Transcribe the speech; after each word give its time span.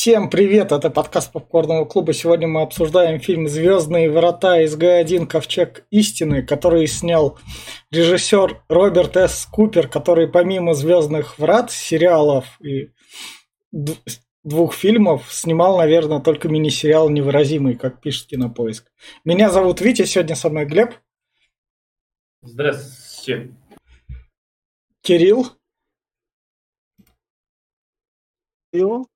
Всем 0.00 0.30
привет, 0.30 0.72
это 0.72 0.88
подкаст 0.88 1.30
Попкорного 1.30 1.84
клуба. 1.84 2.14
Сегодня 2.14 2.48
мы 2.48 2.62
обсуждаем 2.62 3.20
фильм 3.20 3.46
«Звездные 3.46 4.10
врата» 4.10 4.62
из 4.62 4.74
Г1 4.74 5.26
«Ковчег 5.26 5.86
истины», 5.90 6.42
который 6.42 6.86
снял 6.86 7.38
режиссер 7.90 8.64
Роберт 8.70 9.18
С. 9.18 9.44
Купер, 9.44 9.88
который 9.88 10.26
помимо 10.26 10.72
«Звездных 10.72 11.38
врат», 11.38 11.70
сериалов 11.70 12.46
и 12.62 12.92
двух 14.42 14.72
фильмов 14.72 15.30
снимал, 15.30 15.76
наверное, 15.76 16.20
только 16.20 16.48
мини-сериал 16.48 17.10
«Невыразимый», 17.10 17.76
как 17.76 18.00
пишет 18.00 18.28
Кинопоиск. 18.28 18.90
Меня 19.26 19.50
зовут 19.50 19.82
Витя, 19.82 20.06
сегодня 20.06 20.34
со 20.34 20.48
мной 20.48 20.64
Глеб. 20.64 20.94
Здравствуйте. 22.40 23.54
Кирилл. 25.02 25.48
Кирилл. 28.72 29.06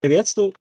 Приветствую. 0.00 0.54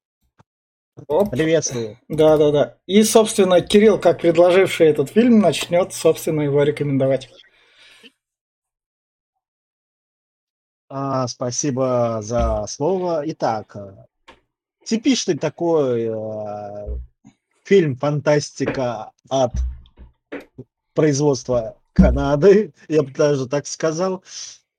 Оп. 1.08 1.32
Приветствую. 1.32 1.98
Да, 2.10 2.38
да, 2.38 2.52
да. 2.52 2.78
И, 2.86 3.04
собственно, 3.04 3.62
Кирилл, 3.62 3.98
как 3.98 4.20
предложивший 4.20 4.88
этот 4.88 5.10
фильм, 5.10 5.40
начнет, 5.40 5.94
собственно, 5.94 6.42
его 6.42 6.62
рекомендовать. 6.64 7.30
А, 10.90 11.26
спасибо 11.28 12.20
за 12.22 12.66
слово. 12.68 13.24
Итак, 13.28 13.78
типичный 14.84 15.38
такой 15.38 16.10
э, 16.10 17.00
фильм 17.64 17.96
фантастика 17.96 19.12
от 19.30 19.54
производства 20.94 21.78
Канады, 21.94 22.74
я 22.90 23.04
бы 23.04 23.12
даже 23.12 23.48
так 23.48 23.68
сказал. 23.68 24.22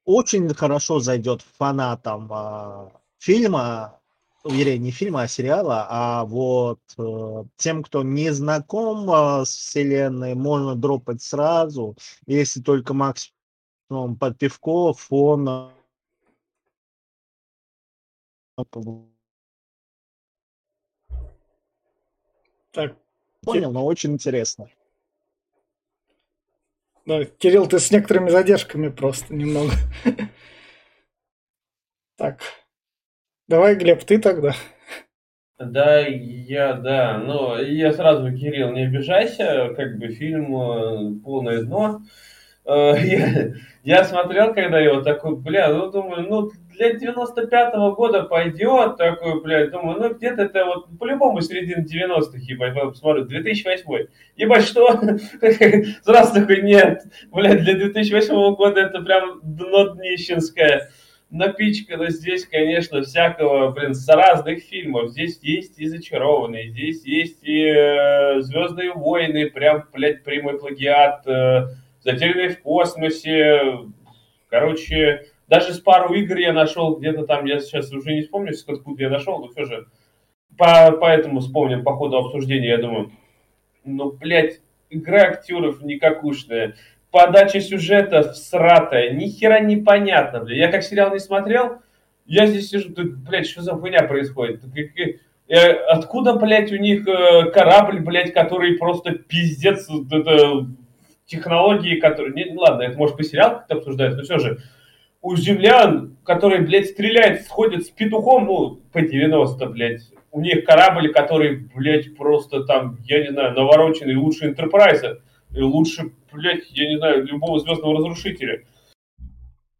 Очень 0.05 0.53
хорошо 0.53 1.01
зайдет 1.01 1.43
фанатам 1.57 2.31
э, 2.31 2.91
фильма, 3.19 4.00
вернее, 4.45 4.79
не 4.79 4.91
фильма, 4.91 5.23
а 5.23 5.29
сериала, 5.29 5.87
а 5.89 6.25
вот 6.25 6.81
э, 6.99 7.45
тем, 7.57 7.83
кто 7.83 8.03
не 8.03 8.31
знаком 8.31 9.11
э, 9.11 9.45
с 9.45 9.51
вселенной, 9.51 10.35
можно 10.35 10.75
дропать 10.75 11.23
сразу, 11.23 11.97
если 12.27 12.61
только 12.61 12.95
максимум 12.95 14.17
под 14.19 14.39
пивко, 14.39 14.93
фон. 14.95 15.73
Так. 22.73 22.97
Понял, 23.43 23.73
но 23.73 23.85
очень 23.85 24.13
интересно. 24.13 24.69
Да, 27.07 27.25
Кирилл, 27.25 27.67
ты 27.67 27.79
с 27.79 27.91
некоторыми 27.91 28.31
задержками 28.31 28.89
просто 28.89 29.35
немного. 29.35 29.73
Так. 32.17 32.43
Давай, 33.51 33.75
Глеб, 33.75 34.05
ты 34.05 34.21
тогда. 34.21 34.55
Да, 35.59 35.99
я, 36.07 36.75
да. 36.75 37.19
Но 37.19 37.59
я 37.59 37.93
сразу, 37.93 38.31
Кирилл, 38.31 38.71
не 38.71 38.85
обижайся, 38.85 39.75
как 39.77 39.99
бы 39.99 40.07
фильм 40.07 40.55
э, 40.55 41.21
полное 41.25 41.63
дно. 41.63 42.01
Э, 42.65 42.95
я, 43.03 43.55
я 43.83 44.05
смотрел, 44.05 44.55
когда 44.55 44.79
его 44.79 45.01
такой, 45.01 45.35
бля, 45.35 45.69
ну 45.75 45.91
думаю, 45.91 46.29
ну 46.29 46.51
для 46.77 46.93
95-го 46.93 47.97
года 47.97 48.23
пойдет, 48.23 48.97
такой, 48.97 49.43
бля, 49.43 49.67
думаю, 49.67 49.99
ну 49.99 50.15
где-то 50.15 50.43
это 50.43 50.67
вот 50.67 50.87
по-любому 50.97 51.41
середина 51.41 51.85
90-х, 51.85 52.39
ебать, 52.39 52.75
потом 52.75 52.93
посмотрю, 52.93 53.25
2008 53.25 54.07
Ебать, 54.37 54.65
что? 54.65 54.97
Сразу 56.05 56.35
такой, 56.35 56.63
нет, 56.63 57.03
бля, 57.33 57.57
для 57.57 57.75
2008 57.75 58.55
года 58.55 58.81
это 58.81 59.03
прям 59.03 59.41
дно 59.43 59.89
днищенское 59.97 60.89
напичкано 61.31 62.11
здесь, 62.11 62.45
конечно, 62.45 63.03
всякого, 63.03 63.71
блин, 63.71 63.95
с 63.95 64.09
разных 64.09 64.63
фильмов. 64.65 65.11
Здесь 65.11 65.39
есть 65.43 65.79
и 65.79 65.87
«Зачарованные», 65.87 66.71
здесь 66.71 67.05
есть 67.05 67.43
и 67.43 67.67
э, 67.67 68.41
«Звездные 68.41 68.93
войны», 68.93 69.49
прям, 69.49 69.85
блядь, 69.93 70.25
прямой 70.25 70.59
плагиат, 70.59 71.27
э, 71.27 71.69
«Затерянные 72.01 72.51
в 72.51 72.61
космосе». 72.63 73.61
Короче, 74.49 75.27
даже 75.47 75.73
с 75.73 75.81
пару 75.81 76.15
игр 76.15 76.37
я 76.37 76.53
нашел 76.53 76.97
где-то 76.97 77.27
там, 77.27 77.45
я 77.45 77.61
сейчас 77.61 77.93
уже 77.93 78.13
не 78.13 78.23
вспомню, 78.23 78.53
откуда 78.67 79.03
я 79.03 79.11
нашел, 79.11 79.39
но 79.39 79.49
все 79.49 79.65
же. 79.65 79.87
По, 80.59 80.93
поэтому 80.93 81.41
вспомним 81.41 81.85
по 81.85 81.95
ходу 81.95 82.19
обсуждения, 82.19 82.71
я 82.71 82.79
думаю, 82.79 83.13
ну, 83.85 84.11
блядь, 84.13 84.61
игра 84.91 85.23
актеров 85.23 85.81
никакушная 85.83 86.75
подача 87.11 87.61
сюжета 87.61 88.33
всратая, 88.33 89.11
ни 89.11 89.27
хера 89.27 89.61
не 89.61 89.77
понятно, 89.77 90.41
блядь. 90.41 90.59
Я 90.59 90.69
как 90.71 90.83
сериал 90.83 91.13
не 91.13 91.19
смотрел, 91.19 91.79
я 92.27 92.47
здесь 92.47 92.71
сижу, 92.71 92.91
блядь, 92.97 93.47
что 93.47 93.63
за 93.63 93.75
хуйня 93.75 94.03
происходит? 94.03 94.63
Э, 95.49 95.73
откуда, 95.73 96.35
блядь, 96.35 96.71
у 96.71 96.77
них 96.77 97.07
э, 97.09 97.51
корабль, 97.51 97.99
блядь, 98.01 98.33
который 98.33 98.79
просто 98.79 99.13
пиздец, 99.13 99.89
это 100.11 100.67
технологии, 101.27 101.99
которые... 101.99 102.35
Не, 102.35 102.57
ладно, 102.57 102.83
это 102.83 102.97
может 102.97 103.17
по 103.17 103.25
сериал 103.25 103.59
как-то 103.59 103.77
обсуждается, 103.77 104.19
но 104.19 104.25
все 104.25 104.39
же. 104.39 104.59
У 105.23 105.37
землян, 105.37 106.17
которые, 106.25 106.63
блядь, 106.63 106.87
стреляют, 106.87 107.43
сходят 107.43 107.85
с 107.85 107.91
петухом, 107.91 108.47
ну, 108.47 108.81
по 108.93 109.03
90, 109.03 109.67
блядь. 109.67 110.03
У 110.31 110.41
них 110.41 110.65
корабль, 110.65 111.13
который, 111.13 111.69
блядь, 111.75 112.17
просто 112.17 112.63
там, 112.65 112.99
я 113.05 113.21
не 113.21 113.33
знаю, 113.33 113.53
навороченный 113.55 114.15
лучше 114.15 114.47
Энтерпрайза 114.47 115.21
лучше, 115.53 116.13
блядь, 116.33 116.71
я 116.71 116.89
не 116.89 116.99
знаю, 116.99 117.25
любого 117.25 117.61
звездного 117.61 117.99
разрушителя. 117.99 118.65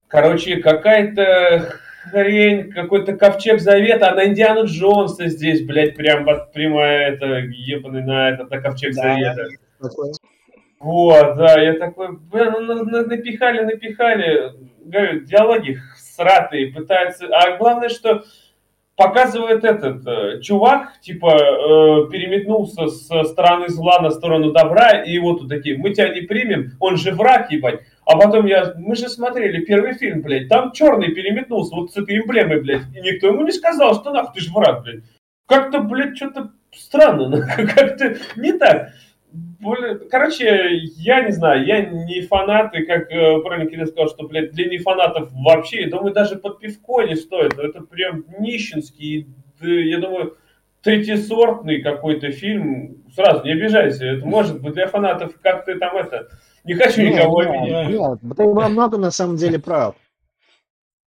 Короче, 0.09 0.57
какая-то 0.57 1.75
хрень, 2.11 2.73
какой-то 2.73 3.17
ковчег 3.17 3.61
завета, 3.61 4.11
а 4.11 4.15
на 4.15 4.27
Индиану 4.27 4.67
Джонса 4.67 5.29
здесь, 5.29 5.65
блядь, 5.65 5.97
прям 5.97 6.25
вот 6.25 6.53
прямая 6.53 7.13
это, 7.13 7.27
ебаный 7.39 8.03
на 8.03 8.31
этот, 8.31 8.51
на 8.51 8.61
ковчег 8.61 8.95
да, 8.95 9.03
завета. 9.03 9.49
Такой. 9.81 10.13
Вот, 10.81 11.37
да, 11.37 11.61
я 11.61 11.75
такой, 11.75 12.17
блин, 12.17 12.55
ну, 12.59 12.85
напихали, 12.85 13.65
напихали, 13.65 14.53
говорю, 14.83 15.21
диалоги 15.21 15.79
сратые, 15.97 16.73
пытаются, 16.73 17.27
а 17.27 17.57
главное, 17.59 17.91
что 17.91 18.25
показывает 19.01 19.65
этот 19.65 20.07
э, 20.07 20.43
чувак, 20.43 21.01
типа, 21.01 21.29
э, 21.29 22.11
переметнулся 22.11 22.89
со 22.89 23.25
стороны 23.25 23.71
зла 23.71 23.99
на 24.01 24.11
сторону 24.11 24.53
добра, 24.53 24.91
и 25.03 25.19
вот 25.19 25.39
тут 25.39 25.49
такие, 25.49 25.79
мы 25.79 25.95
тебя 25.95 26.13
не 26.13 26.21
примем, 26.21 26.73
он 26.81 26.99
же 26.99 27.13
враг, 27.13 27.51
ебать. 27.51 27.81
А 28.05 28.19
потом 28.19 28.45
я, 28.45 28.75
мы 28.77 28.95
же 28.97 29.09
смотрели 29.09 29.65
первый 29.65 29.95
фильм, 29.95 30.21
блядь, 30.21 30.51
там 30.51 30.73
черный 30.73 31.15
переметнулся 31.15 31.77
вот 31.77 31.93
с 31.93 31.97
этой 31.97 32.19
эмблемой, 32.19 32.61
блядь, 32.61 32.83
и 32.95 33.01
никто 33.01 33.29
ему 33.29 33.43
не 33.43 33.53
сказал, 33.53 33.95
что 33.95 34.13
нахуй 34.13 34.35
ты 34.35 34.41
же 34.43 34.53
враг, 34.53 34.83
блядь. 34.83 35.05
Как-то, 35.49 35.81
блядь, 35.81 36.17
что-то 36.19 36.51
странно, 36.71 37.41
как-то 37.57 38.17
не 38.37 38.53
так 38.53 38.91
более... 39.33 39.97
Короче, 39.97 40.71
я 40.97 41.23
не 41.23 41.33
знаю, 41.33 41.65
я 41.67 41.85
не 41.85 42.23
фанат, 42.23 42.75
и 42.75 42.85
как 42.85 43.11
э, 43.11 43.41
правильно 43.41 43.71
Кирилл 43.71 43.87
сказал, 43.87 44.09
что, 44.09 44.27
блядь, 44.27 44.53
для 44.53 44.67
нефанатов 44.67 45.31
вообще, 45.33 45.83
я 45.83 45.91
думаю, 45.91 46.13
даже 46.13 46.37
под 46.37 46.59
пивко 46.59 47.03
не 47.03 47.15
стоит. 47.15 47.59
Это 47.59 47.83
прям 47.83 48.25
нищенский, 48.39 49.29
я 49.61 49.99
думаю, 49.99 50.37
третьесортный 50.83 51.83
какой-то 51.83 52.31
фильм. 52.31 53.05
Сразу 53.15 53.45
не 53.45 53.53
обижайся, 53.53 54.07
это 54.07 54.27
может 54.27 54.61
быть 54.63 54.75
для 54.75 54.87
фанатов, 54.87 55.35
как 55.43 55.65
ты 55.65 55.77
там 55.77 55.97
это... 55.97 56.29
Не 56.65 56.75
хочу 56.75 57.03
нет, 57.03 57.15
никого 57.15 57.43
нет, 57.43 57.53
обидеть. 57.53 57.99
Нет, 57.99 58.37
ты 58.37 58.45
во 58.45 58.69
многом 58.69 59.01
на 59.01 59.11
самом 59.11 59.37
деле 59.37 59.59
прав. 59.59 59.95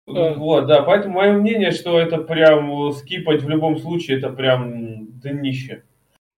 Вот, 0.05 0.67
да, 0.67 0.81
поэтому 0.81 1.15
мое 1.15 1.33
мнение, 1.33 1.71
что 1.71 1.99
это 1.99 2.17
прям 2.17 2.91
скипать 2.91 3.41
в 3.41 3.49
любом 3.49 3.77
случае, 3.77 4.17
это 4.17 4.29
прям 4.29 5.07
днище. 5.19 5.83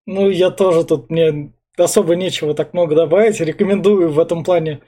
Ну, 0.05 0.29
я 0.29 0.51
тоже 0.51 0.85
тут, 0.85 1.09
мне 1.09 1.51
особо 1.77 2.15
нечего 2.15 2.53
так 2.53 2.73
много 2.73 2.95
добавить. 2.95 3.39
Рекомендую 3.39 4.09
в 4.09 4.19
этом 4.19 4.43
плане 4.43 4.81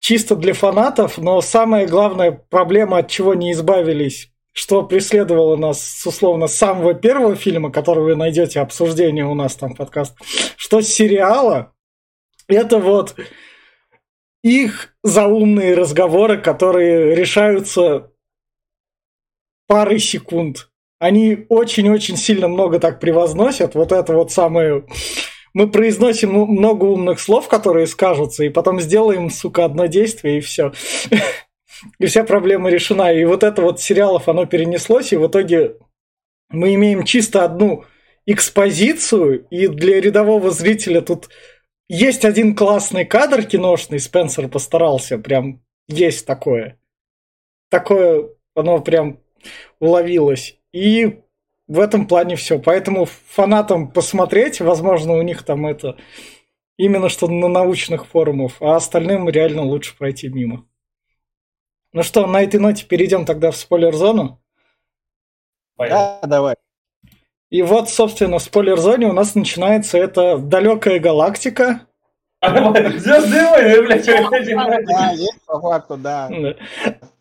чисто 0.00 0.36
для 0.36 0.54
фанатов, 0.54 1.18
но 1.18 1.40
самая 1.40 1.86
главная 1.86 2.32
проблема, 2.32 2.98
от 2.98 3.10
чего 3.10 3.34
не 3.34 3.52
избавились, 3.52 4.30
что 4.52 4.82
преследовало 4.82 5.56
нас 5.56 5.82
с 5.82 6.06
условно 6.06 6.46
самого 6.46 6.94
первого 6.94 7.34
фильма, 7.36 7.70
который 7.70 8.04
вы 8.04 8.16
найдете 8.16 8.60
обсуждение 8.60 9.24
у 9.24 9.34
нас 9.34 9.56
там 9.56 9.74
подкаст, 9.74 10.16
что 10.56 10.80
с 10.80 10.88
сериала, 10.88 11.72
это 12.48 12.78
вот 12.78 13.16
их 14.42 14.94
заумные 15.02 15.74
разговоры, 15.74 16.38
которые 16.38 17.14
решаются 17.14 18.12
парой 19.66 19.98
секунд. 19.98 20.70
Они 20.98 21.46
очень-очень 21.48 22.16
сильно 22.16 22.48
много 22.48 22.78
так 22.78 23.00
превозносят. 23.00 23.74
Вот 23.74 23.92
это 23.92 24.14
вот 24.14 24.32
самое 24.32 24.86
мы 25.56 25.70
произносим 25.70 26.34
много 26.34 26.84
умных 26.84 27.18
слов, 27.18 27.48
которые 27.48 27.86
скажутся, 27.86 28.44
и 28.44 28.50
потом 28.50 28.78
сделаем, 28.78 29.30
сука, 29.30 29.64
одно 29.64 29.86
действие, 29.86 30.36
и 30.36 30.40
все. 30.42 30.74
И 31.98 32.04
вся 32.04 32.24
проблема 32.24 32.68
решена. 32.68 33.10
И 33.10 33.24
вот 33.24 33.42
это 33.42 33.62
вот 33.62 33.80
сериалов, 33.80 34.28
оно 34.28 34.44
перенеслось, 34.44 35.14
и 35.14 35.16
в 35.16 35.26
итоге 35.26 35.76
мы 36.50 36.74
имеем 36.74 37.04
чисто 37.04 37.42
одну 37.42 37.84
экспозицию, 38.26 39.46
и 39.48 39.66
для 39.68 39.98
рядового 39.98 40.50
зрителя 40.50 41.00
тут 41.00 41.30
есть 41.88 42.26
один 42.26 42.54
классный 42.54 43.06
кадр 43.06 43.42
киношный, 43.42 43.98
Спенсер 43.98 44.48
постарался, 44.48 45.16
прям 45.16 45.62
есть 45.88 46.26
такое. 46.26 46.78
Такое, 47.70 48.28
оно 48.54 48.80
прям 48.80 49.20
уловилось. 49.80 50.58
И 50.74 51.20
в 51.68 51.80
этом 51.80 52.06
плане 52.06 52.36
все. 52.36 52.58
Поэтому 52.58 53.06
фанатам 53.06 53.90
посмотреть, 53.90 54.60
возможно, 54.60 55.14
у 55.14 55.22
них 55.22 55.42
там 55.42 55.66
это 55.66 55.96
именно 56.76 57.08
что 57.08 57.28
на 57.28 57.48
научных 57.48 58.06
форумах, 58.06 58.52
а 58.60 58.76
остальным 58.76 59.28
реально 59.28 59.62
лучше 59.62 59.96
пройти 59.96 60.28
мимо. 60.28 60.66
Ну 61.92 62.02
что, 62.02 62.26
на 62.26 62.42
этой 62.42 62.60
ноте 62.60 62.84
перейдем 62.84 63.24
тогда 63.24 63.50
в 63.50 63.56
спойлер-зону. 63.56 64.40
Да, 65.78 66.20
давай. 66.22 66.56
И 67.48 67.62
вот, 67.62 67.88
собственно, 67.88 68.38
в 68.38 68.42
спойлер-зоне 68.42 69.06
у 69.06 69.12
нас 69.12 69.34
начинается 69.34 69.98
эта 69.98 70.36
далекая 70.36 70.98
галактика. 70.98 71.86
Звездные 72.42 73.48
войны, 73.48 73.82
блядь, 73.82 74.06
Да, 74.06 75.10
есть 75.12 75.44
по 75.46 75.60
факту, 75.60 75.96
да. 75.96 76.30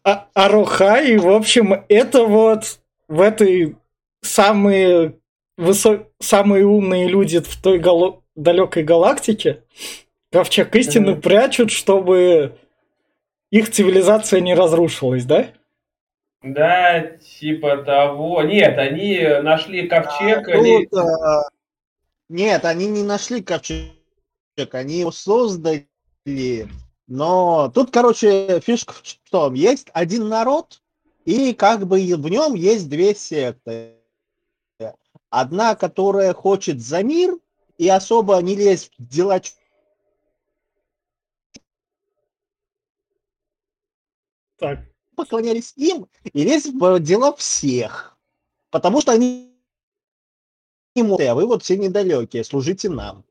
А- 0.03 0.27
Аруха, 0.33 0.97
и, 0.97 1.17
в 1.17 1.29
общем, 1.29 1.85
это 1.87 2.25
вот 2.25 2.79
в 3.07 3.21
этой 3.21 3.77
самые, 4.25 5.19
высо... 5.57 6.07
самые 6.19 6.65
умные 6.65 7.07
люди 7.07 7.39
в 7.39 7.61
той 7.61 7.79
гало... 7.79 8.23
далекой 8.35 8.83
галактике 8.83 9.63
ковчег 10.31 10.75
истины 10.75 11.13
Мгм. 11.13 11.21
прячут, 11.21 11.71
чтобы 11.71 12.57
их 13.51 13.71
цивилизация 13.71 14.41
не 14.41 14.53
разрушилась, 14.53 15.23
да? 15.23 15.47
Да, 16.43 17.01
типа 17.39 17.77
того. 17.77 18.43
Нет, 18.43 18.77
они 18.77 19.19
нашли 19.41 19.87
ковчег. 19.87 20.47
А, 20.47 20.57
или- 20.57 20.85
тут, 20.85 20.99
а, 20.99 21.49
Нет, 22.27 22.65
они 22.65 22.87
не 22.87 23.03
нашли 23.03 23.41
ковчег, 23.41 23.93
они 24.71 24.99
его 24.99 25.11
создали. 25.11 25.87
Но 27.07 27.71
тут, 27.73 27.91
короче, 27.91 28.59
фишка 28.59 28.93
в 28.93 29.29
том, 29.29 29.53
есть 29.53 29.87
один 29.93 30.27
народ, 30.27 30.81
и 31.23 31.53
как 31.53 31.87
бы 31.87 31.97
в 31.97 32.29
нем 32.29 32.55
есть 32.55 32.89
две 32.89 33.15
секты. 33.15 33.93
Одна, 35.37 35.75
которая 35.75 36.33
хочет 36.33 36.79
за 36.79 37.03
мир 37.03 37.37
и 37.77 37.89
особо 37.89 38.37
не 38.37 38.55
лезть 38.55 38.93
в 38.97 39.05
дела 39.05 39.41
Так, 44.55 44.79
поклонялись 45.17 45.73
им 45.75 46.07
и 46.23 46.43
лезть 46.45 46.67
в 46.73 46.99
дела 46.99 47.35
всех. 47.35 48.17
Потому 48.69 49.01
что 49.01 49.11
они 49.11 49.53
не 50.95 51.03
могут, 51.03 51.27
а 51.27 51.35
вы 51.35 51.45
вот 51.45 51.63
все 51.63 51.75
недалекие, 51.75 52.45
служите 52.45 52.89
нам. 52.89 53.25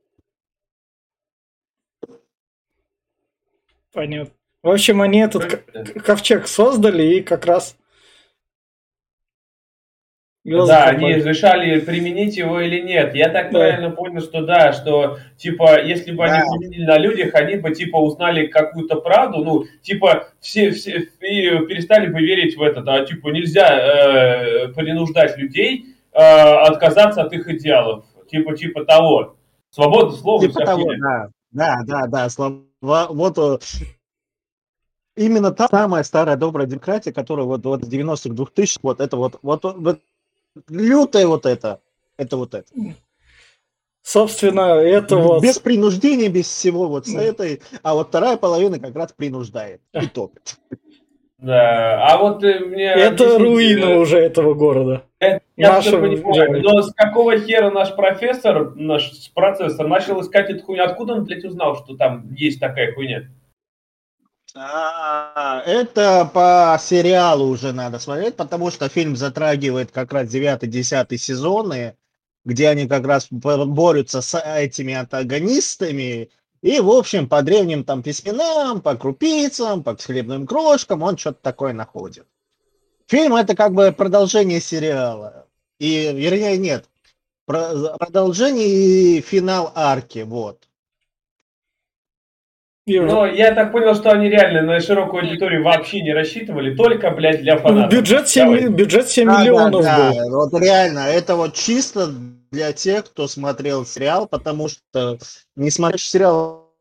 понятно. 3.95 4.35
В 4.63 4.69
общем, 4.69 5.01
они 5.01 5.21
этот 5.21 5.65
ковчег 6.05 6.49
создали 6.49 7.15
и 7.15 7.23
как 7.23 7.47
раз... 7.47 7.79
Да, 10.45 10.85
они 10.85 11.15
решали, 11.15 11.81
применить 11.81 12.37
его 12.37 12.61
или 12.61 12.81
нет. 12.81 13.15
Я 13.15 13.31
так 13.31 13.51
Да. 13.51 13.61
правильно 13.61 13.91
понял, 13.91 14.21
что 14.21 14.43
да, 14.43 14.75
что 14.75 15.19
типа, 15.39 15.83
если 15.83 16.13
бы 16.13 16.25
они 16.25 16.39
Да. 16.39 16.45
применили 16.59 16.85
на 16.85 16.99
людях, 16.99 17.35
они 17.35 17.57
бы 17.57 17.75
типа 17.75 17.97
узнали 17.97 18.47
какую-то 18.49 18.97
правду, 18.97 19.43
ну, 19.43 19.65
типа, 19.81 20.29
все, 20.41 20.71
все 20.73 21.09
и 21.21 21.67
перестали 21.67 22.09
бы 22.09 22.21
верить 22.21 22.57
в 22.59 22.63
это, 22.63 22.83
а 22.87 23.07
типа 23.07 23.29
нельзя 23.29 23.69
э, 23.71 24.69
принуждать 24.75 25.39
людей 25.39 25.87
э, 26.13 26.19
отказаться 26.19 27.23
от 27.23 27.33
их 27.33 27.49
идеалов. 27.49 28.05
Типа, 28.31 28.55
типа 28.55 28.85
того. 28.85 29.37
Свобода 29.71 30.13
слова 30.13 30.41
Типа 30.47 30.61
того, 30.61 30.93
да. 31.01 31.29
Да, 31.53 31.77
да, 31.87 32.07
да. 32.07 32.29
Слова, 32.29 32.67
вот 32.83 33.39
э, 33.39 33.59
именно 35.17 35.53
та 35.53 35.69
самая 35.69 36.03
старая 36.03 36.37
добрая 36.37 36.67
демократия, 36.67 37.13
которая 37.13 37.47
вот, 37.47 37.65
вот 37.65 37.83
в 37.85 37.89
90-х, 37.89 38.35
2000 38.35 38.81
вот 38.83 39.01
это 39.01 39.17
вот, 39.17 39.39
вот, 39.43 39.65
вот 39.65 40.01
лютая 40.69 41.27
вот 41.27 41.47
это, 41.47 41.81
это 42.17 42.37
вот 42.37 42.55
это. 42.55 42.69
Собственно, 44.03 44.81
это 44.81 45.17
вот... 45.17 45.43
Без 45.43 45.59
принуждения, 45.59 46.29
без 46.29 46.47
всего 46.47 46.89
вот 46.89 47.07
с 47.07 47.15
этой, 47.15 47.63
а 47.83 47.95
вот 47.95 48.09
вторая 48.09 48.37
половина 48.37 48.79
как 48.79 48.95
раз 48.95 49.13
принуждает 49.13 49.81
и 49.95 50.07
топит. 50.07 50.59
Да. 51.39 52.07
А 52.07 52.19
вот 52.19 52.43
э, 52.43 52.59
мне 52.61 52.87
Это 52.87 53.25
э, 53.25 53.97
уже 53.97 54.19
этого 54.19 54.55
города. 54.55 55.03
Я 55.21 55.41
Наша 55.57 55.89
всё 55.89 56.01
понимаю, 56.01 56.63
но 56.63 56.83
с 56.83 56.93
какого 56.95 57.39
хера 57.39 57.71
наш 57.71 57.95
профессор, 57.95 58.75
наш 58.77 59.31
процессор, 59.35 59.87
начал 59.87 60.21
искать 60.23 60.49
эту 60.49 60.65
хуйню? 60.65 60.85
Откуда 60.85 61.15
он, 61.15 61.25
блядь, 61.25 61.45
узнал, 61.45 61.77
что 61.77 61.97
там 61.97 62.33
есть 62.35 62.61
такая 62.61 62.95
хуйня? 62.95 63.29
А, 64.57 65.63
Это 65.67 66.31
по 66.33 66.79
сериалу 66.81 67.47
уже 67.49 67.73
надо 67.73 67.99
смотреть, 67.99 68.37
потому 68.37 68.71
что 68.71 68.89
фильм 68.89 69.17
затрагивает 69.17 69.91
как 69.91 70.13
раз 70.13 70.29
9-10 70.29 71.19
сезоны, 71.19 71.97
где 72.45 72.69
они 72.69 72.87
как 72.87 73.05
раз 73.05 73.27
бо- 73.31 73.65
борются 73.65 74.23
с 74.23 74.39
этими 74.39 74.95
антагонистами. 74.95 76.31
И, 76.63 76.81
в 76.81 76.91
общем, 76.91 77.29
по 77.29 77.43
древним 77.43 77.85
там 77.85 78.03
письменам, 78.03 78.81
по 78.81 78.97
крупицам, 78.97 79.83
по 79.83 79.97
хлебным 79.97 80.47
крошкам 80.47 81.03
он 81.03 81.19
что-то 81.19 81.41
такое 81.43 81.73
находит. 81.73 82.27
Фильм 83.09 83.35
это 83.37 83.57
как 83.57 83.73
бы 83.75 83.93
продолжение 83.93 84.61
сериала. 84.61 85.49
И, 85.79 86.13
вернее, 86.13 86.59
нет, 86.59 86.89
про- 87.47 87.97
продолжение 87.99 88.69
и 89.19 89.21
финал 89.23 89.73
арки, 89.75 90.21
вот. 90.21 90.69
Но 92.87 93.27
я 93.27 93.55
так 93.55 93.73
понял, 93.73 93.95
что 93.95 94.11
они 94.11 94.29
реально 94.29 94.61
на 94.63 94.79
широкую 94.81 95.23
аудиторию 95.25 95.65
вообще 95.65 96.03
не 96.03 96.13
рассчитывали, 96.13 96.75
только, 96.75 97.11
блядь, 97.11 97.41
для 97.41 97.57
фанатов. 97.57 97.91
Бюджет 97.91 98.29
7, 98.29 98.45
Давай. 98.45 98.69
бюджет 98.69 99.09
7 99.09 99.27
Да, 99.27 99.41
миллионов 99.41 99.83
да, 99.83 100.11
был. 100.11 100.15
да. 100.17 100.37
Вот 100.37 100.61
реально, 100.63 100.99
это 101.09 101.35
вот 101.37 101.55
чисто 101.55 102.09
для 102.51 102.73
тех, 102.73 103.07
кто 103.07 103.27
смотрел 103.27 103.87
сериал, 103.87 104.29
потому 104.29 104.69
что 104.69 105.19
не 105.57 105.71
смотришь 105.71 106.07
сериал 106.07 106.73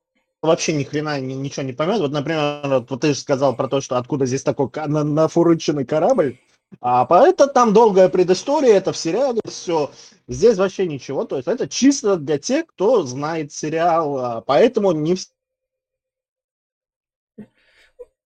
вообще 0.41 0.73
ни 0.73 0.83
хрена 0.83 1.21
ни- 1.21 1.33
ничего 1.35 1.63
не 1.63 1.71
поймет. 1.71 1.99
Вот, 1.99 2.11
например, 2.11 2.83
вот 2.89 2.99
ты 2.99 3.13
же 3.13 3.15
сказал 3.15 3.55
про 3.55 3.69
то, 3.69 3.79
что 3.79 3.97
откуда 3.97 4.25
здесь 4.25 4.43
такой 4.43 4.67
на- 4.87 5.05
нафурыченный 5.05 5.85
корабль. 5.85 6.37
А 6.81 7.05
по 7.05 7.25
это 7.25 7.47
там 7.47 7.71
долгая 7.71 8.09
предыстория, 8.09 8.73
это 8.75 8.91
в 8.91 8.97
сериале 8.97 9.39
все. 9.47 9.89
Здесь 10.27 10.57
вообще 10.57 10.85
ничего. 10.85 11.23
То 11.23 11.37
есть 11.37 11.47
это 11.47 11.69
чисто 11.69 12.17
для 12.17 12.37
тех, 12.39 12.65
кто 12.67 13.03
знает 13.03 13.53
сериал. 13.53 14.17
а 14.17 14.41
Поэтому 14.41 14.91
не 14.91 15.15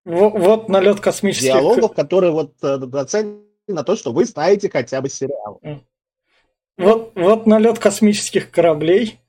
Вот 0.07 0.69
налет 0.69 1.01
космических... 1.01 1.51
диалогов, 1.51 1.94
которые 1.94 2.31
вот 2.31 2.54
э, 2.63 2.77
нацелены 2.77 3.42
на 3.68 3.83
то, 3.83 3.98
что 3.98 4.13
вы 4.13 4.24
знаете 4.24 4.69
хотя 4.69 5.01
бы 5.01 5.09
сериал. 5.09 5.62
Вот, 6.78 7.11
вот 7.16 7.45
налет 7.45 7.78
космических 7.78 8.49
кораблей. 8.49 9.19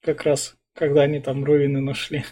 Как 0.00 0.22
раз, 0.22 0.54
когда 0.74 1.02
они 1.02 1.18
там 1.18 1.44
руины 1.44 1.80
нашли. 1.80 2.24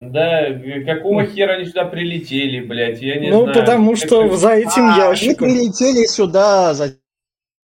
Да, 0.00 0.52
какого 0.84 1.24
хера 1.24 1.54
они 1.54 1.66
сюда 1.66 1.86
прилетели, 1.86 2.60
блядь, 2.60 3.00
я 3.00 3.18
не 3.18 3.30
ну, 3.30 3.44
знаю. 3.44 3.58
потому 3.58 3.96
что 3.96 4.26
Это- 4.26 4.36
за 4.36 4.50
этим 4.50 4.90
А, 4.90 4.96
ящиком. 4.96 5.46
Они 5.46 5.56
прилетели 5.56 6.06
сюда 6.06 6.74
за 6.74 6.98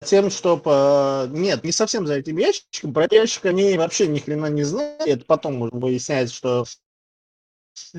тем, 0.04 0.28
чтобы... 0.28 1.30
Нет, 1.30 1.64
не 1.64 1.72
совсем 1.72 2.06
за 2.06 2.16
этим 2.16 2.36
ящиком. 2.36 2.92
Про 2.92 3.04
этот 3.04 3.18
ящик 3.20 3.46
они 3.46 3.78
вообще 3.78 4.08
ни 4.08 4.18
хрена 4.18 4.46
не 4.46 4.64
знают. 4.64 5.06
Это 5.06 5.24
потом 5.24 5.54
можно 5.54 5.78
выяснять, 5.78 6.30
что... 6.30 6.64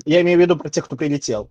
Я 0.05 0.21
имею 0.21 0.37
в 0.37 0.41
виду 0.41 0.57
про 0.57 0.69
тех, 0.69 0.85
кто 0.85 0.95
прилетел. 0.95 1.49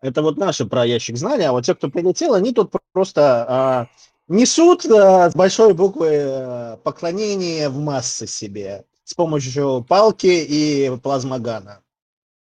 Это 0.00 0.22
вот 0.22 0.36
наши 0.36 0.64
про 0.64 0.86
ящик 0.86 1.16
знали, 1.16 1.42
а 1.42 1.52
вот 1.52 1.64
те, 1.64 1.74
кто 1.74 1.88
прилетел, 1.88 2.34
они 2.34 2.52
тут 2.52 2.72
просто 2.92 3.46
а, 3.48 3.86
несут 4.28 4.86
а, 4.86 5.28
с 5.28 5.34
большой 5.34 5.74
буквы 5.74 6.22
а, 6.22 6.76
поклонение 6.84 7.68
в 7.68 7.78
массы 7.78 8.26
себе 8.26 8.84
с 9.02 9.14
помощью 9.14 9.84
палки 9.88 10.26
и 10.26 10.90
плазмогана. 11.02 11.80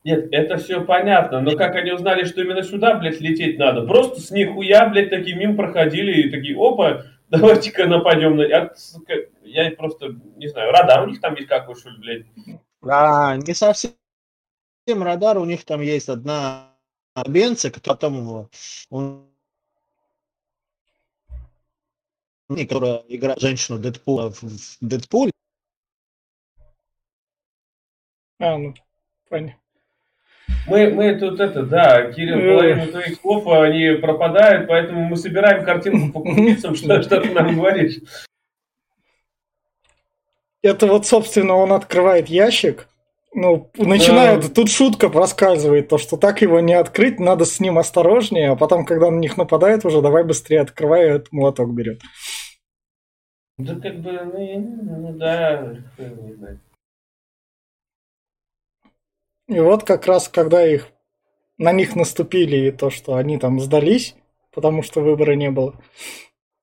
Нет, 0.03 0.29
это 0.33 0.57
все 0.57 0.81
понятно, 0.83 1.41
но 1.41 1.57
как 1.57 1.75
они 1.75 1.93
узнали, 1.93 2.25
что 2.25 2.41
именно 2.41 2.63
сюда, 2.63 2.95
блядь, 2.95 3.21
лететь 3.21 3.59
надо? 3.59 3.83
Просто 3.83 4.21
с 4.21 4.31
нихуя, 4.31 4.89
блядь, 4.89 5.11
такие 5.11 5.37
мимо 5.37 5.57
проходили 5.57 6.23
и 6.23 6.31
такие, 6.31 6.57
опа, 6.57 7.03
давайте-ка 7.29 7.87
нападем 7.87 8.37
на... 8.37 8.73
Сука, 8.77 9.15
Я 9.43 9.71
просто, 9.73 10.17
не 10.37 10.49
знаю, 10.49 10.73
радар 10.73 11.03
у 11.05 11.11
них 11.11 11.21
там 11.21 11.35
есть 11.35 11.49
какой, 11.49 11.75
что 11.75 11.91
ли, 11.91 11.99
блядь? 11.99 12.27
А, 12.83 13.37
не 13.37 13.53
совсем 13.53 13.93
радар, 14.95 15.39
у 15.39 15.45
них 15.45 15.65
там 15.65 15.81
есть 15.81 16.09
одна 16.09 16.73
бенция, 17.27 17.71
которая 17.71 17.97
потом 17.97 18.49
он, 18.91 19.27
которая 22.49 23.03
играет 23.09 23.41
женщину 23.41 23.79
Дэдпула 23.79 24.31
в, 24.31 24.43
в 24.43 24.79
Дэдпуле. 24.81 25.33
А, 28.39 28.59
ну, 28.59 28.75
понятно. 29.29 29.61
Мы, 30.69 30.91
мы 30.91 31.19
тут 31.19 31.41
это, 31.41 31.65
да, 31.65 32.13
Кирилл, 32.13 32.39
Эх. 32.39 32.57
половину 32.57 32.93
твоих 32.93 33.21
слов, 33.21 33.47
они 33.49 33.99
пропадают, 34.01 34.69
поэтому 34.69 35.07
мы 35.07 35.17
собираем 35.17 35.65
картинку 35.65 36.13
по 36.13 36.23
крупицам, 36.23 36.75
что, 36.77 37.03
что 37.03 37.21
ты 37.21 37.31
нам 37.33 37.57
говоришь. 37.57 38.01
Это 40.63 40.87
вот, 40.87 41.07
собственно, 41.07 41.55
он 41.55 41.73
открывает 41.73 42.29
ящик. 42.29 42.89
Ну, 43.39 43.71
начинает, 43.77 44.55
тут 44.55 44.71
шутка 44.71 45.11
проскальзывает, 45.11 45.89
то, 45.89 45.99
что 45.99 46.17
так 46.17 46.41
его 46.41 46.61
не 46.61 46.73
открыть, 46.73 47.21
надо 47.21 47.45
с 47.45 47.61
ним 47.61 47.77
осторожнее, 47.77 48.53
а 48.53 48.57
потом, 48.57 48.87
когда 48.87 49.11
на 49.11 49.19
них 49.19 49.37
нападает 49.37 49.85
уже, 49.85 50.01
давай 50.01 50.25
быстрее 50.25 50.63
открывай, 50.63 51.05
и 51.05 51.11
этот 51.11 51.33
молоток 51.33 51.75
берет. 51.75 52.01
Да 53.59 53.75
как 53.75 54.01
бы, 54.01 54.13
ну, 54.13 55.01
ну 55.01 55.19
да, 55.19 55.77
не 55.99 56.33
знаю. 56.33 56.61
И 59.49 59.61
вот 59.61 59.85
как 59.85 60.07
раз, 60.07 60.31
когда 60.31 60.67
их 60.67 60.89
на 61.59 61.73
них 61.73 61.95
наступили, 61.95 62.57
и 62.57 62.71
то, 62.71 62.89
что 62.89 63.17
они 63.17 63.37
там 63.37 63.61
сдались, 63.61 64.17
потому 64.51 64.83
что 64.83 65.03
выбора 65.03 65.33
не 65.33 65.51
было. 65.51 65.79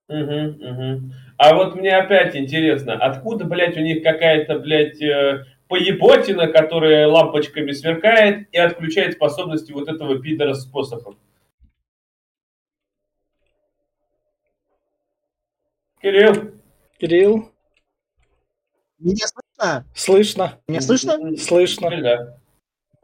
Угу, 0.08 0.18
угу. 0.18 1.12
А 1.38 1.54
вот 1.54 1.76
мне 1.76 1.96
опять 1.96 2.34
интересно, 2.34 2.94
откуда, 2.94 3.44
блядь, 3.44 3.76
у 3.76 3.80
них 3.80 4.02
какая-то, 4.02 4.58
блядь, 4.58 5.00
э, 5.00 5.44
поеботина, 5.68 6.48
которая 6.48 7.08
лампочками 7.08 7.72
сверкает 7.72 8.48
и 8.52 8.58
отключает 8.58 9.14
способности 9.14 9.72
вот 9.72 9.88
этого 9.88 10.20
пидора 10.20 10.54
с 10.54 10.64
посохом? 10.64 11.18
Кирилл? 16.00 16.52
Кирилл? 16.98 17.50
Меня 18.98 19.26
слышно? 19.26 19.86
Слышно. 19.94 20.58
Меня 20.68 20.80
слышно? 20.80 21.36
Слышно. 21.36 21.90
Да. 22.02 22.38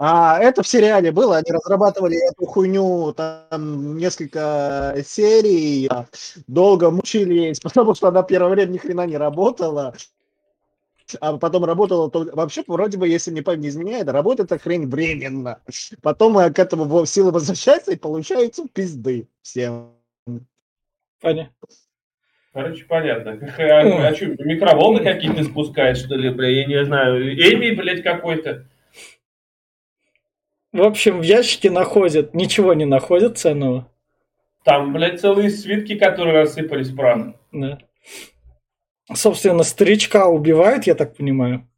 А 0.02 0.38
это 0.38 0.62
в 0.62 0.68
сериале 0.68 1.12
было, 1.12 1.36
они 1.36 1.52
разрабатывали 1.52 2.16
эту 2.30 2.46
хуйню 2.46 3.12
там 3.12 3.98
несколько 3.98 4.96
серий, 5.06 5.86
а, 5.90 6.06
долго 6.46 6.90
мучились, 6.90 7.60
потому 7.60 7.94
что 7.94 8.08
она 8.08 8.22
первое 8.22 8.48
время 8.48 8.70
ни 8.70 8.78
хрена 8.78 9.06
не 9.06 9.18
работала, 9.18 9.92
а 11.20 11.36
потом 11.36 11.64
работала 11.64 12.10
только... 12.10 12.34
Вообще, 12.34 12.62
вроде 12.66 12.98
бы, 12.98 13.08
если 13.08 13.30
мне 13.30 13.42
память 13.42 13.62
не 13.62 13.68
изменяет, 13.68 14.08
работает 14.08 14.52
эта 14.52 14.62
хрень 14.62 14.88
временно. 14.88 15.60
Потом 16.02 16.34
к 16.52 16.58
этому 16.58 17.06
силы 17.06 17.30
возвращается 17.30 17.92
и 17.92 17.96
получается 17.96 18.64
пизды 18.72 19.28
всем. 19.42 19.92
Понятно. 21.20 21.52
Короче, 22.52 22.84
понятно. 22.84 23.38
А, 23.58 24.08
а 24.08 24.14
что, 24.14 24.26
микроволны 24.26 25.04
какие-то 25.04 25.44
спускает, 25.44 25.96
что 25.96 26.16
ли, 26.16 26.30
бля, 26.30 26.48
я 26.48 26.66
не 26.66 26.84
знаю. 26.84 27.32
Эми, 27.34 27.74
блядь, 27.76 28.02
какой-то. 28.02 28.66
В 30.72 30.82
общем, 30.82 31.20
в 31.20 31.22
ящике 31.22 31.70
находят, 31.70 32.34
ничего 32.34 32.74
не 32.74 32.86
находят 32.86 33.38
ценного. 33.38 33.88
Там, 34.64 34.92
блядь, 34.92 35.20
целые 35.20 35.50
свитки, 35.50 35.96
которые 35.96 36.42
рассыпались 36.42 36.88
в 36.88 36.96
прах. 36.96 37.34
Да. 37.52 37.78
Собственно, 39.14 39.62
старичка 39.62 40.28
убивают, 40.28 40.86
я 40.86 40.94
так 40.94 41.16
понимаю. 41.16 41.68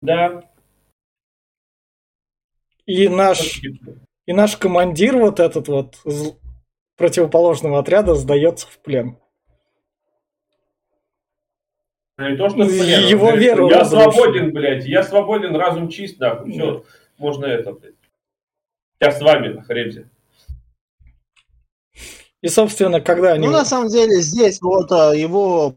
Да. 0.00 0.42
И 2.86 3.08
наш, 3.08 3.60
и 4.26 4.32
наш 4.32 4.56
командир, 4.56 5.18
вот 5.18 5.40
этот 5.40 5.68
вот 5.68 6.02
противоположного 6.96 7.78
отряда, 7.78 8.14
сдается 8.14 8.66
в 8.66 8.78
плен. 8.78 9.18
Не 12.16 12.36
то, 12.36 12.48
что 12.48 12.58
блин, 12.58 13.06
Его 13.06 13.32
веру 13.32 13.70
Я 13.70 13.80
разрушили. 13.80 14.10
свободен, 14.10 14.52
блядь, 14.52 14.86
я 14.86 15.02
свободен, 15.04 15.54
разум 15.54 15.88
чист, 15.88 16.18
нахуй. 16.18 16.50
Все, 16.50 16.84
можно 17.16 17.46
это, 17.46 17.72
блядь. 17.72 17.94
Я 19.00 19.12
с 19.12 19.20
вами, 19.20 19.48
нахренься. 19.48 20.10
И, 22.40 22.48
собственно, 22.48 23.00
когда 23.00 23.34
они... 23.34 23.46
Ну, 23.46 23.52
на 23.52 23.64
самом 23.64 23.88
деле, 23.88 24.20
здесь 24.20 24.60
вот 24.60 24.90
а, 24.90 25.14
его 25.14 25.76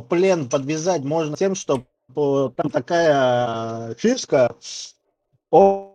плен 0.00 0.48
подвязать 0.48 1.02
можно 1.02 1.36
тем, 1.36 1.54
что 1.54 1.84
там 2.14 2.70
такая 2.70 3.12
а, 3.14 3.94
фишка. 3.96 4.56
Он 5.50 5.90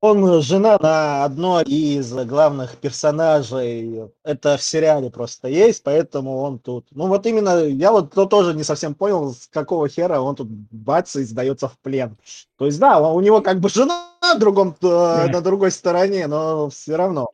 он 0.00 0.40
жена 0.40 0.78
на 0.80 1.24
одной 1.24 1.62
из 1.64 2.12
главных 2.12 2.76
персонажей. 2.78 4.10
Это 4.24 4.56
в 4.56 4.62
сериале 4.62 5.10
просто 5.10 5.48
есть, 5.48 5.82
поэтому 5.82 6.38
он 6.38 6.58
тут. 6.58 6.86
Ну 6.92 7.06
вот 7.08 7.26
именно, 7.26 7.64
я 7.64 7.92
вот 7.92 8.14
то 8.14 8.24
тоже 8.24 8.54
не 8.54 8.64
совсем 8.64 8.94
понял, 8.94 9.34
с 9.34 9.46
какого 9.48 9.88
хера 9.88 10.20
он 10.20 10.36
тут 10.36 10.48
бац 10.48 11.16
и 11.16 11.24
сдается 11.24 11.68
в 11.68 11.78
плен. 11.78 12.16
То 12.56 12.64
есть 12.64 12.78
да, 12.78 12.98
у 12.98 13.20
него 13.20 13.42
как 13.42 13.60
бы 13.60 13.68
жена 13.68 14.06
на 14.22 14.36
другом, 14.36 14.74
э, 14.80 15.26
на 15.30 15.42
другой 15.42 15.70
стороне, 15.70 16.26
но 16.26 16.70
все 16.70 16.96
равно. 16.96 17.28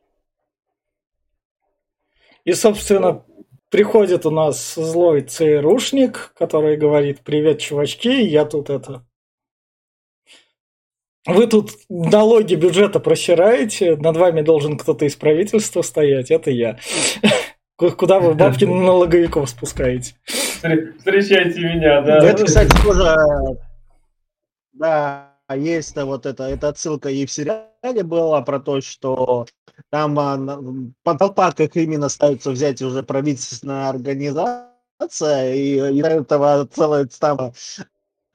И, 2.43 2.53
собственно, 2.53 3.23
приходит 3.69 4.25
у 4.25 4.31
нас 4.31 4.75
злой 4.75 5.21
ЦРУшник, 5.21 6.33
который 6.35 6.77
говорит, 6.77 7.21
привет, 7.21 7.59
чувачки, 7.59 8.21
я 8.21 8.45
тут 8.45 8.69
это 8.69 9.03
вы 11.27 11.47
тут 11.47 11.71
налоги 11.89 12.55
бюджета 12.55 12.99
просираете, 12.99 13.97
над 13.97 14.15
вами 14.15 14.41
должен 14.41 14.77
кто-то 14.77 15.05
из 15.05 15.15
правительства 15.15 15.81
стоять, 15.81 16.31
это 16.31 16.51
я. 16.51 16.79
Куда 17.75 18.19
вы 18.19 18.33
бабки 18.33 18.63
на 18.63 18.81
налоговиков 18.81 19.49
спускаете? 19.49 20.15
Встречайте 20.25 21.59
меня, 21.59 22.01
да. 22.01 22.25
Это, 22.25 22.45
кстати, 22.45 22.71
тоже, 22.81 23.13
да, 24.71 25.35
есть 25.53 25.95
вот 25.95 26.25
это, 26.25 26.45
эта 26.45 26.69
отсылка 26.69 27.09
и 27.09 27.25
в 27.25 27.31
сериале 27.31 28.03
была 28.03 28.41
про 28.41 28.59
то, 28.59 28.81
что 28.81 29.45
там 29.89 30.19
а, 30.19 30.37
под 31.03 31.19
толпаках 31.19 31.75
именно 31.75 32.09
ставится 32.09 32.51
взять 32.51 32.81
уже 32.81 33.03
правительственная 33.03 33.89
организация, 33.89 35.53
и 35.53 35.75
из 35.75 36.05
этого 36.05 36.67
целая 36.67 37.07
там 37.19 37.53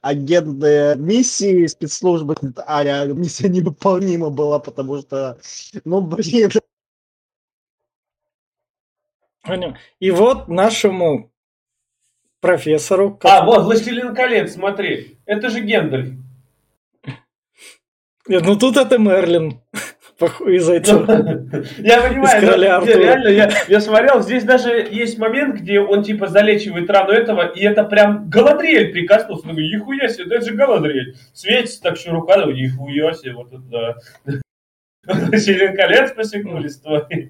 агентные 0.01 0.95
миссии 0.95 1.65
спецслужбы, 1.67 2.35
а 2.67 3.05
миссия 3.05 3.49
невыполнима 3.49 4.29
была, 4.29 4.59
потому 4.59 4.99
что, 4.99 5.39
ну, 5.85 6.01
блин. 6.01 6.51
И 9.99 10.11
вот 10.11 10.47
нашему 10.47 11.31
профессору... 12.39 13.17
А, 13.23 13.45
вот, 13.45 13.63
«Властелин 13.63 14.13
колец», 14.13 14.53
смотри, 14.53 15.17
это 15.25 15.49
же 15.49 15.61
Гендальф. 15.61 16.09
Нет, 18.27 18.43
ну 18.45 18.57
тут 18.57 18.77
это 18.77 18.97
Мерлин 18.97 19.61
из 20.41 20.69
этих. 20.69 20.93
Я 21.79 22.01
понимаю, 22.01 22.59
реально, 22.59 23.27
я, 23.27 23.51
я 23.67 23.79
смотрел, 23.81 24.21
здесь 24.21 24.43
даже 24.43 24.87
есть 24.89 25.17
момент, 25.17 25.55
где 25.55 25.79
он 25.79 26.03
типа 26.03 26.27
залечивает 26.27 26.89
рану 26.89 27.11
этого, 27.11 27.47
и 27.47 27.63
это 27.63 27.83
прям 27.83 28.29
Галадриэль 28.29 28.91
прикоснулся. 28.91 29.47
Ну, 29.47 29.53
нихуя 29.53 30.07
себе, 30.07 30.35
это 30.35 30.45
же 30.45 30.53
Галадриэль. 30.53 31.15
Светится 31.33 31.81
так 31.81 31.97
что 31.97 32.11
рука, 32.11 32.37
ну, 32.37 32.51
нихуя 32.51 33.13
себе, 33.13 33.33
вот 33.33 33.53
это 33.53 33.61
да. 33.63 33.95
Член 35.37 35.75
колец 35.75 36.11
посекнулись 36.13 36.77
твои. 36.77 37.29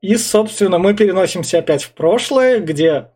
И, 0.00 0.16
собственно, 0.16 0.78
мы 0.78 0.94
переносимся 0.94 1.58
опять 1.58 1.84
в 1.84 1.92
прошлое, 1.92 2.58
где 2.58 3.10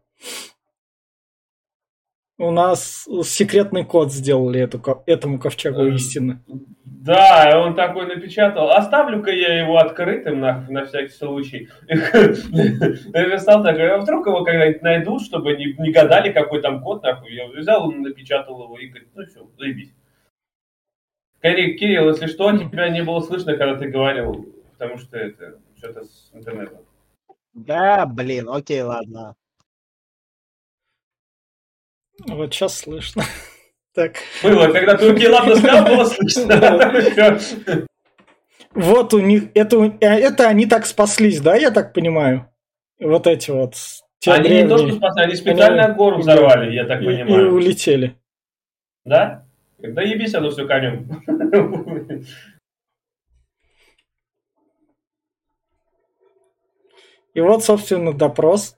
у 2.39 2.51
нас 2.51 3.07
секретный 3.25 3.85
код 3.85 4.13
сделали 4.13 4.61
эту, 4.61 4.83
этому 5.07 5.39
ковчегу 5.39 5.87
э, 5.87 5.95
истины. 5.95 6.41
Да, 6.85 7.63
он 7.65 7.75
такой 7.75 8.07
напечатал. 8.07 8.71
Оставлю-ка 8.73 9.31
я 9.31 9.61
его 9.61 9.79
открытым 9.79 10.41
на, 10.41 10.67
на 10.69 10.85
всякий 10.85 11.13
случай. 11.13 11.69
Написал 11.89 13.63
такой, 13.63 13.91
а 13.91 13.99
вдруг 13.99 14.27
его 14.27 14.45
когда-нибудь 14.45 14.83
найдут, 14.83 15.23
чтобы 15.23 15.57
не, 15.57 15.75
не 15.79 15.93
гадали, 15.93 16.33
какой 16.33 16.61
там 16.61 16.83
код, 16.83 17.03
нахуй. 17.03 17.33
Я 17.33 17.47
взял, 17.49 17.91
напечатал 17.91 18.65
его 18.65 18.79
и 18.79 18.89
говорит, 18.89 19.09
ну 19.15 19.25
все, 19.25 19.49
заебись. 19.57 19.95
Кирилл, 21.41 22.09
если 22.09 22.27
что, 22.27 22.57
тебя 22.59 22.89
не 22.89 23.03
было 23.03 23.21
слышно, 23.21 23.57
когда 23.57 23.77
ты 23.77 23.89
говорил, 23.89 24.53
потому 24.73 24.99
что 24.99 25.17
это 25.17 25.59
что-то 25.77 26.05
с 26.05 26.31
интернетом. 26.35 26.81
Да, 27.55 28.05
блин, 28.05 28.49
окей, 28.49 28.83
ладно. 28.83 29.37
Вот 32.25 32.55
сейчас 32.55 32.79
слышно. 32.79 33.25
Так. 33.95 34.17
Было, 34.43 34.71
когда 34.71 34.95
ты 34.95 35.31
ладно 35.31 35.57
сказал, 35.57 35.87
было 35.87 36.05
слышно. 36.05 37.87
Вот 38.75 39.15
у 39.15 39.21
них, 39.21 39.45
это, 39.55 39.97
э, 40.03 40.07
это 40.07 40.49
они 40.49 40.67
так 40.67 40.85
спаслись, 40.85 41.41
да, 41.41 41.57
я 41.57 41.71
так 41.71 41.95
понимаю? 41.95 42.51
Вот 43.01 43.27
эти 43.27 43.51
вот. 43.51 43.73
Они 44.27 44.49
древние. 44.49 44.63
не 44.65 44.69
то, 44.69 44.77
что 44.77 44.97
спасли, 44.97 45.23
они 45.23 45.35
специально 45.35 45.85
они... 45.87 45.95
гору 45.95 46.19
взорвали, 46.19 46.75
я 46.75 46.85
так 46.85 46.99
понимаю. 46.99 47.47
И 47.47 47.49
улетели. 47.49 48.19
Да? 49.07 49.47
Да 49.79 50.03
ебись 50.03 50.35
оно 50.35 50.51
все 50.51 50.67
конем. 50.67 51.23
И 57.33 57.41
вот, 57.41 57.63
собственно, 57.65 58.15
допрос 58.15 58.77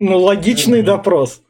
ну, 0.00 0.18
логичный 0.18 0.82
допрос. 0.82 1.42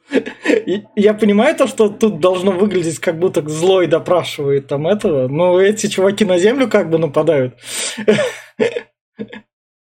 Я 0.96 1.14
понимаю 1.14 1.54
то, 1.54 1.66
что 1.66 1.88
тут 1.88 2.20
должно 2.20 2.52
выглядеть, 2.52 2.98
как 2.98 3.18
будто 3.18 3.46
злой 3.46 3.86
допрашивает 3.86 4.66
там 4.66 4.86
этого, 4.86 5.28
но 5.28 5.60
эти 5.60 5.86
чуваки 5.86 6.24
на 6.24 6.38
землю 6.38 6.68
как 6.68 6.88
бы 6.88 6.98
нападают. 6.98 7.54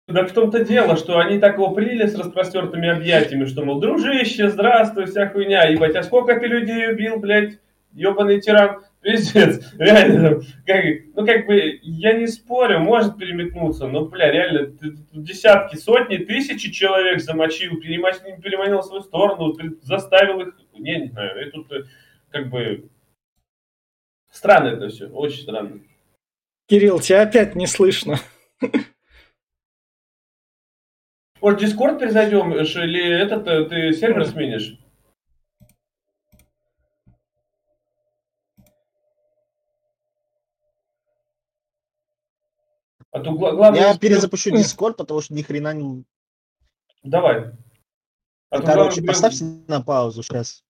так 0.07 0.31
в 0.31 0.33
том-то 0.33 0.65
дело, 0.65 0.97
что 0.97 1.19
они 1.19 1.37
так 1.37 1.55
его 1.55 1.71
приняли 1.71 2.07
с 2.07 2.15
распростертыми 2.15 2.89
объятиями, 2.89 3.45
что, 3.45 3.63
мол, 3.63 3.79
дружище, 3.79 4.49
здравствуй, 4.49 5.05
вся 5.05 5.29
хуйня, 5.29 5.65
ебать, 5.65 5.95
а 5.95 6.03
сколько 6.03 6.39
ты 6.39 6.47
людей 6.47 6.89
убил, 6.91 7.17
блядь, 7.17 7.59
ебаный 7.93 8.41
тиран, 8.41 8.77
пиздец, 9.01 9.73
реально, 9.77 10.41
как, 10.65 10.85
ну, 11.15 11.25
как 11.25 11.45
бы, 11.45 11.79
я 11.81 12.13
не 12.13 12.27
спорю, 12.27 12.79
может 12.79 13.17
переметнуться, 13.17 13.87
но, 13.87 14.05
бля, 14.05 14.31
реально, 14.31 14.75
десятки, 15.13 15.75
сотни, 15.75 16.17
тысячи 16.17 16.71
человек 16.71 17.21
замочил, 17.21 17.79
переманил, 17.79 18.41
переманил 18.41 18.81
в 18.81 18.85
свою 18.85 19.03
сторону, 19.03 19.55
заставил 19.81 20.41
их, 20.41 20.55
не, 20.73 21.01
не 21.01 21.07
знаю, 21.07 21.47
и 21.47 21.51
тут, 21.51 21.71
э, 21.71 21.83
как 22.29 22.49
бы, 22.49 22.89
странно 24.31 24.69
это 24.69 24.89
все, 24.89 25.07
очень 25.07 25.43
странно. 25.43 25.79
Кирилл, 26.67 26.99
тебя 26.99 27.21
опять 27.21 27.55
не 27.55 27.65
слышно. 27.65 28.17
Может, 31.39 31.59
Дискорд 31.59 31.99
перезайдем, 31.99 32.53
или 32.53 33.21
этот 33.21 33.47
э, 33.47 33.65
ты 33.65 33.93
сервер 33.93 34.25
сменишь? 34.25 34.77
А 43.17 43.23
то 43.23 43.31
главное... 43.31 43.81
Я 43.81 43.97
перезапущу 43.97 44.51
Дискорд, 44.51 44.97
потому 44.97 45.21
что 45.21 45.33
ни 45.33 45.41
хрена 45.41 45.73
не... 45.73 46.03
Давай. 47.03 47.51
А 48.49 48.61
Короче, 48.61 49.01
главное... 49.01 49.07
поставьте 49.07 49.45
на 49.67 49.81
паузу 49.81 50.23
сейчас. 50.23 50.63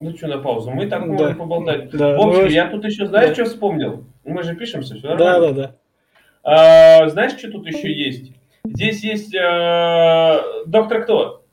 Ну 0.00 0.16
что 0.16 0.28
на 0.28 0.38
паузу? 0.38 0.70
Мы 0.70 0.86
так 0.86 1.02
да. 1.02 1.06
можем 1.06 1.38
поболтать. 1.38 1.90
Да. 1.90 2.16
В 2.16 2.20
общем, 2.20 2.42
ну, 2.42 2.46
я 2.48 2.70
тут 2.70 2.84
еще, 2.84 3.06
знаешь, 3.06 3.28
да. 3.28 3.34
что 3.34 3.44
вспомнил? 3.44 4.04
Мы 4.24 4.42
же 4.42 4.56
пишемся, 4.56 4.96
все 4.96 5.08
нормально. 5.08 5.40
Да, 5.40 5.52
да, 5.52 5.52
да. 5.52 5.76
А, 6.42 7.08
знаешь, 7.08 7.38
что 7.38 7.50
тут 7.50 7.66
еще 7.66 7.92
есть? 7.92 8.32
Здесь 8.64 9.04
есть 9.04 9.34
э, 9.34 10.42
доктор 10.66 11.04
кто? 11.04 11.44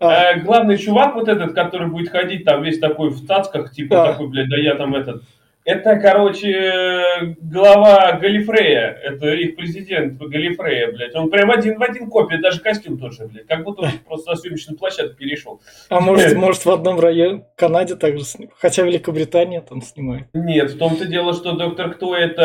А. 0.00 0.32
Э, 0.32 0.40
главный 0.40 0.78
чувак 0.78 1.14
вот 1.14 1.28
этот, 1.28 1.54
который 1.54 1.88
будет 1.88 2.10
ходить 2.10 2.44
там 2.44 2.62
весь 2.62 2.80
такой 2.80 3.10
в 3.10 3.24
цацках, 3.24 3.72
типа 3.72 4.02
а. 4.02 4.12
такой, 4.12 4.28
блядь, 4.28 4.48
да 4.48 4.56
я 4.56 4.74
там 4.74 4.94
этот. 4.96 5.22
Это, 5.64 5.96
короче, 5.96 7.36
глава 7.40 8.12
Галифрея. 8.12 8.98
Это 9.04 9.32
их 9.32 9.54
президент 9.54 10.18
Галифрея, 10.18 10.90
блядь. 10.90 11.14
Он 11.14 11.30
прям 11.30 11.52
один 11.52 11.78
в 11.78 11.82
один 11.82 12.10
копия, 12.10 12.38
даже 12.38 12.60
костюм 12.60 12.98
тоже, 12.98 13.26
блядь. 13.26 13.46
Как 13.46 13.62
будто 13.62 13.82
он 13.82 13.90
просто 14.06 14.30
на 14.30 14.36
съемочную 14.36 14.76
площадку 14.76 15.16
перешел. 15.16 15.60
А 15.88 16.00
может, 16.00 16.34
может 16.34 16.64
в 16.64 16.70
одном 16.70 16.98
районе 16.98 17.44
Канаде 17.56 17.94
также 17.94 18.24
снимают? 18.24 18.54
Хотя 18.58 18.82
Великобритания 18.82 19.60
там 19.60 19.82
снимает. 19.82 20.26
Нет, 20.34 20.72
в 20.72 20.78
том-то 20.78 21.06
дело, 21.06 21.32
что 21.32 21.52
Доктор 21.52 21.92
Кто 21.94 22.16
это 22.16 22.42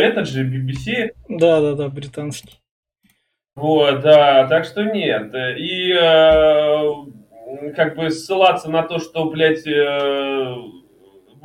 этот 0.00 0.28
же 0.28 0.44
BBC. 0.44 1.10
Да-да-да, 1.28 1.88
британский. 1.88 2.58
Вот, 3.54 4.00
да, 4.00 4.46
так 4.48 4.64
что 4.64 4.82
нет. 4.82 5.32
И 5.58 5.92
э, 5.92 7.72
как 7.74 7.96
бы 7.96 8.10
ссылаться 8.10 8.70
на 8.70 8.82
то, 8.82 8.98
что, 8.98 9.30
блядь, 9.30 9.66
э, 9.66 10.56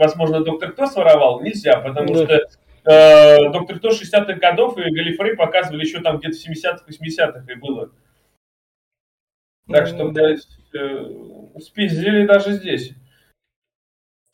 возможно, 0.02 0.44
доктор 0.44 0.72
Кто 0.74 0.88
своровал, 0.88 1.42
нельзя, 1.42 1.80
потому 1.80 2.14
да. 2.14 2.26
что 2.26 2.92
э, 2.92 3.52
доктор 3.52 3.78
Кто 3.78 3.90
60-х 3.90 4.34
годов 4.34 4.78
и 4.78 4.82
Галифрей 4.82 5.36
показывали 5.36 5.86
еще 5.86 6.02
там 6.02 6.18
где-то 6.18 6.36
в 6.36 6.40
70-х, 6.40 6.86
80-х 6.88 7.52
и 7.52 7.56
было. 7.56 7.92
Так 9.68 9.88
что, 9.88 10.10
блядь, 10.10 10.48
э, 10.74 11.60
спиздили 11.60 12.26
даже 12.26 12.54
здесь. 12.54 12.94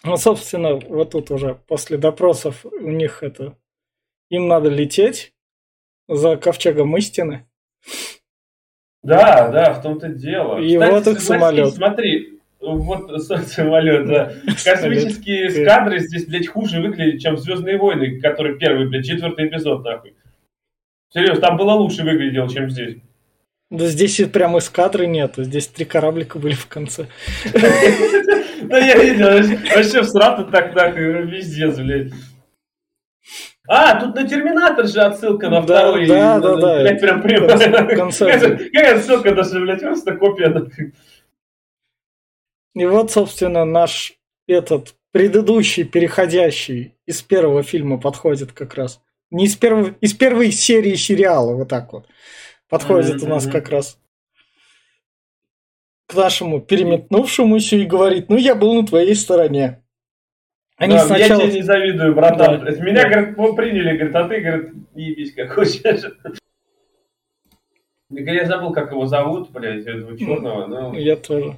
Ну, 0.03 0.15
собственно, 0.15 0.75
вот 0.75 1.11
тут 1.11 1.31
уже 1.31 1.55
после 1.67 1.97
допросов 1.97 2.65
у 2.65 2.89
них 2.89 3.23
это... 3.23 3.57
Им 4.29 4.47
надо 4.47 4.69
лететь 4.69 5.33
за 6.07 6.37
ковчегом 6.37 6.95
истины. 6.97 7.47
Да, 9.03 9.49
да, 9.49 9.73
в 9.73 9.81
том-то 9.81 10.09
дело. 10.09 10.59
И 10.59 10.73
Кстати, 10.73 10.91
вот 10.91 11.07
их 11.07 11.21
самолет. 11.21 11.73
Смотри, 11.73 12.26
вот 12.75 13.21
самолет, 13.21 14.07
да. 14.07 14.33
Космические 14.63 15.47
эскадры 15.47 15.99
здесь, 15.99 16.25
блядь, 16.27 16.47
хуже 16.47 16.81
выглядят, 16.81 17.21
чем 17.21 17.37
Звездные 17.37 17.77
войны, 17.77 18.19
который 18.19 18.57
первый, 18.57 18.87
блядь, 18.87 19.05
четвертый 19.05 19.47
эпизод, 19.47 19.83
нахуй. 19.83 20.15
Серьезно, 21.13 21.41
там 21.41 21.57
было 21.57 21.71
лучше 21.71 22.03
выглядело, 22.03 22.49
чем 22.49 22.69
здесь. 22.69 22.97
Да 23.69 23.85
здесь 23.87 24.21
прям 24.31 24.57
эскадры 24.57 25.07
нету, 25.07 25.43
здесь 25.43 25.67
три 25.67 25.85
кораблика 25.85 26.39
были 26.39 26.53
в 26.53 26.67
конце. 26.67 27.07
Да 28.59 28.79
я 28.79 28.97
видел, 28.97 29.27
вообще 29.75 30.01
в 30.01 30.05
срату 30.05 30.45
так, 30.51 30.73
нахуй, 30.73 31.27
везде, 31.27 31.67
блядь. 31.67 32.11
А, 33.67 33.99
тут 33.99 34.15
на 34.15 34.27
Терминатор 34.27 34.87
же 34.87 35.01
отсылка 35.01 35.49
на 35.49 35.61
второй. 35.61 36.07
Да, 36.07 36.39
да, 36.39 36.55
да. 36.55 36.81
Блядь, 36.81 37.01
прям 37.01 37.21
прямо. 37.21 37.47
Какая 37.49 38.95
отсылка 38.95 39.35
даже, 39.35 39.59
блядь, 39.59 39.81
просто 39.81 40.15
копия. 40.15 40.65
И 42.75 42.85
вот, 42.85 43.11
собственно, 43.11 43.65
наш 43.65 44.13
этот 44.47 44.95
предыдущий, 45.11 45.83
переходящий 45.83 46.95
из 47.05 47.21
первого 47.21 47.63
фильма 47.63 47.99
подходит 47.99 48.51
как 48.51 48.75
раз. 48.75 49.01
Не 49.31 49.45
из 49.45 49.55
первой, 49.55 49.95
из 49.99 50.13
первой 50.13 50.51
серии 50.51 50.95
сериала, 50.95 51.53
вот 51.55 51.69
так 51.69 51.91
вот. 51.91 52.07
Подходит 52.69 53.23
у 53.23 53.27
нас 53.27 53.47
как 53.47 53.69
раз 53.69 53.99
к 56.07 56.15
нашему 56.15 56.61
переметнувшемуся 56.61 57.75
и 57.75 57.85
говорит, 57.85 58.29
ну 58.29 58.37
я 58.37 58.55
был 58.55 58.73
на 58.73 58.85
твоей 58.85 59.15
стороне. 59.15 59.83
Они 60.77 60.93
да, 60.93 61.05
сначала... 61.05 61.41
Я 61.41 61.47
тебе 61.47 61.59
не 61.59 61.63
завидую, 61.63 62.15
братан. 62.15 62.63
Да. 62.63 62.71
Меня, 62.71 63.03
да. 63.03 63.09
говорит, 63.09 63.55
приняли, 63.55 63.97
говорит, 63.97 64.15
а 64.15 64.27
ты, 64.27 64.39
говорит, 64.39 64.73
ебись 64.93 65.33
как 65.33 65.51
хочешь. 65.53 65.81
Я 68.09 68.45
забыл, 68.45 68.71
как 68.71 68.91
его 68.91 69.05
зовут, 69.05 69.49
блядь, 69.49 69.85
этого 69.85 70.17
черного. 70.17 70.67
Но... 70.67 70.93
Я 70.95 71.15
тоже. 71.15 71.57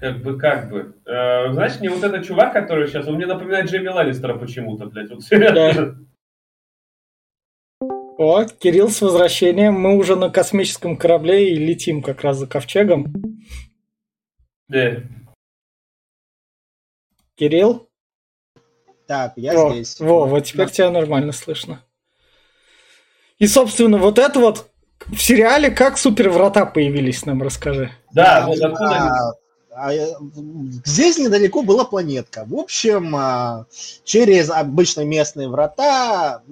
Как 0.00 0.22
бы, 0.22 0.38
как 0.38 0.70
бы. 0.70 0.94
Э, 1.06 1.52
знаешь, 1.52 1.80
мне 1.80 1.90
вот 1.90 2.04
этот 2.04 2.24
чувак, 2.24 2.52
который 2.52 2.86
сейчас, 2.86 3.08
он 3.08 3.16
мне 3.16 3.26
напоминает 3.26 3.68
Джейми 3.68 3.88
Ланнистера 3.88 4.38
почему-то, 4.38 4.86
блядь. 4.86 5.10
Вот, 5.10 5.24
да. 5.30 5.94
О, 8.18 8.44
Кирилл, 8.44 8.90
с 8.90 9.00
возвращением. 9.00 9.74
Мы 9.74 9.96
уже 9.96 10.16
на 10.16 10.30
космическом 10.30 10.96
корабле 10.96 11.52
и 11.52 11.56
летим 11.56 12.02
как 12.02 12.22
раз 12.22 12.38
за 12.38 12.46
ковчегом. 12.46 13.12
Да. 14.68 15.02
Кирилл? 17.36 17.88
Так, 19.06 19.32
я 19.36 19.52
О, 19.52 19.72
здесь. 19.72 19.98
Во, 20.00 20.26
вот 20.26 20.44
теперь 20.44 20.66
да. 20.66 20.72
тебя 20.72 20.90
нормально 20.90 21.32
слышно. 21.32 21.82
И, 23.38 23.46
собственно, 23.46 23.98
вот 23.98 24.18
это 24.18 24.38
вот 24.40 24.68
в 25.06 25.18
сериале 25.18 25.70
как 25.70 25.96
супер 25.96 26.28
врата 26.28 26.66
появились, 26.66 27.24
нам 27.24 27.42
расскажи. 27.42 27.90
Да, 28.12 28.46
вот 28.46 28.60
откуда 28.60 28.96
а, 28.96 29.30
а, 29.30 29.32
Здесь 30.84 31.18
недалеко 31.18 31.62
была 31.62 31.84
планетка. 31.84 32.44
В 32.46 32.54
общем, 32.54 33.14
а, 33.14 33.66
через 34.04 34.50
обычные 34.50 35.06
местные 35.06 35.48
врата 35.48 36.42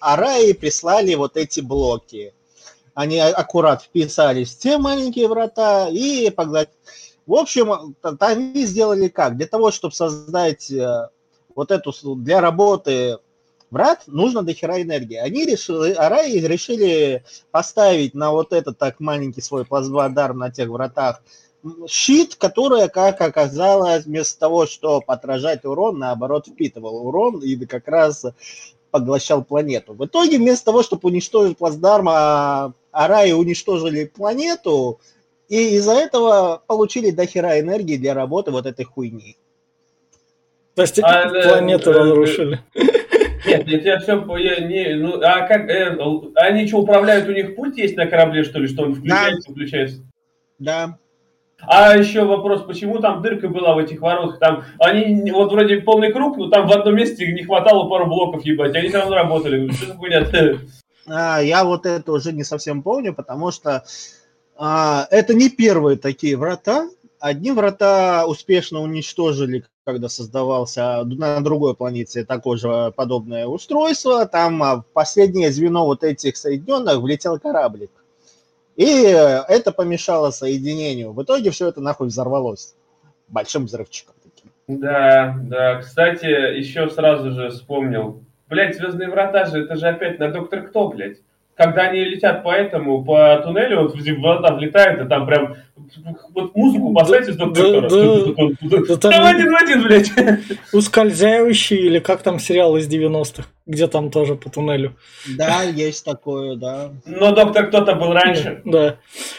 Араи 0.00 0.52
прислали 0.52 1.14
вот 1.14 1.36
эти 1.36 1.60
блоки. 1.60 2.32
Они 2.94 3.18
аккурат 3.18 3.82
вписались 3.82 4.54
в 4.54 4.58
те 4.58 4.78
маленькие 4.78 5.28
врата 5.28 5.88
и 5.88 6.30
поглотили 6.30 6.76
в 7.26 7.34
общем, 7.34 7.94
они 8.20 8.64
сделали 8.66 9.08
как? 9.08 9.36
Для 9.36 9.46
того, 9.46 9.72
чтобы 9.72 9.94
создать 9.94 10.70
э, 10.70 11.08
вот 11.56 11.72
эту 11.72 11.92
для 12.14 12.40
работы 12.40 13.18
врат, 13.70 14.04
нужно 14.06 14.44
до 14.44 14.54
хера 14.54 14.80
энергии. 14.80 15.16
Они 15.16 15.44
решили, 15.44 15.92
Араи 15.92 16.38
решили 16.38 17.24
поставить 17.50 18.14
на 18.14 18.30
вот 18.30 18.52
этот 18.52 18.78
так 18.78 19.00
маленький 19.00 19.40
свой 19.40 19.64
плазмодар 19.64 20.34
на 20.34 20.52
тех 20.52 20.68
вратах 20.68 21.20
щит, 21.88 22.36
который, 22.36 22.88
как 22.88 23.20
оказалось, 23.20 24.04
вместо 24.04 24.38
того, 24.38 24.66
чтобы 24.66 25.04
отражать 25.06 25.64
урон, 25.64 25.98
наоборот, 25.98 26.46
впитывал 26.46 27.06
урон 27.06 27.40
и 27.40 27.56
как 27.66 27.88
раз 27.88 28.24
поглощал 28.90 29.44
планету. 29.44 29.94
В 29.94 30.06
итоге, 30.06 30.38
вместо 30.38 30.66
того, 30.66 30.82
чтобы 30.82 31.08
уничтожить 31.08 31.58
плацдарм, 31.58 32.08
а 32.08 32.72
Араи 32.92 33.32
уничтожили 33.32 34.06
планету, 34.06 35.00
и 35.48 35.76
из-за 35.76 35.92
этого 35.92 36.62
получили 36.66 37.10
дохера 37.10 37.60
энергии 37.60 37.96
для 37.96 38.14
работы 38.14 38.50
вот 38.50 38.66
этой 38.66 38.84
хуйни. 38.84 39.36
То 40.74 40.82
есть 40.82 40.98
а, 40.98 41.28
планету 41.28 41.90
э, 41.90 41.92
разрушили. 41.94 42.60
Нет, 43.46 43.66
нет, 43.66 43.84
я 43.84 43.98
все, 44.00 44.36
я 44.38 44.60
не, 44.60 44.94
ну, 44.96 45.20
а 45.22 45.46
как, 45.46 45.70
э, 45.70 45.96
они 46.34 46.66
что, 46.66 46.78
управляют, 46.78 47.28
у 47.28 47.32
них 47.32 47.54
пульт 47.54 47.76
есть 47.78 47.96
на 47.96 48.06
корабле, 48.06 48.42
что 48.44 48.58
ли, 48.58 48.66
что 48.66 48.82
он 48.82 48.94
включается, 48.94 49.48
да. 49.48 49.52
выключается? 49.52 50.02
Да. 50.58 50.98
А 51.60 51.96
еще 51.96 52.24
вопрос, 52.24 52.62
почему 52.62 52.98
там 52.98 53.22
дырка 53.22 53.48
была 53.48 53.74
в 53.74 53.78
этих 53.78 54.00
воротах? 54.00 54.38
Там 54.38 54.64
они 54.78 55.30
вот 55.32 55.52
вроде 55.52 55.78
полный 55.78 56.12
круг, 56.12 56.36
но 56.36 56.48
там 56.48 56.66
в 56.68 56.72
одном 56.72 56.94
месте 56.94 57.32
не 57.32 57.44
хватало 57.44 57.88
пару 57.88 58.06
блоков 58.06 58.44
ебать, 58.44 58.74
они 58.74 58.88
равно 58.90 59.14
работали. 59.14 59.70
За 59.70 59.94
А, 61.08 61.40
я 61.40 61.64
вот 61.64 61.86
это 61.86 62.12
уже 62.12 62.32
не 62.32 62.44
совсем 62.44 62.82
помню, 62.82 63.14
потому 63.14 63.50
что 63.50 63.84
а, 64.56 65.06
это 65.10 65.34
не 65.34 65.48
первые 65.48 65.96
такие 65.96 66.36
врата. 66.36 66.88
Одни 67.18 67.52
врата 67.52 68.26
успешно 68.26 68.80
уничтожили 68.80 69.64
когда 69.86 70.08
создавался 70.08 71.04
на 71.04 71.40
другой 71.40 71.76
планете 71.76 72.24
такое 72.24 72.58
же 72.58 72.92
подобное 72.96 73.46
устройство, 73.46 74.26
там 74.26 74.60
а, 74.60 74.76
в 74.78 74.86
последнее 74.92 75.52
звено 75.52 75.86
вот 75.86 76.02
этих 76.02 76.36
соединенных 76.36 76.98
влетел 76.98 77.38
кораблик. 77.38 77.92
И 78.76 78.84
это 78.84 79.72
помешало 79.72 80.30
соединению. 80.30 81.12
В 81.12 81.22
итоге 81.22 81.50
все 81.50 81.68
это 81.68 81.80
нахуй 81.80 82.08
взорвалось 82.08 82.74
большим 83.28 83.64
взрывчиком. 83.64 84.14
Да, 84.68 85.36
да. 85.42 85.80
Кстати, 85.80 86.26
еще 86.26 86.90
сразу 86.90 87.30
же 87.30 87.50
вспомнил. 87.50 88.22
Блять, 88.48 88.76
Звездные 88.76 89.08
врата 89.08 89.46
же, 89.46 89.64
это 89.64 89.76
же 89.76 89.88
опять 89.88 90.18
на 90.18 90.30
Доктор 90.30 90.68
Кто, 90.68 90.88
блядь 90.88 91.18
когда 91.56 91.84
они 91.84 92.04
летят 92.04 92.42
по 92.42 92.52
этому, 92.52 93.02
по 93.02 93.40
туннелю, 93.42 93.82
вот 93.82 93.94
вода 94.18 94.54
влетает, 94.54 95.00
и 95.00 95.08
там 95.08 95.26
прям 95.26 95.56
вот 96.34 96.54
музыку 96.54 96.92
поставьте 96.92 97.32
с 97.32 97.36
доктора. 97.36 97.88
Там 98.98 99.24
один 99.24 99.52
в 99.52 99.62
один, 99.62 99.82
блядь. 99.82 100.12
Ускользающий, 100.72 101.78
или 101.78 101.98
как 101.98 102.22
там 102.22 102.38
сериал 102.38 102.76
из 102.76 102.86
90-х, 102.88 103.48
где 103.66 103.88
там 103.88 104.10
тоже 104.10 104.36
по 104.36 104.48
туннелю. 104.48 104.96
Да, 105.36 105.62
есть 105.62 106.04
такое, 106.04 106.54
да. 106.56 106.92
Но 107.04 107.32
доктор 107.32 107.66
кто-то 107.66 107.96
был 107.96 108.12
раньше. 108.12 108.62
Да. 108.64 108.96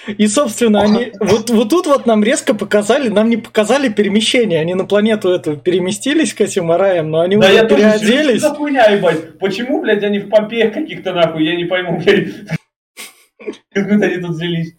И, 0.08 0.28
собственно, 0.28 0.82
они... 0.82 1.14
Вот, 1.20 1.50
вот 1.50 1.70
тут 1.70 1.88
вот 1.88 2.06
нам 2.06 2.24
резко 2.24 2.54
показали, 2.54 3.08
нам 3.08 3.30
не 3.30 3.38
показали 3.38 3.88
перемещение. 3.88 4.60
Они 4.60 4.74
на 4.74 4.86
планету 4.86 5.30
эту 5.30 5.56
переместились 5.56 6.34
к 6.34 6.42
этим 6.42 6.72
араям, 6.72 7.10
но 7.10 7.22
они 7.22 7.38
да, 7.38 7.48
уже 7.48 7.56
я 7.56 7.66
переоделись. 7.66 8.42
Тоже 8.42 8.56
хуйня, 8.56 8.86
ебать. 8.92 9.40
Почему, 9.40 9.82
блядь, 9.82 10.04
они 10.04 10.20
в 10.20 10.30
Помпеях 10.30 10.74
каких-то 10.74 11.14
нахуй, 11.14 11.46
я 11.46 11.56
не 11.56 11.66
пойму, 11.66 12.02
блядь. 12.04 12.34
Как 13.74 13.90
они 13.90 14.18
тут 14.18 14.32
взялись? 14.32 14.74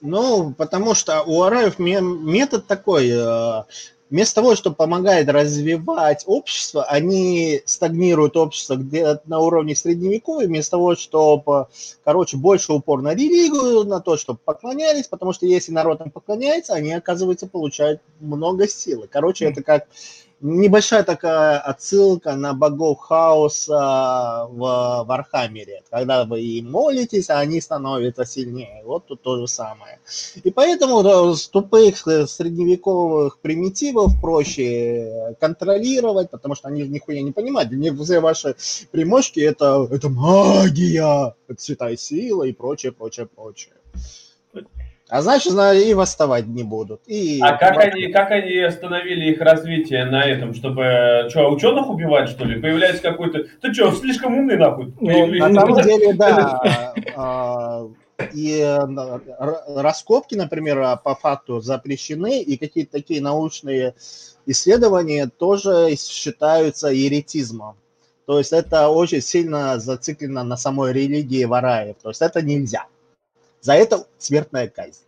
Ну, 0.00 0.54
потому 0.56 0.94
что 0.94 1.22
у 1.22 1.42
Орай 1.42 1.78
метод 1.78 2.66
такой, 2.66 3.10
э, 3.10 3.62
вместо 4.10 4.36
того, 4.36 4.54
чтобы 4.54 4.76
помогает 4.76 5.28
развивать 5.28 6.24
общество, 6.26 6.84
они 6.84 7.62
стагнируют 7.64 8.36
общество 8.36 8.76
где 8.76 9.20
на 9.26 9.40
уровне 9.40 9.74
средневековья, 9.74 10.46
вместо 10.46 10.72
того, 10.72 10.96
чтобы, 10.96 11.66
короче, 12.04 12.36
больше 12.36 12.72
упор 12.72 13.02
на 13.02 13.14
религию, 13.14 13.84
на 13.84 14.00
то, 14.00 14.16
чтобы 14.16 14.38
поклонялись, 14.44 15.08
потому 15.08 15.32
что 15.32 15.46
если 15.46 15.72
народ 15.72 16.00
им 16.00 16.10
поклоняется, 16.10 16.74
они, 16.74 16.92
оказывается, 16.92 17.46
получают 17.46 18.00
много 18.20 18.68
силы. 18.68 19.08
Короче, 19.10 19.46
это 19.46 19.62
как 19.62 19.86
небольшая 20.40 21.02
такая 21.02 21.58
отсылка 21.58 22.36
на 22.36 22.52
богов 22.52 23.00
хаоса 23.00 24.46
в 24.50 25.04
Вархаммере. 25.06 25.82
Когда 25.90 26.24
вы 26.24 26.40
им 26.40 26.70
молитесь, 26.70 27.30
а 27.30 27.38
они 27.38 27.60
становятся 27.60 28.24
сильнее. 28.24 28.82
Вот 28.84 29.06
тут 29.06 29.22
то 29.22 29.38
же 29.38 29.48
самое. 29.48 29.98
И 30.42 30.50
поэтому 30.50 31.34
с 31.34 31.48
тупых 31.48 32.06
э, 32.06 32.26
средневековых 32.26 33.38
примитивов 33.38 34.20
проще 34.20 35.36
контролировать, 35.40 36.30
потому 36.30 36.54
что 36.54 36.68
они 36.68 36.86
нихуя 36.86 37.22
не 37.22 37.32
понимают. 37.32 37.70
Для 37.70 37.78
них 37.78 38.00
все 38.00 38.20
ваши 38.20 38.56
примочки 38.90 39.40
это, 39.40 39.88
это 39.90 40.08
магия, 40.08 41.34
это 41.48 41.60
святая 41.60 41.96
сила 41.96 42.44
и 42.44 42.52
прочее, 42.52 42.92
прочее, 42.92 43.26
прочее. 43.26 43.72
А 45.08 45.22
значит, 45.22 45.52
и 45.52 45.94
восставать 45.94 46.46
не 46.46 46.64
будут. 46.64 47.00
И... 47.06 47.38
А 47.40 47.56
как 47.56 47.78
они, 47.78 48.08
как 48.08 48.32
они 48.32 48.58
остановили 48.58 49.30
их 49.30 49.40
развитие 49.40 50.04
на 50.04 50.24
этом, 50.24 50.52
чтобы 50.52 51.26
что, 51.30 51.48
ученых 51.48 51.88
убивать, 51.88 52.28
что 52.28 52.44
ли? 52.44 52.60
Появляется 52.60 53.02
какой-то... 53.02 53.44
Ты 53.60 53.72
что, 53.72 53.92
слишком 53.92 54.36
умный, 54.36 54.56
нахуй? 54.56 54.92
Ну, 55.00 55.26
на 55.26 55.54
самом 55.54 55.82
деле, 55.82 56.12
да. 56.14 56.92
А, 57.18 57.86
и 58.34 58.78
раскопки, 59.68 60.34
например, 60.34 60.98
по 61.04 61.14
факту 61.14 61.60
запрещены, 61.60 62.42
и 62.42 62.56
какие-то 62.56 62.92
такие 62.92 63.20
научные 63.20 63.94
исследования 64.44 65.28
тоже 65.28 65.94
считаются 65.96 66.88
еретизмом. 66.88 67.76
То 68.26 68.38
есть 68.38 68.52
это 68.52 68.88
очень 68.88 69.20
сильно 69.20 69.78
зациклено 69.78 70.42
на 70.42 70.56
самой 70.56 70.92
религии 70.92 71.44
вараев. 71.44 71.96
То 72.02 72.08
есть 72.08 72.22
это 72.22 72.42
нельзя. 72.42 72.86
За 73.66 73.74
это 73.74 74.06
смертная 74.18 74.68
казнь. 74.68 75.02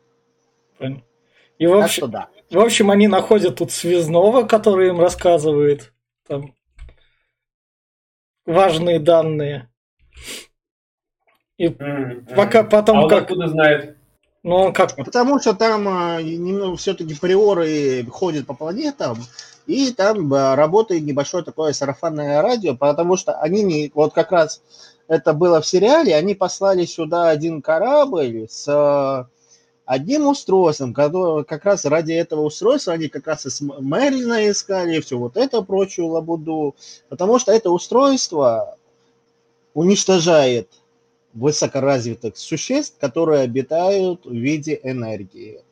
И 1.58 1.66
в 1.68 1.76
общем, 1.76 2.10
так 2.10 2.28
да. 2.50 2.58
в 2.58 2.60
общем, 2.60 2.90
они 2.90 3.06
находят 3.06 3.54
тут 3.54 3.70
связного, 3.70 4.42
который 4.42 4.88
им 4.88 4.98
рассказывает 4.98 5.92
там 6.26 6.56
важные 8.44 8.98
данные. 8.98 9.70
И 11.56 11.68
mm-hmm. 11.68 12.34
пока 12.34 12.64
потом 12.64 13.04
а 13.04 13.08
как... 13.08 13.22
откуда 13.22 13.46
знает? 13.46 13.96
Ну, 14.42 14.56
он 14.56 14.72
как... 14.72 14.96
Потому 14.96 15.38
что 15.38 15.54
там 15.54 15.86
а, 15.86 16.20
немного 16.20 16.76
все-таки 16.78 17.14
приоры 17.14 18.04
ходят 18.10 18.48
по 18.48 18.54
планетам, 18.54 19.18
и 19.68 19.92
там 19.92 20.34
а, 20.34 20.56
работает 20.56 21.04
небольшое 21.04 21.44
такое 21.44 21.72
сарафанное 21.72 22.42
радио, 22.42 22.74
потому 22.76 23.16
что 23.16 23.40
они 23.40 23.62
не... 23.62 23.92
Вот 23.94 24.14
как 24.14 24.32
раз 24.32 24.62
это 25.08 25.32
было 25.32 25.60
в 25.60 25.66
сериале, 25.66 26.14
они 26.14 26.34
послали 26.34 26.84
сюда 26.84 27.30
один 27.30 27.62
корабль 27.62 28.46
с 28.48 28.68
э, 28.68 29.24
одним 29.86 30.26
устройством, 30.28 30.92
который 30.92 31.44
как 31.44 31.64
раз 31.64 31.86
ради 31.86 32.12
этого 32.12 32.42
устройства 32.42 32.92
они 32.92 33.08
как 33.08 33.26
раз 33.26 33.46
и 33.46 33.64
Мерлина 33.64 34.50
искали, 34.50 35.00
все 35.00 35.18
вот 35.18 35.38
это 35.38 35.62
прочую 35.62 36.08
лабуду, 36.08 36.76
потому 37.08 37.38
что 37.38 37.52
это 37.52 37.70
устройство 37.70 38.76
уничтожает 39.72 40.70
высокоразвитых 41.32 42.36
существ, 42.36 42.98
которые 42.98 43.42
обитают 43.42 44.26
в 44.26 44.32
виде 44.32 44.78
энергии, 44.82 45.62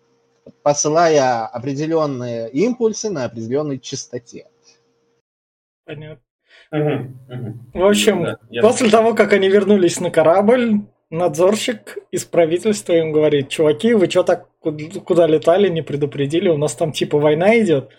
посылая 0.62 1.46
определенные 1.46 2.48
импульсы 2.50 3.10
на 3.10 3.24
определенной 3.24 3.78
частоте. 3.78 4.46
Понятно. 5.84 6.25
В 7.74 7.84
общем, 7.84 8.24
да, 8.24 8.38
после 8.60 8.90
того, 8.90 9.14
как 9.14 9.32
они 9.32 9.48
вернулись 9.48 10.00
на 10.00 10.10
корабль, 10.10 10.80
надзорщик 11.10 11.98
из 12.10 12.24
правительства 12.24 12.92
им 12.92 13.12
говорит, 13.12 13.48
чуваки, 13.48 13.94
вы 13.94 14.08
что 14.10 14.22
так 14.22 14.48
куда 14.60 15.26
летали, 15.26 15.68
не 15.68 15.82
предупредили, 15.82 16.48
у 16.48 16.56
нас 16.56 16.74
там 16.74 16.92
типа 16.92 17.18
война 17.18 17.58
идет. 17.60 17.90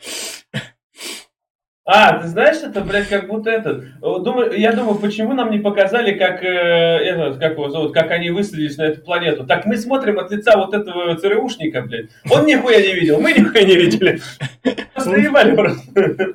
А, 1.90 2.20
ты 2.20 2.28
знаешь, 2.28 2.58
это, 2.58 2.82
блядь, 2.82 3.08
как 3.08 3.30
будто 3.30 3.50
этот. 3.50 3.86
Думаю, 4.02 4.60
я 4.60 4.74
думаю, 4.74 5.00
почему 5.00 5.32
нам 5.32 5.50
не 5.52 5.60
показали, 5.60 6.18
как, 6.18 6.44
э, 6.44 6.48
этот, 6.48 7.40
как 7.40 7.54
его 7.54 7.70
зовут, 7.70 7.94
как 7.94 8.12
они 8.12 8.30
высадились 8.30 8.76
на 8.76 8.84
эту 8.84 9.06
планету. 9.06 9.46
Так 9.46 9.66
мы 9.66 9.78
смотрим 9.78 10.20
от 10.20 10.30
лица 10.30 10.58
вот 10.58 10.74
этого 10.74 11.16
ЦРУшника, 11.16 11.84
блядь. 11.84 12.10
Он 12.30 12.46
нихуя 12.46 12.82
не 12.82 12.94
видел, 12.94 13.22
мы 13.22 13.32
нихуя 13.32 13.64
не 13.64 13.78
видели. 13.78 14.20
Просто 14.94 15.16
ебали 15.16 15.56
просто. 15.56 16.34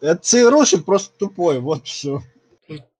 Это 0.00 0.16
ЦРУшник 0.16 0.84
просто 0.84 1.16
тупой, 1.18 1.60
вот 1.60 1.86
все. 1.86 2.20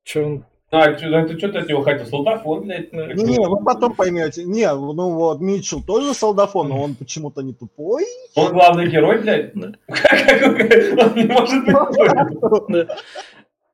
Че 0.04 0.24
он 0.24 0.44
а, 0.74 0.92
ты 0.92 1.38
что-то 1.38 1.61
от 1.61 1.68
него 1.68 1.83
хотел? 1.83 2.04
Солдафон, 2.07 2.62
блядь? 2.62 2.92
Не, 2.92 3.38
не, 3.38 3.48
вы 3.48 3.62
потом 3.64 3.94
поймете. 3.94 4.42
Не, 4.42 4.74
ну 4.74 5.11
вот 5.11 5.40
Митчелл 5.40 5.83
тоже 5.83 6.14
солдафон, 6.14 6.68
но 6.68 6.83
он 6.83 6.96
почему-то 6.96 7.42
не 7.42 7.54
тупой. 7.54 8.04
Он 8.35 8.52
главный 8.52 8.88
герой, 8.88 9.20
блядь? 9.20 9.54
Он 9.57 11.14
не 11.14 11.26
может 11.26 11.64
быть 11.64 12.88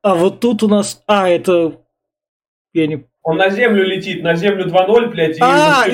А 0.03 0.15
вот 0.15 0.39
тут 0.39 0.61
у 0.63 0.67
нас... 0.67 1.01
А, 1.07 1.27
это... 1.27 1.79
Я 2.73 2.87
не 2.87 3.07
он 3.23 3.37
на 3.37 3.51
землю 3.51 3.85
летит, 3.85 4.23
на 4.23 4.35
землю 4.35 4.67
2.0, 4.67 5.09
блядь. 5.09 5.37
И 5.37 5.41
а, 5.41 5.85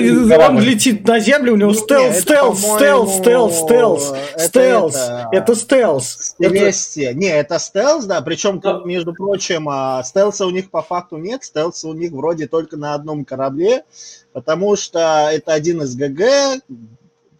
он 0.48 0.60
летит 0.60 1.06
на 1.06 1.20
землю, 1.20 1.52
у 1.52 1.56
него 1.56 1.74
стелс, 1.74 2.20
стелс, 2.20 2.58
стелс, 2.58 3.16
стелс, 3.18 3.58
стелс, 3.58 4.14
стелс. 4.38 5.10
Это 5.30 5.54
стелс. 5.54 6.34
Вместе. 6.38 7.12
Не, 7.12 7.28
это 7.28 7.58
стелс, 7.58 8.06
да. 8.06 8.22
Причем, 8.22 8.62
между 8.86 9.12
прочим, 9.12 9.68
а, 9.68 10.02
стелса 10.04 10.46
у 10.46 10.50
них 10.50 10.70
по 10.70 10.80
факту 10.80 11.18
нет. 11.18 11.44
Стелса 11.44 11.88
у 11.88 11.92
них 11.92 12.12
вроде 12.12 12.46
только 12.46 12.78
на 12.78 12.94
одном 12.94 13.26
корабле, 13.26 13.84
потому 14.32 14.76
что 14.76 15.28
это 15.30 15.52
один 15.52 15.82
из 15.82 15.96
ГГ, 15.96 16.62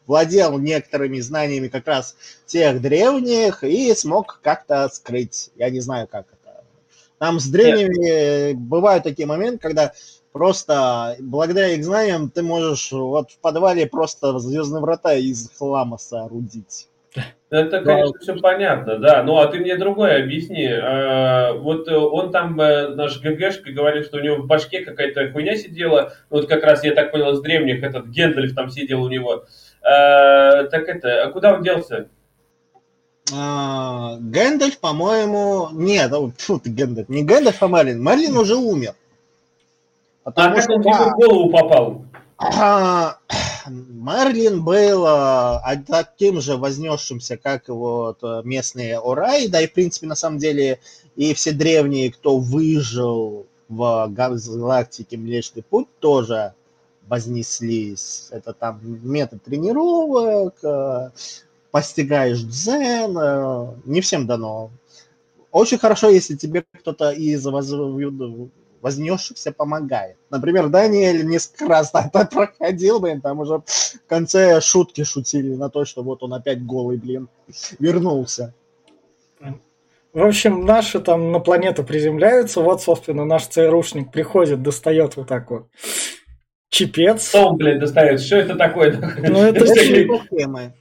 владел 0.07 0.59
некоторыми 0.59 1.21
знаниями 1.21 1.69
как 1.69 1.87
раз 1.87 2.15
тех 2.45 2.83
древних 2.83 3.65
и 3.65 3.95
смог 3.95 4.41
как-то 4.43 4.89
скрыть. 4.91 5.51
Я 5.57 5.71
не 5.71 5.81
знаю, 5.81 6.09
как 6.09 6.27
там 7.19 7.41
с 7.41 7.47
древними 7.49 8.51
Нет. 8.51 8.59
бывают 8.59 9.05
такие 9.05 9.27
моменты, 9.27 9.59
когда 9.59 9.93
просто 10.33 11.17
благодаря 11.21 11.69
их 11.69 11.85
знаниям 11.85 12.31
ты 12.31 12.43
можешь 12.43 12.93
вот 12.93 13.33
в 13.33 13.39
подвале 13.39 13.87
просто 13.87 14.39
звездные 14.39 14.81
врата 14.81 15.15
из 15.15 15.51
хлама 15.57 15.99
соорудить. 15.99 16.89
Это, 17.51 17.81
конечно, 17.81 18.13
да. 18.13 18.19
все 18.21 18.37
понятно, 18.37 18.99
да. 18.99 19.23
Ну, 19.23 19.39
а 19.39 19.47
ты 19.47 19.59
мне 19.59 19.77
другое 19.77 20.23
объясни. 20.23 20.67
А, 20.67 21.55
вот 21.55 21.89
он 21.89 22.31
там, 22.31 22.61
э, 22.61 22.89
наш 22.89 23.21
ГГшка, 23.21 23.73
говорит, 23.73 24.05
что 24.05 24.19
у 24.19 24.21
него 24.21 24.37
в 24.37 24.47
башке 24.47 24.85
какая-то 24.85 25.33
хуйня 25.33 25.57
сидела. 25.57 26.13
Вот 26.29 26.47
как 26.47 26.63
раз, 26.63 26.85
я 26.85 26.93
так 26.93 27.11
понял, 27.11 27.35
с 27.35 27.41
древних 27.41 27.83
этот 27.83 28.07
Гендальф 28.09 28.55
там 28.55 28.69
сидел 28.69 29.03
у 29.03 29.09
него. 29.09 29.47
А, 29.83 30.65
так 30.65 30.89
это, 30.89 31.25
а 31.25 31.31
куда 31.31 31.55
он 31.55 31.63
делся? 31.63 32.09
А, 33.35 34.17
Гэндальф, 34.21 34.79
по-моему, 34.79 35.69
нет, 35.73 36.13
фу 36.39 36.59
ты, 36.59 36.71
Гэндальф, 36.71 37.09
не 37.09 37.25
Гэндальф, 37.25 37.63
а 37.63 37.69
Мерлин. 37.69 38.03
Мерлин 38.03 38.37
уже 38.37 38.57
умер. 38.57 38.95
Потому 40.25 40.57
а 40.57 40.61
как 40.61 40.71
он 40.71 40.83
да, 40.83 41.05
в 41.05 41.17
голову 41.17 41.51
попал? 41.51 42.05
А, 42.39 43.19
Мерлин 43.69 44.63
был 44.63 45.05
а, 45.07 45.75
таким 45.87 46.41
же 46.41 46.57
вознесшимся, 46.57 47.37
как 47.37 47.69
вот 47.69 48.23
местные 48.45 48.99
Орай, 48.99 49.49
да 49.49 49.61
и 49.61 49.67
в 49.67 49.73
принципе 49.73 50.07
на 50.07 50.15
самом 50.15 50.39
деле 50.39 50.81
и 51.17 51.35
все 51.35 51.53
древние, 51.53 52.13
кто 52.13 52.39
выжил 52.39 53.47
в 53.69 54.09
галактике 54.09 55.17
Млечный 55.17 55.63
Путь, 55.63 55.89
тоже 55.99 56.55
вознеслись. 57.09 58.29
Это 58.31 58.53
там 58.53 58.81
метод 58.83 59.43
тренировок, 59.43 60.55
постигаешь 61.71 62.41
дзен, 62.41 63.81
не 63.85 64.01
всем 64.01 64.27
дано. 64.27 64.71
Очень 65.51 65.79
хорошо, 65.79 66.11
если 66.11 66.37
тебе 66.37 66.65
кто-то 66.73 67.11
из 67.11 67.47
вознесшихся 68.81 69.51
помогает. 69.53 70.17
Например, 70.31 70.69
Даниэль 70.69 71.27
несколько 71.27 71.67
раз 71.67 71.91
так 71.91 72.31
проходил, 72.31 73.01
блин, 73.01 73.21
там 73.21 73.41
уже 73.41 73.63
в 73.65 74.09
конце 74.09 74.61
шутки 74.61 75.05
шутили 75.05 75.55
на 75.55 75.69
то, 75.69 75.85
что 75.85 76.03
вот 76.03 76.23
он 76.23 76.35
опять 76.35 76.65
голый, 76.65 76.97
блин, 76.97 77.29
вернулся. 77.79 78.55
В 80.13 80.23
общем, 80.23 80.65
наши 80.65 81.01
там 81.01 81.33
на 81.33 81.39
планету 81.39 81.85
приземляются, 81.85 82.61
вот, 82.61 82.83
собственно, 82.83 83.25
наш 83.25 83.47
ЦРУшник 83.47 84.11
приходит, 84.11 84.63
достает 84.63 85.17
вот 85.17 85.29
так 85.29 85.51
вот 85.51 85.67
чипец. 86.71 87.29
Что 87.29 87.49
он, 87.49 87.57
блядь, 87.57 87.81
достает? 87.81 88.21
Что 88.21 88.37
это 88.37 88.55
такое? 88.57 88.93
Ну, 89.19 89.43
это, 89.43 89.65
это 89.65 89.99
микросхемы. 89.99 90.75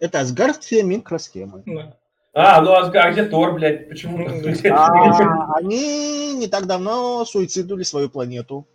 Это 0.00 0.20
асгардские 0.20 0.82
микросхемы. 0.82 1.94
А, 2.34 2.60
ну 2.60 2.72
а, 2.72 2.86
а 2.86 3.10
где 3.10 3.24
Тор, 3.24 3.54
блядь? 3.54 3.88
Почему? 3.88 4.18
А, 4.70 5.54
они 5.56 6.34
не 6.34 6.46
так 6.46 6.66
давно 6.66 7.24
суициднули 7.24 7.82
свою 7.82 8.08
планету. 8.08 8.66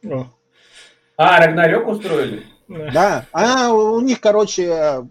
А, 1.15 1.39
Рагнарёк 1.39 1.88
устроили? 1.88 2.43
Да. 2.67 3.26
А 3.32 3.71
у 3.71 4.02
них, 4.02 4.19
короче, 4.19 5.08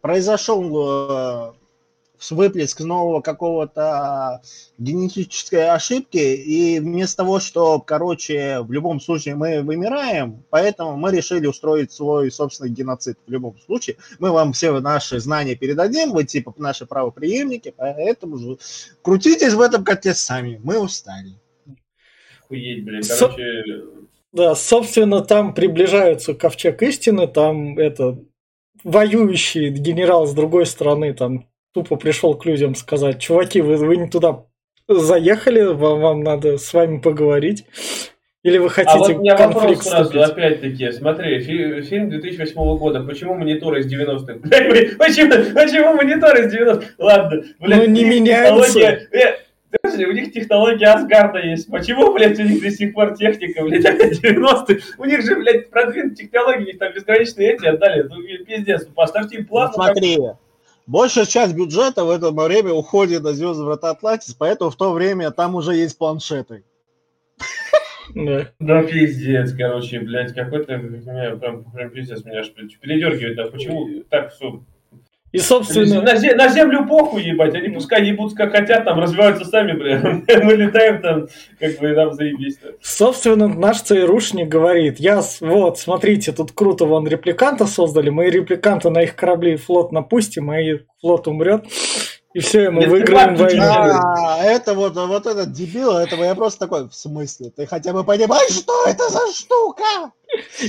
произошел 0.00 1.50
э, 1.50 1.52
выплеск 2.30 2.80
нового 2.80 3.20
какого-то 3.20 4.42
генетической 4.78 5.68
ошибки, 5.68 6.18
и 6.18 6.78
вместо 6.80 7.18
того, 7.18 7.40
что, 7.40 7.80
короче, 7.80 8.60
в 8.60 8.72
любом 8.72 9.00
случае 9.00 9.34
мы 9.34 9.62
вымираем, 9.62 10.44
поэтому 10.50 10.96
мы 10.96 11.12
решили 11.12 11.46
устроить 11.46 11.92
свой 11.92 12.30
собственный 12.30 12.70
геноцид 12.70 13.18
в 13.26 13.30
любом 13.30 13.58
случае. 13.58 13.96
Мы 14.18 14.30
вам 14.30 14.52
все 14.52 14.78
наши 14.80 15.20
знания 15.20 15.54
передадим, 15.54 16.12
вы 16.12 16.24
типа 16.24 16.54
наши 16.56 16.86
правоприемники, 16.86 17.74
поэтому 17.76 18.38
же 18.38 18.58
крутитесь 19.02 19.54
в 19.54 19.60
этом 19.60 19.84
котле 19.84 20.14
сами, 20.14 20.60
мы 20.62 20.78
устали. 20.78 21.34
Хуеть, 22.48 22.84
блин, 22.84 23.02
короче... 23.06 23.62
Да, 24.32 24.56
собственно, 24.56 25.20
там 25.22 25.54
приближаются 25.54 26.34
ковчег 26.34 26.82
истины, 26.82 27.28
там 27.28 27.78
это 27.78 28.18
воюющий 28.82 29.70
генерал 29.70 30.26
с 30.26 30.34
другой 30.34 30.66
стороны, 30.66 31.14
там 31.14 31.46
тупо 31.74 31.96
пришел 31.96 32.34
к 32.34 32.46
людям 32.46 32.74
сказать, 32.74 33.20
чуваки, 33.20 33.60
вы, 33.60 33.76
вы 33.76 33.96
не 33.96 34.08
туда 34.08 34.44
заехали, 34.88 35.62
вам, 35.62 36.00
вам 36.00 36.20
надо 36.22 36.56
с 36.56 36.72
вами 36.72 36.98
поговорить. 36.98 37.66
Или 38.44 38.58
вы 38.58 38.68
хотите 38.68 38.96
а 38.96 38.98
вот 38.98 39.10
у 39.10 39.18
меня 39.20 39.36
вопрос 39.36 39.84
сразу, 39.84 40.20
опять-таки, 40.20 40.92
смотри, 40.92 41.40
фи- 41.40 41.80
фильм 41.80 42.10
2008 42.10 42.54
года, 42.76 43.00
почему 43.00 43.34
мониторы 43.34 43.80
из 43.80 43.92
90-х? 43.92 44.34
Почему, 44.98 45.54
почему 45.54 45.94
мониторы 45.94 46.44
из 46.44 46.54
90-х? 46.54 46.86
Ладно, 46.98 47.42
блядь, 47.58 47.78
ну, 47.78 47.86
не 47.86 48.04
меняются. 48.04 48.80
Э, 48.80 49.38
подожди, 49.70 50.04
у 50.04 50.12
них 50.12 50.32
технология 50.32 50.88
Асгарда 50.88 51.38
есть. 51.38 51.70
Почему, 51.70 52.12
блядь, 52.12 52.38
у 52.38 52.42
них 52.42 52.62
до 52.62 52.70
сих 52.70 52.92
пор 52.92 53.16
техника, 53.16 53.62
блядь, 53.62 53.84
опять 53.86 54.22
90-х? 54.22 54.74
У 54.98 55.04
них 55.06 55.22
же, 55.22 55.36
блядь, 55.36 55.70
продвинутые 55.70 56.26
технологии, 56.26 56.64
у 56.64 56.66
них 56.66 56.78
там 56.78 56.92
бесконечные 56.92 57.54
эти 57.54 57.64
отдали. 57.64 58.02
Ну, 58.02 58.44
пиздец, 58.44 58.84
поставьте 58.94 59.38
им 59.38 59.46
план. 59.46 59.68
Ну, 59.68 59.82
смотри, 59.82 60.16
как... 60.16 60.36
Большая 60.86 61.24
часть 61.24 61.54
бюджета 61.54 62.04
в 62.04 62.10
это 62.10 62.30
время 62.30 62.72
уходит 62.72 63.22
на 63.22 63.32
Звезды 63.32 63.64
Врата 63.64 63.90
Атлантис, 63.90 64.34
поэтому 64.34 64.70
в 64.70 64.76
то 64.76 64.92
время 64.92 65.30
там 65.30 65.54
уже 65.54 65.74
есть 65.74 65.96
планшеты. 65.96 66.64
Да. 68.14 68.52
да, 68.60 68.82
пиздец, 68.82 69.52
короче, 69.56 69.98
блядь, 69.98 70.34
какой-то, 70.34 70.78
прям, 70.78 71.64
прям 71.64 71.90
пиздец, 71.90 72.22
меня 72.24 72.40
аж 72.40 72.50
передергивает, 72.52 73.36
да, 73.36 73.46
почему 73.46 74.04
так 74.10 74.32
все 74.32 74.62
и, 75.34 75.40
собственно... 75.40 76.00
На, 76.00 76.14
на 76.14 76.48
землю 76.48 76.86
похуй 76.86 77.24
ебать, 77.24 77.56
они 77.56 77.68
пускай 77.68 78.04
ебут 78.04 78.34
как 78.34 78.52
хотят, 78.52 78.84
там 78.84 79.00
развиваются 79.00 79.44
сами, 79.44 79.72
бля. 79.72 80.00
Мы 80.44 80.54
летаем 80.54 81.02
там, 81.02 81.26
как 81.58 81.76
бы 81.80 81.88
нам 81.88 82.12
заебись. 82.12 82.56
-то. 82.62 82.74
Собственно, 82.80 83.48
наш 83.48 83.80
ЦРУшник 83.80 84.48
говорит, 84.48 85.00
я, 85.00 85.22
вот, 85.40 85.80
смотрите, 85.80 86.30
тут 86.30 86.52
круто, 86.52 86.84
вон 86.84 87.08
репликанта 87.08 87.66
создали, 87.66 88.10
мы 88.10 88.30
репликанта 88.30 88.90
на 88.90 89.02
их 89.02 89.16
корабли 89.16 89.56
флот 89.56 89.90
напустим, 89.90 90.52
и 90.52 90.82
флот 91.00 91.26
умрет. 91.26 91.64
И 92.32 92.38
все, 92.38 92.70
мы 92.70 92.82
Нет, 92.82 92.90
выиграем 92.90 93.34
войну. 93.34 93.64
А, 93.64 94.38
это 94.40 94.74
вот, 94.74 94.94
вот 94.94 95.26
этот 95.26 95.50
дебил, 95.50 95.96
этого 95.96 96.22
я 96.22 96.36
просто 96.36 96.60
такой, 96.60 96.88
в 96.88 96.94
смысле? 96.94 97.50
Ты 97.56 97.66
хотя 97.66 97.92
бы 97.92 98.04
понимаешь, 98.04 98.52
что 98.52 98.86
это 98.86 99.08
за 99.08 99.32
штука? 99.32 100.12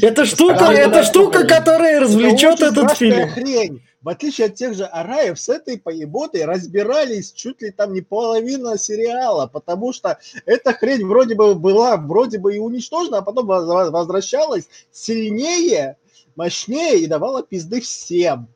Это 0.02 0.26
штука, 0.26 0.66
это 0.72 1.04
штука, 1.04 1.46
которая 1.46 2.00
развлечет 2.00 2.62
этот 2.62 2.98
фильм. 2.98 3.30
Хрень 3.30 3.82
в 4.06 4.10
отличие 4.10 4.48
от 4.48 4.54
тех 4.54 4.76
же 4.76 4.86
Араев, 4.86 5.40
с 5.40 5.50
этой 5.50 5.80
поеботой 5.80 6.46
разбирались 6.46 7.32
чуть 7.32 7.64
ли 7.64 7.72
там 7.72 7.92
не 7.92 8.02
половина 8.02 8.78
сериала, 8.78 9.48
потому 9.48 9.94
что 9.94 10.20
эта 10.46 10.74
хрень 10.74 11.04
вроде 11.08 11.34
бы 11.34 11.56
была, 11.56 11.98
вроде 11.98 12.38
бы 12.38 12.56
и 12.56 12.60
уничтожена, 12.60 13.18
а 13.18 13.22
потом 13.24 13.48
возвращалась 13.48 14.70
сильнее, 14.92 15.98
мощнее 16.36 17.00
и 17.00 17.08
давала 17.08 17.42
пизды 17.42 17.82
всем. 17.82 18.48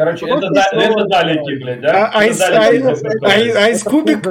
Короче, 0.00 0.26
это, 0.28 0.48
да, 0.48 0.64
это 0.72 1.04
далеки, 1.04 1.62
блядь, 1.62 1.82
да? 1.82 2.06
А, 2.06 2.20
а, 2.20 2.24
из, 2.24 2.40
а, 2.40 2.46
а, 2.46 3.68
из 3.68 3.82
кубик, 3.82 4.26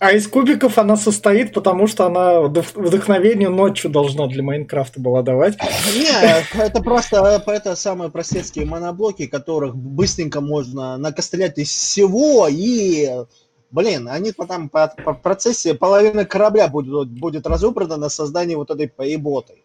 а 0.00 0.12
из 0.12 0.26
кубиков 0.26 0.78
она 0.78 0.96
состоит, 0.96 1.52
потому 1.52 1.86
что 1.86 2.06
она 2.06 2.40
вдохновение 2.40 3.50
ночью 3.50 3.90
должна 3.90 4.28
для 4.28 4.42
Майнкрафта 4.42 5.00
была 5.00 5.20
давать. 5.20 5.58
Не, 5.94 6.58
это 6.58 6.82
просто 6.82 7.42
это 7.46 7.76
самые 7.76 8.10
простецкие 8.10 8.64
моноблоки, 8.64 9.26
которых 9.26 9.76
быстренько 9.76 10.40
можно 10.40 10.96
накостылять 10.96 11.58
из 11.58 11.68
всего 11.68 12.48
и 12.50 13.26
Блин, 13.70 14.08
они 14.08 14.32
потом 14.32 14.70
по, 14.70 14.86
по 15.04 15.12
процессе 15.12 15.74
половина 15.74 16.24
корабля 16.24 16.68
будет, 16.68 17.10
будет 17.10 17.46
разобрана 17.46 17.96
на 17.96 18.08
создании 18.08 18.54
вот 18.54 18.70
этой 18.70 18.88
поеботы. 18.88 19.64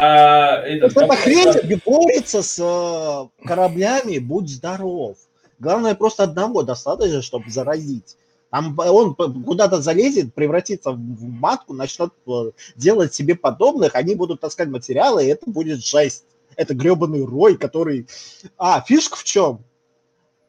А, 0.00 0.62
этот, 0.62 0.96
эта 0.96 1.16
хрень 1.16 1.82
борется 1.84 2.40
с 2.40 2.56
э, 2.60 3.44
кораблями, 3.44 4.18
будь 4.18 4.48
здоров. 4.48 5.16
Главное, 5.58 5.96
просто 5.96 6.22
одного 6.22 6.62
достаточно, 6.62 7.20
чтобы 7.20 7.50
заразить. 7.50 8.16
Там 8.50 8.78
он 8.78 9.16
куда-то 9.16 9.82
залезет, 9.82 10.32
превратится 10.34 10.92
в 10.92 11.24
матку, 11.24 11.74
начнет 11.74 12.12
э, 12.28 12.52
делать 12.76 13.12
себе 13.12 13.34
подобных, 13.34 13.96
они 13.96 14.14
будут 14.14 14.40
таскать 14.40 14.68
материалы, 14.68 15.24
и 15.24 15.28
это 15.28 15.50
будет 15.50 15.84
жесть. 15.84 16.24
Это 16.54 16.74
гребаный 16.74 17.24
рой, 17.24 17.56
который... 17.56 18.06
А, 18.56 18.80
фишка 18.80 19.16
в 19.16 19.24
чем? 19.24 19.64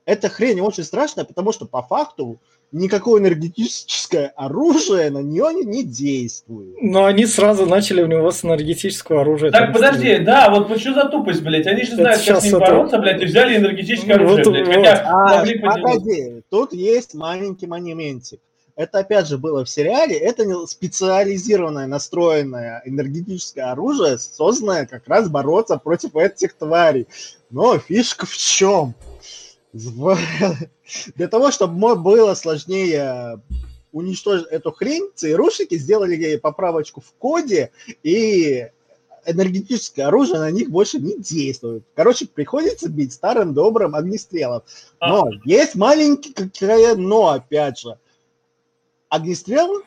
Эта 0.06 0.30
хрень 0.30 0.62
очень 0.62 0.84
страшная, 0.84 1.26
потому 1.26 1.54
что 1.54 1.66
по 1.66 1.82
факту 1.82 2.40
никакое 2.72 3.22
энергетическое 3.22 4.32
оружие 4.36 5.10
на 5.10 5.20
нее 5.20 5.54
не, 5.54 5.64
не 5.64 5.84
действует. 5.84 6.76
Но 6.82 7.06
они 7.06 7.26
сразу 7.26 7.66
начали 7.66 8.02
у 8.02 8.08
него 8.08 8.30
с 8.32 8.44
энергетического 8.44 9.22
оружия. 9.22 9.52
Так, 9.52 9.74
подожди, 9.74 10.08
стили. 10.08 10.24
да, 10.24 10.50
вот 10.50 10.80
что 10.80 10.94
за 10.94 11.06
тупость, 11.06 11.42
блядь? 11.42 11.68
Они 11.68 11.84
же 11.84 11.96
знают, 11.96 12.22
как 12.26 12.42
с 12.42 12.44
ним 12.44 12.56
это... 12.56 12.66
бороться, 12.66 13.00
блядь, 13.00 13.22
и 13.22 13.26
взяли 13.26 13.58
энергетическое 13.58 14.18
ну, 14.18 14.26
оружие, 14.26 14.46
вот, 14.46 14.54
блядь. 14.54 14.68
Вот. 14.68 14.76
Хотя 14.76 15.10
а, 15.10 15.46
погоди, 15.62 16.44
тут 16.50 16.74
есть 16.74 17.14
маленький 17.16 17.68
монументик. 17.68 18.40
Это 18.76 19.00
опять 19.00 19.28
же 19.28 19.38
было 19.38 19.66
в 19.66 19.70
сериале, 19.70 20.16
это 20.16 20.46
специализированное, 20.66 21.86
настроенное 21.86 22.82
энергетическое 22.86 23.72
оружие, 23.72 24.18
созданное 24.18 24.86
как 24.86 25.06
раз 25.06 25.28
бороться 25.28 25.78
против 25.78 26.16
этих 26.16 26.54
тварей. 26.54 27.06
Но 27.50 27.78
фишка 27.78 28.26
в 28.26 28.38
чем? 28.38 28.96
Для 31.16 31.28
того, 31.28 31.52
чтобы 31.52 31.96
было 31.96 32.34
сложнее 32.34 33.42
уничтожить 33.92 34.48
эту 34.48 34.72
хрень, 34.72 35.10
ЦРУшники 35.16 35.78
сделали 35.78 36.38
поправочку 36.38 37.02
в 37.02 37.12
коде, 37.14 37.72
и 38.04 38.68
энергетическое 39.26 40.08
оружие 40.08 40.40
на 40.40 40.52
них 40.52 40.70
больше 40.70 41.00
не 41.00 41.18
действует. 41.18 41.84
Короче, 41.94 42.28
приходится 42.28 42.90
бить 42.90 43.14
старым 43.14 43.54
добрым 43.54 43.96
огнестрелом. 43.96 44.64
Но 45.00 45.26
а. 45.26 45.30
есть 45.46 45.76
маленькое 45.76 46.96
но, 46.96 47.30
опять 47.30 47.80
же. 47.80 47.98
Огнестрел 49.10 49.84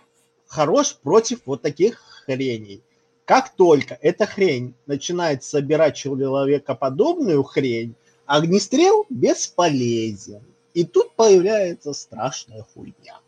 хорош 0.46 0.96
против 1.02 1.40
вот 1.46 1.62
таких 1.62 2.00
хреней. 2.26 2.82
Как 3.24 3.54
только 3.54 3.98
эта 4.00 4.26
хрень 4.26 4.74
начинает 4.86 5.44
собирать 5.44 5.96
человекоподобную 5.96 7.42
хрень, 7.44 7.94
огнестрел 8.32 9.04
бесполезен. 9.10 10.42
И 10.72 10.84
тут 10.84 11.14
появляется 11.16 11.92
страшная 11.92 12.64
хуйня. 12.72 13.18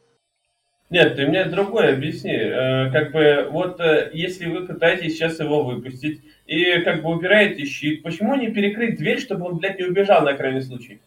Нет, 0.88 1.16
ты 1.16 1.26
мне 1.26 1.44
другое 1.44 1.92
объясни. 1.92 2.32
Э, 2.32 2.90
как 2.90 3.12
бы, 3.12 3.48
вот 3.50 3.80
э, 3.80 4.10
если 4.14 4.46
вы 4.46 4.66
пытаетесь 4.66 5.14
сейчас 5.14 5.40
его 5.40 5.62
выпустить 5.62 6.22
и 6.46 6.80
как 6.80 7.02
бы 7.02 7.10
убираете 7.10 7.66
щит, 7.66 8.02
почему 8.02 8.34
не 8.36 8.48
перекрыть 8.48 8.96
дверь, 8.96 9.20
чтобы 9.20 9.46
он, 9.46 9.58
блядь, 9.58 9.78
не 9.78 9.84
убежал 9.84 10.22
на 10.22 10.32
крайний 10.32 10.62
случай? 10.62 11.00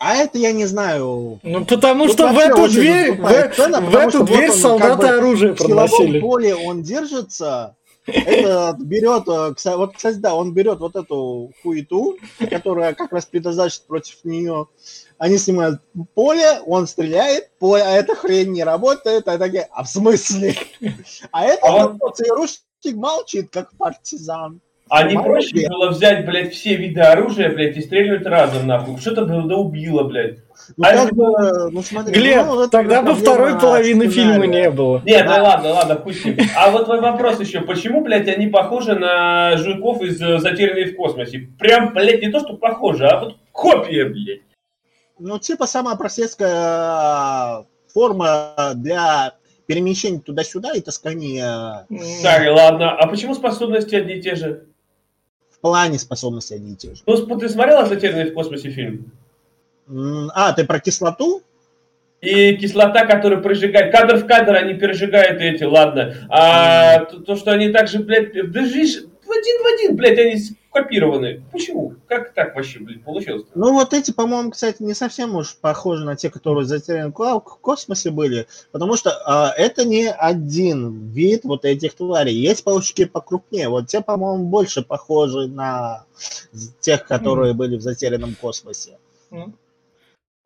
А 0.00 0.16
это 0.16 0.38
я 0.38 0.52
не 0.52 0.64
знаю. 0.64 1.38
Ну, 1.42 1.64
потому 1.64 2.06
Тут 2.06 2.14
что 2.14 2.28
в 2.32 2.38
эту 2.38 2.68
дверь, 2.68 3.12
в, 3.12 3.52
сцена, 3.52 3.80
в 3.80 3.94
эту 3.94 4.24
дверь 4.24 4.48
вот 4.48 4.54
он, 4.54 4.60
солдаты 4.60 5.02
как 5.02 5.10
бы, 5.10 5.18
оружие 5.18 5.54
проносили. 5.54 6.18
В 6.18 6.22
поле 6.22 6.54
он 6.54 6.82
держится, 6.82 7.76
это 8.12 8.76
берет, 8.80 9.28
э, 9.28 9.76
вот, 9.76 9.94
кстати, 9.94 10.16
да, 10.16 10.34
он 10.34 10.52
берет 10.52 10.80
вот 10.80 10.96
эту 10.96 11.52
хуету, 11.62 12.16
которая 12.50 12.94
как 12.94 13.12
раз 13.12 13.26
предназначена 13.26 13.84
против 13.86 14.24
нее. 14.24 14.66
Они 15.18 15.38
снимают 15.38 15.80
поле, 16.14 16.60
он 16.66 16.86
стреляет, 16.86 17.50
поле, 17.58 17.82
а 17.82 17.90
эта 17.92 18.14
хрень 18.14 18.52
не 18.52 18.64
работает, 18.64 19.28
а 19.28 19.38
такие, 19.38 19.68
а 19.72 19.84
в 19.84 19.88
смысле? 19.88 20.54
А 21.32 21.44
это 21.44 21.66
а 21.66 21.72
вот, 21.72 21.96
вот 22.00 22.16
ЦРУшник 22.16 22.96
молчит, 22.96 23.50
как 23.50 23.76
партизан. 23.76 24.60
А 24.90 25.04
не 25.04 25.14
проще 25.16 25.68
было 25.68 25.90
взять, 25.90 26.26
блядь, 26.26 26.52
все 26.52 26.74
виды 26.74 27.00
оружия, 27.00 27.48
блядь, 27.54 27.76
и 27.76 27.80
стрельнуть 27.80 28.26
разом, 28.26 28.66
нахуй. 28.66 28.98
Что-то 28.98 29.24
было 29.24 29.46
да 29.48 29.56
убило, 29.56 30.02
блядь. 30.02 30.38
Ну, 30.76 30.84
а 30.86 30.92
как 30.92 31.12
бы, 31.14 31.70
ну, 31.70 31.82
смотри, 31.82 32.14
Глеб, 32.14 32.46
ну, 32.46 32.68
тогда 32.68 33.02
бы 33.02 33.14
второй 33.14 33.58
половины 33.58 34.08
фильма 34.08 34.46
не 34.46 34.70
было. 34.70 35.02
Нет, 35.04 35.26
да. 35.26 35.38
ну 35.38 35.44
ладно, 35.44 35.70
ладно, 35.70 35.96
пусть. 35.96 36.24
А 36.56 36.70
вот 36.70 36.84
твой 36.84 37.00
вопрос 37.00 37.40
еще, 37.40 37.60
почему, 37.60 38.02
блядь, 38.02 38.28
они 38.28 38.46
похожи 38.46 38.94
на 38.94 39.56
жуков 39.56 40.02
из 40.02 40.20
э, 40.20 40.38
«Затерянные 40.38 40.92
в 40.92 40.96
космосе»? 40.96 41.48
Прям, 41.58 41.92
блядь, 41.92 42.22
не 42.22 42.30
то, 42.30 42.40
что 42.40 42.54
похожи, 42.54 43.06
а 43.06 43.20
вот 43.20 43.36
копия, 43.52 44.06
блядь. 44.06 44.40
Ну, 45.18 45.38
типа 45.38 45.66
самая 45.66 45.96
простецкая 45.96 47.66
форма 47.92 48.54
для 48.74 49.34
перемещения 49.66 50.20
туда-сюда 50.20 50.72
и 50.74 50.80
таскания. 50.80 51.86
Так, 52.22 52.46
ладно, 52.56 52.92
а 52.92 53.06
почему 53.06 53.34
способности 53.34 53.94
одни 53.94 54.14
и 54.14 54.22
те 54.22 54.34
же? 54.34 54.64
плане 55.60 55.98
способности 55.98 56.54
одни 56.54 56.72
и 56.72 56.76
те 56.76 56.94
же. 56.94 57.02
Ну, 57.06 57.38
ты 57.38 57.48
смотрела 57.48 57.86
«Затерянный 57.86 58.30
в 58.30 58.34
космосе» 58.34 58.70
фильм? 58.70 59.12
А, 60.34 60.52
ты 60.52 60.64
про 60.64 60.80
кислоту? 60.80 61.42
И 62.20 62.56
кислота, 62.56 63.06
которая 63.06 63.40
прожигает, 63.40 63.92
кадр 63.92 64.16
в 64.16 64.26
кадр 64.26 64.54
они 64.54 64.74
пережигают 64.74 65.40
эти, 65.40 65.64
ладно. 65.64 66.14
А 66.28 67.06
то, 67.06 67.20
то, 67.20 67.36
что 67.36 67.50
они 67.52 67.70
также, 67.70 68.00
блядь, 68.00 68.34
в 68.34 69.32
один 69.32 69.62
в 69.62 69.74
один, 69.74 69.96
блядь, 69.96 70.18
они 70.18 70.36
копированы. 70.70 71.42
Почему? 71.50 71.94
Как 72.06 72.34
так 72.34 72.54
вообще, 72.54 72.78
блядь, 72.80 73.02
получилось? 73.02 73.42
-то? 73.42 73.50
Ну, 73.54 73.72
вот 73.72 73.92
эти, 73.92 74.12
по-моему, 74.12 74.50
кстати, 74.50 74.82
не 74.82 74.94
совсем 74.94 75.34
уж 75.34 75.56
похожи 75.56 76.04
на 76.04 76.14
те, 76.14 76.30
которые 76.30 76.66
затеряны 76.66 77.10
в 77.10 77.40
космосе 77.40 78.10
были, 78.10 78.46
потому 78.70 78.96
что 78.96 79.10
а, 79.24 79.52
это 79.56 79.84
не 79.84 80.10
один 80.10 81.08
вид 81.08 81.44
вот 81.44 81.64
этих 81.64 81.94
тварей. 81.94 82.34
Есть 82.34 82.64
паучки 82.64 83.06
покрупнее. 83.06 83.68
Вот 83.68 83.86
те, 83.86 84.00
по-моему, 84.00 84.44
больше 84.44 84.82
похожи 84.82 85.48
на 85.48 86.04
тех, 86.80 87.06
которые 87.06 87.52
mm. 87.52 87.56
были 87.56 87.76
в 87.76 87.80
затерянном 87.80 88.36
космосе. 88.40 88.98
Mm. 89.30 89.52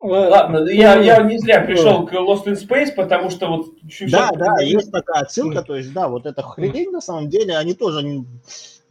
Ладно, 0.05 0.67
я, 0.69 0.95
я 0.95 1.21
не 1.21 1.37
зря 1.39 1.61
пришел 1.61 2.05
к 2.05 2.13
Lost 2.13 2.45
in 2.45 2.53
Space, 2.53 2.93
потому 2.95 3.29
что 3.29 3.47
вот... 3.47 3.67
Да, 4.09 4.31
да, 4.31 4.61
есть 4.61 4.91
такая 4.91 5.23
отсылка, 5.23 5.61
то 5.63 5.75
есть, 5.75 5.93
да, 5.93 6.07
вот 6.07 6.25
эта 6.25 6.41
хрень, 6.41 6.91
на 6.91 7.01
самом 7.01 7.29
деле, 7.29 7.57
они 7.57 7.73
тоже 7.73 8.03
не, 8.03 8.25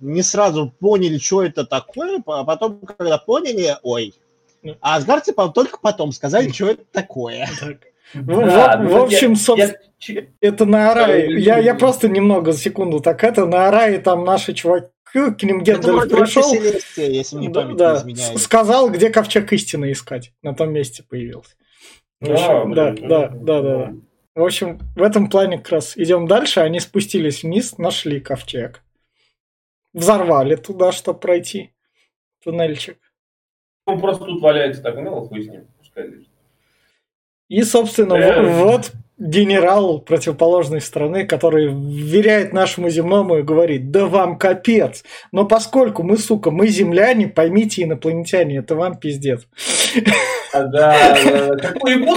не 0.01 0.23
сразу 0.23 0.73
поняли, 0.81 1.19
что 1.19 1.43
это 1.43 1.65
такое, 1.65 2.23
а 2.27 2.45
потом, 2.45 2.81
когда 2.81 3.19
поняли, 3.19 3.77
ой. 3.83 4.15
А 4.81 4.97
Асгард, 4.97 5.25
типа, 5.25 5.49
только 5.49 5.79
потом 5.81 6.13
сказали, 6.13 6.51
что 6.51 6.71
это 6.71 6.85
такое. 6.91 7.49
В, 8.13 8.27
да, 8.27 8.77
в, 8.77 8.87
в 8.87 8.97
общем, 8.97 9.31
я, 9.31 9.37
собственно, 9.37 9.77
я... 10.07 10.27
это 10.41 10.67
на 10.67 10.93
Арае. 10.93 11.43
Я, 11.43 11.59
я 11.59 11.75
просто 11.75 12.09
немного, 12.09 12.53
секунду, 12.53 13.01
так 13.01 13.25
это 13.25 13.45
на 13.45 13.67
Арае 13.67 13.99
там 13.99 14.25
наши 14.25 14.53
чуваки 14.53 14.94
Килим 15.15 15.63
Гендальф 15.63 16.11
пришел, 16.11 16.53
если 16.53 17.37
не 17.37 17.49
память 17.49 17.77
да, 17.77 18.03
не 18.05 18.39
сказал, 18.39 18.91
где 18.91 19.11
ковчег 19.11 19.53
истины 19.53 19.93
искать. 19.93 20.33
На 20.43 20.55
том 20.55 20.73
месте 20.73 21.05
появился. 21.09 21.55
В 22.21 22.31
общем, 22.31 22.75
да, 22.75 22.93
да, 22.93 23.29
да, 23.29 23.29
да, 23.29 23.63
да. 23.63 23.95
В 24.35 24.43
общем, 24.43 24.81
в 24.97 25.03
этом 25.03 25.31
плане 25.31 25.59
как 25.59 25.69
раз 25.69 25.97
идем 25.97 26.27
дальше. 26.27 26.61
Они 26.61 26.81
спустились 26.81 27.45
вниз, 27.45 27.79
нашли 27.79 28.19
ковчег. 28.19 28.83
Взорвали 29.93 30.57
туда, 30.57 30.91
чтобы 30.91 31.21
пройти 31.21 31.73
туннельчик. 32.43 32.99
Он 33.87 34.01
просто 34.01 34.25
тут 34.25 34.43
валяется 34.43 34.83
так, 34.83 34.97
ну, 34.97 35.21
хуй 35.21 35.45
с 35.45 35.49
ним, 35.49 35.69
пускай 35.79 36.27
И, 37.49 37.63
собственно, 37.63 38.65
вот 38.65 38.91
генерал 39.19 40.01
противоположной 40.01 40.81
страны, 40.81 41.25
который 41.27 41.69
вверяет 41.69 42.53
нашему 42.53 42.91
земному 42.91 43.39
и 43.39 43.43
говорит, 43.43 43.91
да 43.91 44.07
вам 44.07 44.37
капец. 44.39 45.05
Но 45.31 45.45
поскольку 45.45 46.03
мы, 46.03 46.17
сука, 46.19 46.51
мы 46.51 46.67
земляне, 46.69 47.29
поймите, 47.29 47.85
инопланетяне, 47.85 48.59
это 48.59 48.75
вам 48.75 48.97
пиздец. 48.97 49.47
Да, 50.53 50.67
да, 50.69 51.57
какой 51.57 51.95
ему? 51.95 52.15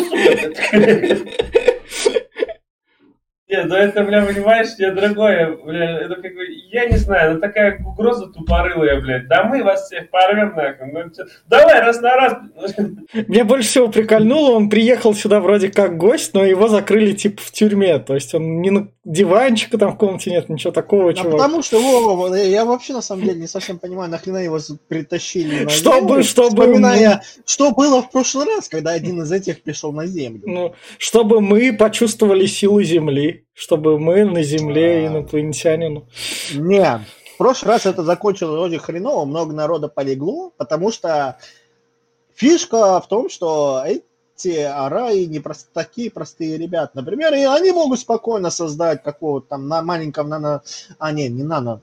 Нет, 3.50 3.66
ну 3.68 3.76
это, 3.76 4.04
бля, 4.04 4.26
понимаешь, 4.26 4.72
я 4.78 4.92
другое, 4.92 5.58
бля, 5.64 6.02
это 6.02 6.16
как 6.16 6.34
бы, 6.34 6.46
я 6.70 6.86
не 6.88 6.98
знаю, 6.98 7.36
ну 7.36 7.40
такая 7.40 7.82
угроза 7.82 8.28
тупорылая, 8.28 9.00
блядь, 9.00 9.30
да 9.30 9.46
мы 9.46 9.64
вас 9.64 9.86
всех 9.86 10.10
порвем, 10.10 10.54
нахуй, 10.54 10.92
ну 10.92 11.10
чё, 11.12 11.24
давай 11.48 11.80
раз 11.80 12.02
на 12.02 12.14
раз. 12.14 12.34
Мне 13.14 13.46
больше 13.46 13.70
всего 13.70 13.88
прикольнуло, 13.88 14.52
он 14.52 14.70
приехал 14.70 15.14
сюда 15.14 15.40
вроде 15.40 15.72
как 15.72 15.96
гость, 15.96 16.34
но 16.34 16.44
его 16.44 16.68
закрыли 16.68 17.14
типа 17.14 17.42
в 17.42 17.52
тюрьме, 17.52 18.00
то 18.00 18.16
есть 18.16 18.36
он 18.36 18.62
не 18.62 18.70
на 18.70 18.90
диванчика 19.06 19.78
там 19.78 19.94
в 19.94 19.98
комнате 19.98 20.32
нет, 20.32 20.50
ничего 20.50 20.74
такого, 20.74 21.14
чего. 21.14 21.32
Потому 21.32 21.64
что, 21.64 21.80
Вова, 21.80 22.36
я 22.36 22.66
вообще 22.66 22.92
на 22.92 23.02
самом 23.02 23.24
деле 23.24 23.40
не 23.40 23.48
совсем 23.48 23.80
понимаю, 23.80 24.12
нахрена 24.12 24.44
его 24.44 24.60
притащили 24.90 25.64
на 25.64 25.70
чтобы, 25.70 26.10
землю, 26.10 26.24
чтобы 26.24 26.50
вспоминая, 26.50 27.22
что 27.46 27.72
было 27.72 28.02
в 28.02 28.12
прошлый 28.12 28.46
раз, 28.46 28.68
когда 28.68 28.92
один 28.92 29.22
из 29.22 29.32
этих 29.32 29.64
пришел 29.64 29.94
на 29.94 30.06
землю. 30.06 30.42
Ну, 30.46 30.76
чтобы 30.98 31.40
мы 31.40 31.72
почувствовали 31.72 32.46
силу 32.46 32.84
земли 32.84 33.37
чтобы 33.54 34.00
мы 34.00 34.26
на 34.26 34.44
Земле 34.44 35.08
инопланетянину. 35.08 36.08
Не, 36.54 37.06
в 37.34 37.38
прошлый 37.38 37.74
раз 37.74 37.86
это 37.86 38.04
закончилось 38.04 38.60
очень 38.60 38.80
хреново, 38.80 39.26
много 39.26 39.54
народа 39.54 39.88
полегло, 39.88 40.52
потому 40.58 40.92
что 40.92 41.38
фишка 42.34 43.00
в 43.00 43.08
том, 43.08 43.30
что 43.30 43.84
эти 43.86 44.60
араи 44.60 45.26
не 45.26 45.40
просто 45.40 45.70
такие 45.74 46.12
простые 46.12 46.58
ребята. 46.58 46.92
Например, 46.96 47.34
и 47.34 47.44
они 47.44 47.72
могут 47.72 48.00
спокойно 48.00 48.50
создать 48.50 49.04
какого-то 49.04 49.48
там 49.50 49.68
на 49.68 49.82
маленького 49.82 50.28
нано... 50.28 50.62
А, 51.00 51.12
не, 51.12 51.30
не 51.30 51.44
нано... 51.44 51.82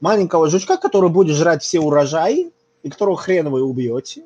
Маленького 0.00 0.48
жучка, 0.48 0.76
который 0.76 1.10
будет 1.10 1.36
жрать 1.36 1.62
все 1.62 1.80
урожаи, 1.80 2.52
и 2.82 2.90
которого 2.90 3.16
хрен 3.16 3.48
вы 3.48 3.62
убьете. 3.62 4.24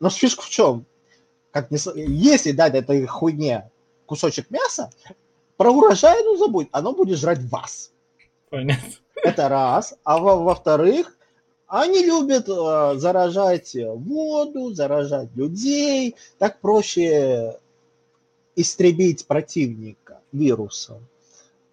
Но 0.00 0.10
фишка 0.10 0.42
в 0.42 0.48
чем? 0.48 0.86
Как 1.50 1.70
не... 1.70 1.78
Если 1.94 2.52
дать 2.52 2.74
этой 2.74 3.06
хуйне 3.06 3.70
кусочек 4.06 4.50
мяса, 4.50 4.90
про 5.56 5.70
урожай 5.70 6.22
ну 6.24 6.36
забудь, 6.36 6.68
оно 6.72 6.92
будет 6.92 7.18
жрать 7.18 7.40
вас. 7.50 7.92
Понятно. 8.50 8.90
Это 9.22 9.48
раз. 9.48 9.94
А 10.04 10.18
во- 10.18 10.42
во-вторых, 10.42 11.16
они 11.66 12.04
любят 12.04 12.48
э, 12.48 12.98
заражать 12.98 13.74
воду, 13.74 14.72
заражать 14.72 15.28
людей. 15.34 16.14
Так 16.38 16.60
проще 16.60 17.58
истребить 18.54 19.26
противника 19.26 20.20
вирусом. 20.32 21.06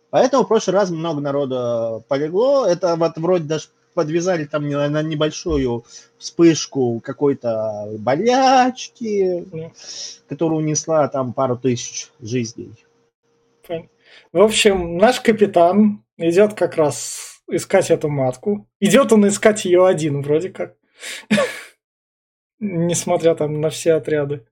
Поэтому 0.10 0.44
в 0.44 0.48
прошлый 0.48 0.76
раз 0.76 0.90
много 0.90 1.22
народа 1.22 2.04
полегло. 2.08 2.66
Это 2.66 2.96
вот 2.96 3.18
вроде 3.18 3.46
даже 3.46 3.68
подвязали 3.94 4.46
там 4.46 4.68
на 4.70 5.02
небольшую 5.02 5.86
вспышку 6.18 7.00
какой-то 7.04 7.90
болячки, 8.00 9.46
которая 10.28 10.60
унесла 10.60 11.08
там 11.08 11.34
пару 11.34 11.58
тысяч 11.58 12.12
жизней. 12.20 12.74
В 14.32 14.42
общем, 14.42 14.98
наш 14.98 15.22
капитан 15.22 16.04
идет 16.18 16.54
как 16.54 16.76
раз 16.76 17.42
искать 17.48 17.92
эту 17.92 18.10
матку. 18.10 18.68
Идет 18.80 19.12
он 19.12 19.28
искать 19.28 19.66
ее 19.66 19.86
один, 19.86 20.22
вроде 20.22 20.50
как. 20.50 20.76
Несмотря 22.60 23.36
там 23.36 23.60
на 23.62 23.70
все 23.70 23.94
отряды. 23.94 24.46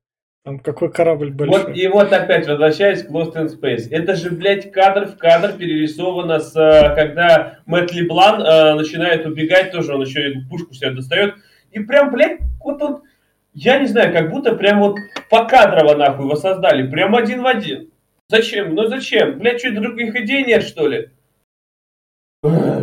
Там 0.43 0.57
какой 0.57 0.91
корабль 0.91 1.29
большой. 1.29 1.65
Вот, 1.65 1.77
и 1.77 1.87
вот 1.87 2.11
опять 2.11 2.47
возвращаясь 2.47 3.03
к 3.03 3.11
Lost 3.11 3.35
in 3.35 3.47
Space. 3.47 3.87
Это 3.91 4.15
же, 4.15 4.31
блядь, 4.31 4.71
кадр 4.71 5.05
в 5.05 5.17
кадр 5.17 5.53
перерисовано 5.53 6.39
с, 6.39 6.55
э, 6.55 6.95
когда 6.95 7.59
Мэтт 7.67 7.93
Леблан 7.93 8.41
э, 8.41 8.73
начинает 8.73 9.27
убегать, 9.27 9.71
тоже 9.71 9.93
он 9.93 10.01
еще 10.01 10.31
и 10.31 10.41
пушку 10.49 10.73
себе 10.73 10.91
достает. 10.91 11.35
И 11.71 11.79
прям, 11.79 12.11
блядь, 12.11 12.39
вот 12.59 12.81
он, 12.81 13.03
я 13.53 13.77
не 13.77 13.85
знаю, 13.85 14.11
как 14.11 14.31
будто 14.31 14.55
прям 14.55 14.79
вот 14.79 14.97
покадрово 15.29 15.95
нахуй 15.95 16.25
его 16.25 16.35
создали. 16.35 16.89
Прям 16.89 17.15
один 17.15 17.43
в 17.43 17.45
один. 17.45 17.91
Зачем? 18.27 18.73
Ну 18.73 18.87
зачем? 18.87 19.37
Блядь, 19.37 19.59
что, 19.59 19.71
других 19.71 20.15
идей 20.15 20.43
нет, 20.43 20.63
что 20.63 20.87
ли? 20.87 21.11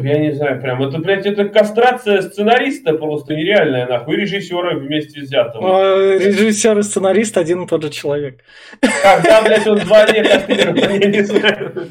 Я 0.04 0.18
не 0.18 0.32
знаю, 0.32 0.60
прям, 0.60 0.82
это, 0.82 0.98
блядь, 0.98 1.26
это 1.26 1.48
кастрация 1.48 2.22
сценариста 2.22 2.94
просто 2.94 3.34
нереальная, 3.34 3.86
нахуй, 3.86 4.16
и 4.16 4.20
режиссера 4.20 4.74
вместе 4.74 5.20
взятого. 5.20 5.68
А, 5.68 6.18
режиссер 6.18 6.78
и 6.78 6.82
сценарист 6.82 7.36
один 7.36 7.62
и 7.62 7.66
тот 7.66 7.82
же 7.82 7.90
человек. 7.90 8.42
Когда, 8.80 9.42
блядь, 9.42 9.66
он 9.66 9.78
вдвойне 9.78 10.24
кастрирован, 10.24 11.00
я 11.00 11.08
не 11.08 11.22
знаю. 11.22 11.88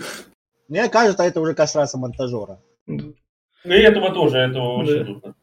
Мне 0.67 0.89
кажется, 0.89 1.23
это 1.23 1.39
уже 1.41 1.53
кастрация 1.53 1.99
монтажера. 1.99 2.59
Ну 2.87 3.13
и 3.63 3.79
этого 3.79 4.13
тоже, 4.13 4.37
этого 4.37 4.77
вообще 4.77 5.03
Да. 5.23 5.33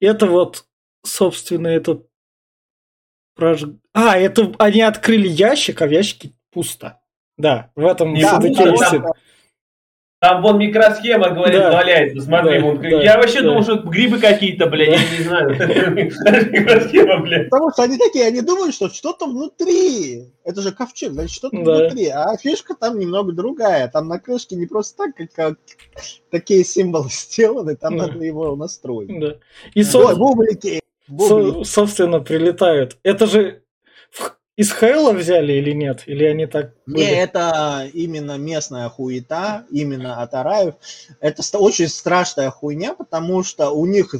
Это 0.00 0.26
вот, 0.26 0.64
собственно, 1.04 1.68
это... 1.68 2.02
А, 3.92 4.18
это 4.18 4.52
они 4.58 4.80
открыли 4.82 5.28
ящик, 5.28 5.82
а 5.82 5.86
в 5.86 5.90
ящике 5.90 6.32
пусто. 6.50 7.00
Да, 7.36 7.70
в 7.74 7.84
этом 7.84 8.14
Не 8.14 8.24
все-таки 8.24 8.62
есть. 8.62 8.94
Там- 10.28 10.42
вон 10.42 10.58
микросхема, 10.58 11.30
говорит, 11.30 11.58
Да. 11.58 11.72
валяется, 11.72 12.22
смотри. 12.22 12.58
Да, 12.58 12.64
вон, 12.66 12.80
да, 12.82 12.88
я 12.88 13.16
вообще 13.16 13.40
да. 13.40 13.48
думал, 13.48 13.62
что 13.62 13.76
грибы 13.76 14.18
какие-то, 14.18 14.66
блядь, 14.66 14.88
я 14.88 15.18
не 15.18 15.24
знаю. 15.24 15.50
Микросхема, 16.52 17.18
блядь. 17.20 17.48
Потому 17.50 17.70
что 17.70 17.82
они 17.82 17.98
такие, 17.98 18.26
они 18.26 18.40
думают, 18.42 18.74
что 18.74 18.88
что-то 18.88 19.26
внутри. 19.26 20.24
Это 20.44 20.60
же 20.62 20.72
ковчег, 20.72 21.12
значит, 21.12 21.34
что-то 21.34 21.56
Да. 21.62 21.76
внутри. 21.76 22.08
А 22.08 22.36
фишка 22.36 22.74
там 22.74 22.98
немного 22.98 23.32
другая. 23.32 23.88
Там 23.88 24.08
на 24.08 24.18
крышке 24.18 24.56
не 24.56 24.66
просто 24.66 25.04
так, 25.04 25.16
как, 25.16 25.32
как 25.34 25.58
такие 26.30 26.64
символы 26.64 27.08
сделаны, 27.10 27.76
там 27.76 27.96
Да. 27.96 28.06
надо 28.06 28.24
его 28.24 28.54
настроить. 28.56 29.20
Да. 29.20 29.36
И, 29.74 29.82
со- 29.82 30.14
бублики. 30.16 30.80
со- 31.08 31.12
бублики. 31.12 31.64
собственно, 31.64 32.20
прилетают. 32.20 32.96
Это 33.02 33.26
же 33.26 33.62
из 34.56 34.72
Хейла 34.72 35.12
взяли 35.12 35.52
или 35.52 35.72
нет? 35.72 36.04
Или 36.06 36.24
они 36.24 36.46
так... 36.46 36.72
Не, 36.86 36.94
были? 36.94 37.06
это 37.08 37.88
именно 37.92 38.38
местная 38.38 38.88
хуета, 38.88 39.66
именно 39.70 40.22
от 40.22 40.32
араев. 40.34 40.74
Это 41.20 41.42
очень 41.58 41.88
страшная 41.88 42.50
хуйня, 42.50 42.94
потому 42.94 43.42
что 43.42 43.70
у 43.70 43.84
них 43.84 44.14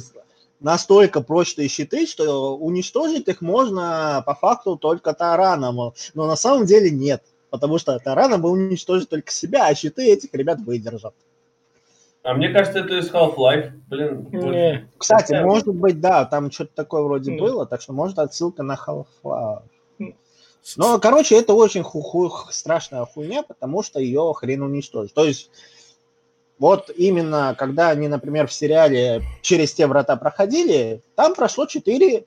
настолько 0.59 1.21
прочные 1.21 1.67
щиты, 1.67 2.05
что 2.05 2.55
уничтожить 2.55 3.27
их 3.27 3.41
можно 3.41 4.23
по 4.25 4.35
факту 4.35 4.77
только 4.77 5.13
тараном. 5.13 5.93
Но 6.13 6.27
на 6.27 6.35
самом 6.35 6.65
деле 6.65 6.91
нет, 6.91 7.23
потому 7.49 7.79
что 7.79 7.97
тараном 7.97 8.41
бы 8.41 8.51
уничтожить 8.51 9.09
только 9.09 9.31
себя, 9.31 9.67
а 9.67 9.75
щиты 9.75 10.11
этих 10.11 10.33
ребят 10.33 10.59
выдержат. 10.59 11.15
А 12.23 12.33
мне 12.33 12.49
кажется, 12.49 12.79
это 12.79 12.97
из 12.97 13.09
Half-Life, 13.09 13.71
блин. 13.87 14.27
Не. 14.31 14.87
Кстати, 14.97 15.33
может 15.33 15.73
быть, 15.73 16.01
да, 16.01 16.25
там 16.25 16.51
что-то 16.51 16.71
такое 16.75 17.01
вроде 17.03 17.31
Ну. 17.31 17.39
было, 17.39 17.65
так 17.65 17.81
что 17.81 17.93
может 17.93 18.19
отсылка 18.19 18.63
на 18.63 18.75
Half-Life. 18.75 19.63
Но, 20.75 20.99
короче, 20.99 21.35
это 21.37 21.53
очень 21.53 21.83
ху- 21.83 22.01
ху- 22.01 22.51
страшная 22.51 23.05
хуйня, 23.05 23.43
потому 23.43 23.83
что 23.83 23.99
ее 23.99 24.33
хрен 24.35 24.61
уничтожить. 24.63 25.13
То 25.13 25.25
есть, 25.25 25.49
вот 26.59 26.89
именно, 26.95 27.55
когда 27.57 27.89
они, 27.89 28.07
например, 28.07 28.47
в 28.47 28.53
сериале 28.53 29.23
через 29.41 29.73
те 29.73 29.87
врата 29.87 30.15
проходили, 30.15 31.01
там 31.15 31.35
прошло 31.35 31.65
четыре 31.65 32.25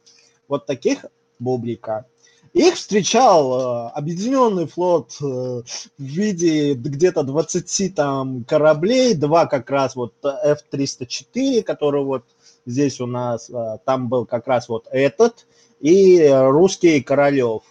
вот 0.49 0.67
таких 0.67 1.05
бублика. 1.39 2.07
Их 2.53 2.75
встречал 2.75 3.53
э, 3.53 3.91
объединенный 3.91 4.67
флот 4.67 5.13
э, 5.21 5.25
в 5.25 5.63
виде 5.99 6.75
где-то 6.75 7.23
20 7.23 7.95
там 7.95 8.45
кораблей, 8.45 9.15
два 9.15 9.47
как 9.47 9.71
раз 9.71 9.95
вот 9.95 10.15
F-304, 10.23 11.63
который 11.63 12.03
вот 12.03 12.25
здесь 12.67 13.01
у 13.01 13.07
нас, 13.07 13.51
э, 13.51 13.79
там 13.85 14.09
был 14.09 14.27
как 14.27 14.49
раз 14.49 14.69
вот 14.69 14.89
этот, 14.91 15.47
и 15.81 16.29
русский 16.29 17.01
Королев. 17.03 17.63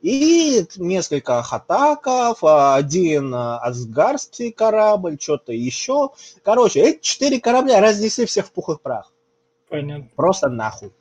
И 0.00 0.64
несколько 0.76 1.42
хатаков, 1.42 2.42
а, 2.42 2.76
один 2.76 3.34
а, 3.34 3.58
асгарский 3.58 4.50
корабль, 4.50 5.18
что-то 5.20 5.52
еще. 5.52 6.10
Короче, 6.42 6.80
эти 6.80 7.00
четыре 7.02 7.40
корабля 7.40 7.80
разнесли 7.80 8.24
всех 8.24 8.46
в 8.46 8.52
пух 8.52 8.70
и 8.70 8.82
прах. 8.82 9.12
Понятно. 9.68 10.08
Просто 10.16 10.48
нахуй. 10.48 10.92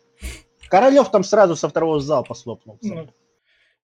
Королев 0.70 1.10
там 1.12 1.24
сразу 1.24 1.56
со 1.56 1.70
второго 1.70 2.00
залпа 2.00 2.36
слопнулся. 2.36 2.93
Ну. 2.93 3.08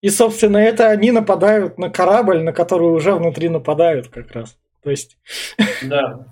И, 0.02 0.10
собственно, 0.10 0.58
это 0.58 0.88
они 0.88 1.10
нападают 1.10 1.78
на 1.78 1.90
корабль, 1.90 2.42
на 2.42 2.52
который 2.52 2.88
уже 2.88 3.12
внутри 3.14 3.48
нападают 3.48 4.08
как 4.08 4.30
раз. 4.32 4.58
То 4.82 4.90
есть, 4.90 5.16
Да. 5.82 6.26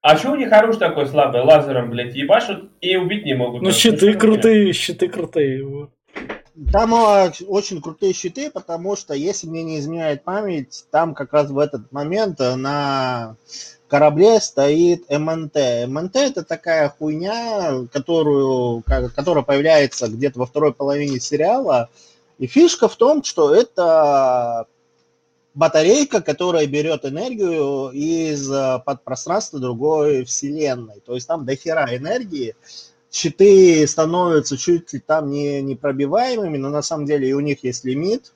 А 0.00 0.16
что 0.16 0.32
у 0.32 0.36
них 0.36 0.52
оружие 0.52 0.80
такое 0.80 1.06
слабое? 1.06 1.42
Лазером, 1.42 1.90
блядь, 1.90 2.14
ебашут 2.14 2.70
и 2.80 2.96
убить 2.96 3.24
не 3.24 3.34
могут. 3.34 3.62
ну, 3.62 3.70
щиты 3.70 4.14
крутые, 4.14 4.72
щиты 4.72 5.08
крутые. 5.08 5.64
вот. 5.64 5.90
Там 6.72 6.94
а, 6.94 7.32
очень 7.46 7.80
крутые 7.80 8.12
щиты, 8.12 8.50
потому 8.50 8.94
что, 8.94 9.14
если 9.14 9.46
мне 9.46 9.62
не 9.62 9.78
изменяет 9.78 10.24
память, 10.24 10.84
там 10.90 11.14
как 11.14 11.32
раз 11.32 11.50
в 11.50 11.58
этот 11.58 11.90
момент 11.90 12.38
э, 12.40 12.54
на 12.54 13.36
корабле 13.88 14.40
стоит 14.40 15.08
МНТ. 15.08 15.88
МНТ 15.88 16.16
это 16.16 16.44
такая 16.44 16.90
хуйня, 16.90 17.86
которую, 17.92 18.82
которая 18.82 19.42
появляется 19.42 20.08
где-то 20.08 20.40
во 20.40 20.46
второй 20.46 20.74
половине 20.74 21.18
сериала. 21.18 21.88
И 22.38 22.46
фишка 22.46 22.88
в 22.88 22.96
том, 22.96 23.24
что 23.24 23.54
это 23.54 24.66
батарейка, 25.54 26.20
которая 26.20 26.66
берет 26.66 27.04
энергию 27.04 27.90
из 27.90 28.50
э, 28.50 28.80
подпространства 28.84 29.60
другой 29.60 30.24
вселенной. 30.24 31.00
То 31.04 31.14
есть 31.14 31.26
там 31.26 31.46
дохера 31.46 31.96
энергии. 31.96 32.54
Щиты 33.10 33.86
становятся 33.88 34.56
чуть 34.56 34.92
ли 34.92 35.00
там 35.00 35.30
не 35.30 35.60
непробиваемыми, 35.62 36.56
но 36.56 36.68
на 36.68 36.82
самом 36.82 37.06
деле 37.06 37.28
и 37.28 37.32
у 37.32 37.40
них 37.40 37.64
есть 37.64 37.84
лимит, 37.84 38.32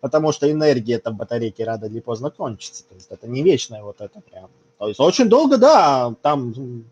потому 0.00 0.32
что 0.32 0.50
энергия 0.50 0.98
там 0.98 1.16
батарейки 1.16 1.62
рано 1.62 1.84
или 1.84 2.00
поздно 2.00 2.30
кончится. 2.30 2.84
То 2.88 2.94
есть 2.96 3.06
это 3.10 3.28
не 3.28 3.42
вечное 3.42 3.82
вот 3.82 4.00
это 4.00 4.20
прям. 4.20 4.50
То 4.78 4.88
есть 4.88 4.98
очень 4.98 5.28
долго, 5.28 5.56
да, 5.56 6.14
там 6.20 6.84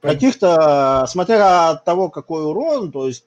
каких-то, 0.00 1.04
смотря 1.06 1.70
от 1.70 1.84
того, 1.84 2.10
какой 2.10 2.44
урон, 2.44 2.90
то 2.90 3.06
есть 3.06 3.24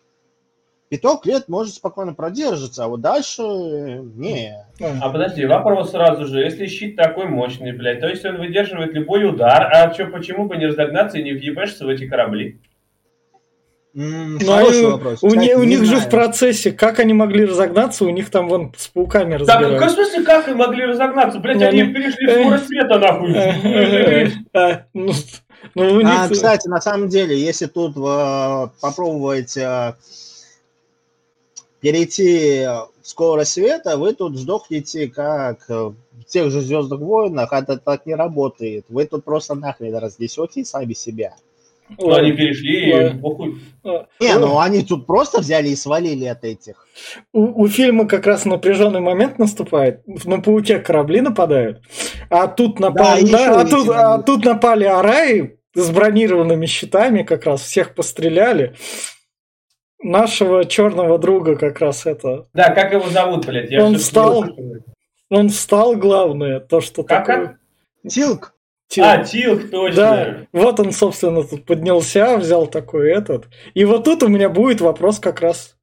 пяток 0.90 1.26
лет 1.26 1.48
может 1.48 1.74
спокойно 1.74 2.14
продержаться, 2.14 2.84
а 2.84 2.88
вот 2.88 3.02
дальше 3.02 3.42
не. 3.42 4.66
А 5.02 5.10
подожди, 5.10 5.46
вопрос 5.46 5.92
сразу 5.92 6.26
же. 6.26 6.42
Если 6.42 6.68
щит 6.68 6.96
такой 6.96 7.28
мощный, 7.28 7.72
блядь, 7.72 8.02
то 8.02 8.10
есть 8.10 8.26
он 8.26 8.38
выдерживает 8.38 8.94
любой 8.94 9.28
удар, 9.28 9.70
а 9.74 9.90
чё, 9.94 10.12
почему 10.12 10.48
бы 10.48 10.58
не 10.58 10.68
разогнаться 10.68 11.18
и 11.18 11.24
не 11.24 11.32
въебашься 11.32 11.86
в 11.86 11.90
эти 11.90 12.08
корабли? 12.08 12.60
М, 13.98 14.34
Ну, 14.40 14.46
Хороший 14.46 14.80
они- 14.80 14.92
вопрос. 14.92 15.24
у, 15.24 15.28
Кстати, 15.28 15.46
не- 15.46 15.56
у 15.56 15.60
не 15.64 15.68
них 15.68 15.80
же 15.86 15.96
в 15.96 16.00
знаю. 16.00 16.10
процессе, 16.12 16.72
как 16.74 17.00
они 17.00 17.14
могли 17.14 17.46
разогнаться, 17.46 18.04
у 18.04 18.10
них 18.10 18.30
там 18.30 18.50
вон 18.50 18.74
с 18.78 18.88
пауками 18.90 19.38
Так, 19.38 19.42
в 19.42 19.46
каком 19.46 19.62
разбираются. 19.64 19.96
смысле, 19.96 20.24
как 20.26 20.48
они 20.50 20.58
могли 20.58 20.86
разогнаться? 20.86 21.40
Блядь, 21.40 21.58
Не, 21.58 21.64
они 21.66 21.84
ну, 21.84 21.94
перешли 21.94 22.28
э, 22.30 22.42
скорость 22.42 22.68
света, 22.68 23.00
нахуй. 23.00 24.34
А, 24.54 24.82
Ну, 24.94 25.14
ну, 25.76 25.84
у 25.96 26.00
А, 26.00 26.04
них... 26.28 26.32
кстати, 26.34 26.68
на 26.68 26.82
самом 26.82 27.08
деле, 27.08 27.40
если 27.40 27.68
тут 27.68 27.96
э, 27.96 28.68
попробовать 28.82 29.56
э, 29.56 29.94
перейти 31.80 32.66
в 33.02 33.08
скорость 33.08 33.54
света, 33.54 33.98
вы 33.98 34.14
тут 34.14 34.38
сдохнете, 34.38 35.08
как 35.08 35.60
э, 35.70 35.74
в 35.74 36.24
тех 36.28 36.52
же 36.52 36.62
Звездных 36.62 37.00
войнах, 37.00 37.54
а 37.54 37.60
это 37.60 37.78
так 37.78 38.06
не 38.06 38.16
работает. 38.16 38.86
Вы 38.90 39.06
тут 39.06 39.24
просто 39.24 39.56
нахрен 39.56 39.96
разнесете 39.96 40.66
сами 40.66 40.94
себя. 40.94 41.36
Ну, 41.98 42.14
они 42.14 42.32
перешли, 42.32 42.90
и 42.90 43.20
похуй. 43.20 43.56
Не, 44.20 44.38
ну 44.40 44.60
они 44.60 44.84
тут 44.84 45.06
просто 45.06 45.40
взяли 45.42 45.70
и 45.70 45.76
свалили 45.76 46.26
от 46.26 46.44
этих. 46.44 46.88
У, 47.32 47.64
у 47.64 47.68
фильма 47.68 48.08
как 48.08 48.26
раз 48.26 48.46
напряженный 48.46 49.02
момент 49.02 49.38
наступает. 49.38 50.02
На 50.26 50.42
пауке 50.42 50.80
корабли 50.80 51.22
нападают. 51.22 51.82
А 52.30 52.48
тут 52.48 52.80
напали, 52.80 53.30
Да, 53.30 53.38
да, 53.38 53.62
а, 53.62 53.66
тут, 53.66 53.90
а 53.90 54.22
тут 54.24 54.46
напали 54.46 54.86
араи 54.86 55.60
с 55.76 55.90
бронированными 55.92 56.66
щитами, 56.66 57.22
как 57.22 57.46
раз 57.46 57.62
всех 57.62 57.94
постреляли. 57.94 58.76
Нашего 60.02 60.66
черного 60.66 61.18
друга 61.20 61.56
как 61.56 61.80
раз 61.80 62.06
это. 62.06 62.48
Да, 62.54 62.70
как 62.72 62.94
его 62.94 63.08
зовут, 63.10 63.46
блядь? 63.46 63.72
Я 63.72 63.84
Он 63.86 63.98
встал. 63.98 64.46
Он 65.30 65.50
встал, 65.50 65.96
главное, 65.96 66.60
то, 66.60 66.82
что 66.82 67.04
Как, 67.04 67.26
такое. 67.26 67.48
как? 67.48 68.12
Тилк, 68.12 68.55
Тил- 68.88 69.04
А, 69.04 69.24
Тилк, 69.24 69.70
точно. 69.72 69.96
Да, 69.96 70.38
вот 70.54 70.80
он, 70.80 70.92
собственно, 70.92 71.44
тут 71.44 71.66
поднялся, 71.66 72.38
взял 72.38 72.68
такой 72.68 73.12
этот. 73.12 73.46
И 73.74 73.84
вот 73.86 74.04
тут 74.04 74.24
у 74.24 74.28
меня 74.28 74.50
будет 74.50 74.82
вопрос 74.82 75.20
как 75.20 75.42
раз 75.42 75.76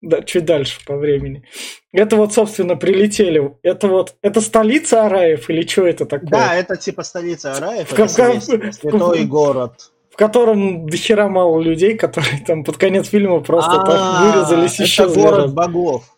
да, 0.00 0.22
чуть 0.22 0.44
дальше 0.44 0.78
по 0.86 0.96
времени. 0.96 1.44
Это 1.92 2.16
вот, 2.16 2.32
собственно, 2.32 2.76
прилетели. 2.76 3.56
Это 3.62 3.88
вот, 3.88 4.14
это 4.22 4.40
столица 4.40 5.06
Араев 5.06 5.50
или 5.50 5.66
что 5.66 5.86
это 5.86 6.06
такое? 6.06 6.30
да, 6.30 6.54
это 6.54 6.76
типа 6.76 7.02
столица 7.02 7.54
Араев, 7.54 7.88
В 7.88 7.92
это 7.98 8.08
Селестия, 8.08 8.72
святой 8.72 9.24
город. 9.24 9.90
В 10.12 10.16
котором 10.16 10.88
дохера 10.88 11.28
мало 11.28 11.60
людей, 11.60 11.96
которые 11.96 12.40
там 12.46 12.64
под 12.64 12.78
конец 12.78 13.08
фильма 13.08 13.40
просто 13.40 13.72
так 13.84 13.98
А, 13.98 14.24
вырезались 14.32 14.74
это 14.74 14.82
еще 14.84 15.08
город 15.08 15.52
богов. 15.52 16.15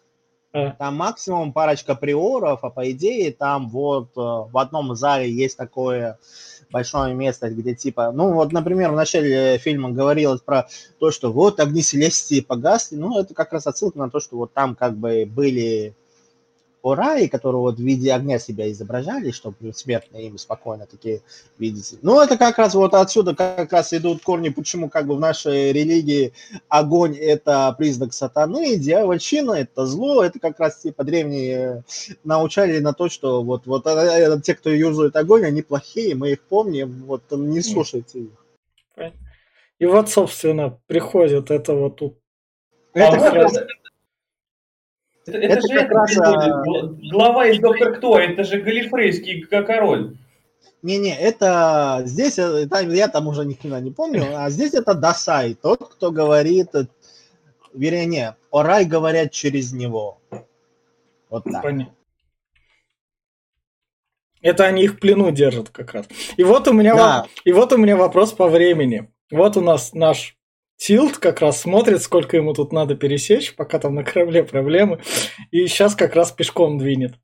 А. 0.53 0.71
Там 0.71 0.97
максимум 0.97 1.53
парочка 1.53 1.95
приоров, 1.95 2.61
а 2.63 2.71
по 2.71 2.91
идее 2.91 3.33
там 3.33 3.69
вот 3.69 4.09
э, 4.17 4.21
в 4.21 4.57
одном 4.57 4.95
зале 4.95 5.31
есть 5.31 5.59
такое 5.59 6.19
большое 6.71 7.15
место, 7.15 7.51
где 7.51 7.75
типа, 7.75 8.13
ну 8.13 8.33
вот, 8.33 8.53
например, 8.53 8.93
в 8.93 8.97
начале 8.97 9.59
фильма 9.59 9.91
говорилось 9.91 10.41
про 10.41 10.67
то, 10.99 11.11
что 11.11 11.33
вот 11.33 11.61
огни 11.61 11.83
Селестии 11.83 12.41
погасли, 12.41 12.97
ну 12.97 13.19
это 13.19 13.35
как 13.35 13.53
раз 13.53 13.67
отсылка 13.67 13.99
на 13.99 14.11
то, 14.11 14.21
что 14.21 14.37
вот 14.37 14.53
там 14.53 14.75
как 14.75 14.97
бы 14.97 15.27
были 15.27 15.95
о 16.83 16.95
рае, 16.95 17.29
которые 17.29 17.61
вот 17.61 17.77
в 17.77 17.83
виде 17.83 18.13
огня 18.13 18.39
себя 18.39 18.71
изображали, 18.71 19.31
чтобы 19.31 19.73
смертные 19.75 20.29
им 20.29 20.39
спокойно 20.39 20.87
такие 20.87 21.23
видеть. 21.59 21.99
Ну, 22.03 22.21
это 22.21 22.37
как 22.37 22.59
раз 22.59 22.75
вот 22.75 22.95
отсюда 22.95 23.35
как 23.35 23.73
раз 23.73 23.93
идут 23.93 24.23
корни, 24.23 24.49
почему 24.49 24.89
как 24.89 25.07
бы 25.07 25.17
в 25.17 25.21
нашей 25.21 25.73
религии 25.73 26.33
огонь– 26.69 27.17
это 27.21 27.75
признак 27.77 28.13
сатаны, 28.13 28.77
дьявольщина– 28.77 29.53
это 29.53 29.87
зло, 29.87 30.23
это 30.23 30.39
как 30.39 30.61
раз 30.61 30.79
типа 30.79 31.05
древние 31.05 31.85
научали 32.25 32.79
на 32.79 32.93
то, 32.93 33.09
что 33.09 33.43
вот, 33.43 33.67
вот 33.67 33.87
э, 33.87 33.91
э, 33.91 34.41
те, 34.41 34.55
кто 34.55 34.71
юзает 34.71 35.17
огонь, 35.17 35.45
они 35.45 35.63
плохие, 35.63 36.15
мы 36.15 36.33
их 36.33 36.43
помним, 36.43 37.05
вот 37.07 37.23
не 37.31 37.61
слушайте 37.63 38.21
их. 38.21 39.13
И 39.79 39.87
вот, 39.87 40.09
собственно, 40.09 40.79
приходит 40.87 41.51
это 41.51 41.75
вот 41.75 41.97
тут. 41.97 42.19
Это 42.95 43.17
а 43.17 43.21
как 43.21 43.35
раз... 43.35 43.57
Это, 43.57 43.67
это, 45.29 45.39
это 45.39 45.61
же 45.61 45.79
как 45.79 45.91
раз, 45.91 46.19
а... 46.19 46.63
глава 47.11 47.47
из 47.47 47.61
Доктор 47.61 47.95
Кто, 47.97 48.19
это 48.19 48.45
же 48.45 48.61
галифрейский 48.61 49.43
король. 49.43 50.17
Не-не, 50.83 51.17
это 51.17 52.03
здесь, 52.05 52.39
э, 52.39 52.67
там, 52.69 52.89
я 52.91 53.09
там 53.09 53.27
уже 53.27 53.45
ни 53.45 53.55
хрена 53.55 53.81
не 53.81 53.91
помню, 53.91 54.25
а 54.37 54.49
здесь 54.49 54.75
это 54.75 54.95
Дасай, 54.95 55.55
тот, 55.55 55.89
кто 55.89 56.13
говорит, 56.13 56.75
э, 56.75 56.87
вернее, 57.75 58.07
не, 58.07 58.37
Орай 58.53 58.85
говорят 58.85 59.33
через 59.33 59.73
него. 59.73 60.21
Вот 61.31 61.45
так. 61.45 61.63
Понятно. 61.63 61.95
Это 64.41 64.67
они 64.67 64.85
их 64.85 64.95
в 64.95 64.99
плену 65.01 65.31
держат 65.33 65.71
как 65.71 65.93
раз. 65.93 66.07
И 66.37 66.45
вот 66.45 66.69
у 66.69 66.73
меня, 66.73 66.95
да. 66.95 67.27
и 67.45 67.53
вот 67.53 67.73
у 67.73 67.77
меня 67.77 67.97
вопрос 67.97 68.33
по 68.33 68.49
времени. 68.49 69.11
Вот 69.31 69.57
у 69.57 69.61
нас 69.61 69.93
наш 69.93 70.38
Тилт 70.79 71.19
как 71.19 71.41
раз 71.41 71.61
смотрит, 71.61 72.03
сколько 72.03 72.37
ему 72.37 72.55
тут 72.55 72.73
надо 72.73 72.95
пересечь, 72.95 73.55
пока 73.55 73.81
там 73.81 73.97
на 73.97 74.05
корабле 74.05 74.45
проблемы, 74.45 75.01
и 75.51 75.67
сейчас 75.67 75.97
как 75.97 76.15
раз 76.15 76.31
пешком 76.31 76.79
двинет. 76.79 77.15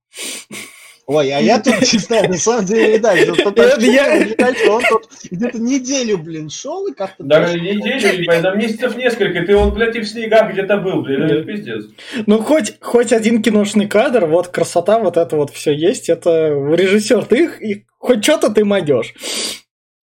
Ой, 1.07 1.31
а 1.33 1.39
я 1.39 1.61
тут 1.61 1.85
читаю, 1.87 2.31
на 2.31 2.37
самом 2.39 2.65
деле, 2.65 2.99
да, 2.99 3.13
он 4.71 4.83
тут 4.89 5.09
где-то 5.31 5.59
неделю, 5.59 6.19
блин, 6.19 6.49
шел 6.49 6.87
и 6.89 6.95
как-то... 6.95 7.23
Даже 7.23 7.61
неделю, 7.61 8.43
там 8.43 8.59
месяцев 8.59 8.97
несколько, 8.97 9.45
ты 9.45 9.55
он, 9.55 9.73
блядь, 9.73 9.95
и 9.97 10.01
в 10.01 10.09
снегах 10.09 10.53
где-то 10.53 10.79
был, 10.79 11.03
блин, 11.03 11.23
это 11.23 11.45
пиздец. 11.45 11.85
Ну, 12.27 12.39
хоть, 12.39 12.75
хоть 12.81 13.13
один 13.13 13.43
киношный 13.43 13.87
кадр, 13.87 14.27
вот 14.27 14.49
красота, 14.49 14.99
вот 14.99 15.17
это 15.17 15.37
вот 15.37 15.51
все 15.51 15.73
есть, 15.73 16.09
это 16.09 16.49
режиссер, 16.49 17.27
ты 17.27 17.45
их, 17.45 17.63
и 17.63 17.85
хоть 17.99 18.25
что-то 18.25 18.51
ты 18.51 18.65
мадешь. 18.65 19.15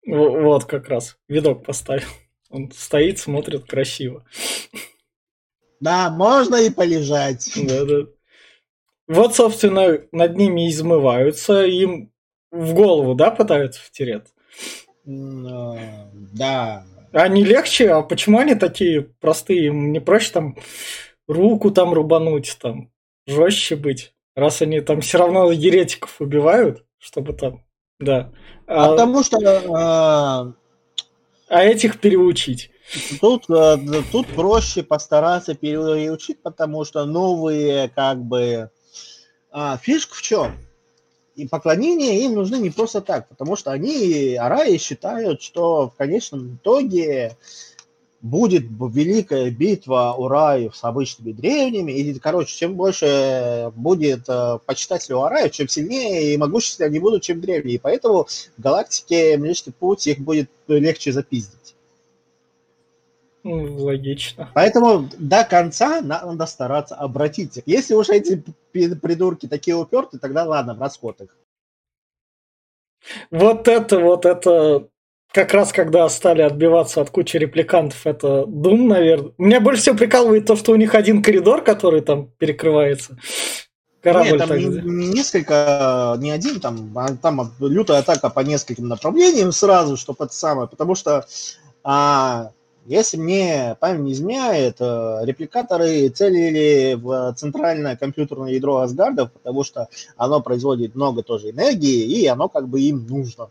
Вот 0.07 0.67
как 0.67 0.89
раз, 0.89 1.17
видок 1.29 1.65
поставил. 1.65 2.07
Он 2.51 2.71
стоит, 2.73 3.19
смотрит 3.19 3.65
красиво. 3.65 4.25
Да, 5.81 6.11
можно 6.11 6.57
и 6.57 6.71
полежать. 6.71 7.51
Да, 7.57 7.85
да. 7.85 8.07
Вот, 9.09 9.35
собственно, 9.35 10.01
над 10.13 10.37
ними 10.37 10.69
измываются, 10.69 11.65
им 11.65 12.13
в 12.51 12.75
голову, 12.75 13.15
да, 13.15 13.31
пытаются 13.31 13.81
втереть? 13.81 14.27
Да. 15.05 16.85
А 17.13 17.29
не 17.29 17.45
легче? 17.45 17.91
А 17.91 18.03
почему 18.03 18.39
они 18.39 18.55
такие 18.55 19.03
простые? 19.03 19.67
Им 19.67 19.93
не 19.93 20.01
проще 20.01 20.31
там 20.33 20.57
руку 21.27 21.71
там 21.71 21.93
рубануть, 21.93 22.57
там 22.61 22.93
жестче 23.27 23.77
быть? 23.77 24.15
Раз 24.37 24.63
они 24.63 24.81
там 24.81 25.01
все 25.01 25.19
равно 25.19 25.51
еретиков 25.51 26.21
убивают, 26.21 26.85
чтобы 26.99 27.33
там, 27.33 27.65
да. 27.99 28.33
А, 28.67 28.91
Потому 28.91 29.25
что 29.25 30.55
а, 31.51 31.65
этих 31.65 31.99
переучить. 32.01 32.71
Тут, 33.21 33.51
э, 33.51 33.77
тут 34.13 34.29
проще 34.29 34.83
постараться 34.85 35.55
переучить, 35.55 36.41
потому 36.43 36.85
что 36.85 37.05
новые, 37.05 37.89
как 37.89 38.23
бы, 38.23 38.71
а, 39.51 39.77
фишка 39.77 40.15
в 40.15 40.23
чем? 40.23 40.57
И 41.35 41.49
поклонения 41.49 42.25
им 42.25 42.35
нужны 42.35 42.57
не 42.57 42.71
просто 42.71 43.01
так, 43.01 43.29
потому 43.29 43.57
что 43.57 43.73
они, 43.73 44.37
араи, 44.37 44.77
считают, 44.77 45.43
что 45.43 45.89
в 45.89 45.97
конечном 45.97 46.57
итоге 46.57 47.37
будет 48.23 48.65
великая 48.65 49.51
битва 49.51 50.15
Ураев 50.17 50.77
с 50.77 50.85
обычными 50.85 51.33
древними, 51.33 51.93
и, 51.93 52.19
короче, 52.19 52.55
чем 52.55 52.75
больше 52.75 53.73
будет 53.75 54.29
э, 54.29 54.59
почитателей 54.67 55.17
Ураев, 55.17 55.53
чем 55.53 55.69
сильнее 55.69 56.35
и 56.35 56.37
могущественнее 56.37 56.89
они 56.89 56.99
будут, 56.99 57.23
чем 57.23 57.41
древние. 57.41 57.77
И 57.77 57.79
поэтому 57.79 58.25
в 58.25 58.61
галактике 58.61 59.37
Млечный 59.39 59.73
Путь 59.73 60.07
их 60.07 60.19
будет 60.19 60.51
легче 60.69 61.13
запиздить. 61.13 61.75
Логично. 63.43 64.51
Поэтому 64.55 65.09
до 65.19 65.45
конца 65.45 66.03
надо 66.03 66.45
стараться 66.45 66.95
обратить 66.95 67.57
их. 67.57 67.63
Если 67.67 67.95
уж 67.95 68.11
эти 68.11 68.43
придурки 68.73 69.47
такие 69.47 69.77
уперты, 69.77 70.19
тогда 70.19 70.45
ладно, 70.45 70.75
в 70.75 70.81
расход 70.81 71.21
их. 71.23 71.37
Вот 73.31 73.67
это, 73.67 73.99
вот 73.99 74.27
это 74.27 74.89
как 75.33 75.53
раз 75.55 75.73
когда 75.73 76.09
стали 76.09 76.43
отбиваться 76.43 77.01
от 77.01 77.11
кучи 77.11 77.37
репликантов, 77.37 78.07
это 78.07 78.45
Doom, 78.47 78.87
наверное. 78.87 79.33
Меня 79.39 79.61
больше 79.61 79.83
всего 79.83 79.97
прикалывает 79.97 80.47
то, 80.47 80.57
что 80.57 80.73
у 80.73 80.77
них 80.77 80.95
один 80.95 81.23
коридор, 81.23 81.63
который 81.63 82.01
там 82.01 82.31
перекрывается. 82.39 83.17
Корабль 84.03 84.31
Нет, 84.31 84.39
там 84.39 84.57
не, 84.57 84.65
не 84.65 85.09
несколько, 85.09 86.17
не 86.19 86.31
один, 86.31 86.59
там, 86.59 86.91
а, 86.97 87.15
там 87.17 87.53
лютая 87.61 87.99
атака 87.99 88.31
по 88.31 88.41
нескольким 88.41 88.89
направлениям 88.89 89.53
сразу, 89.53 89.99
чтобы 89.99 90.25
это 90.25 90.35
самое, 90.35 90.69
потому 90.69 90.95
что 90.95 91.27
а, 91.85 92.51
если 92.87 93.19
мне 93.19 93.77
память 93.79 94.01
не 94.01 94.13
изменяет, 94.13 94.77
э, 94.81 95.19
репликаторы 95.23 96.09
целили 96.09 96.95
в 96.95 97.35
центральное 97.37 97.95
компьютерное 97.95 98.53
ядро 98.53 98.79
Асгардов, 98.79 99.33
потому 99.33 99.65
что 99.65 99.89
оно 100.17 100.41
производит 100.41 100.95
много 100.95 101.23
тоже 101.23 101.51
энергии, 101.51 102.03
и 102.05 102.27
оно 102.27 102.49
как 102.49 102.69
бы 102.69 102.81
им 102.81 103.07
нужно. 103.07 103.51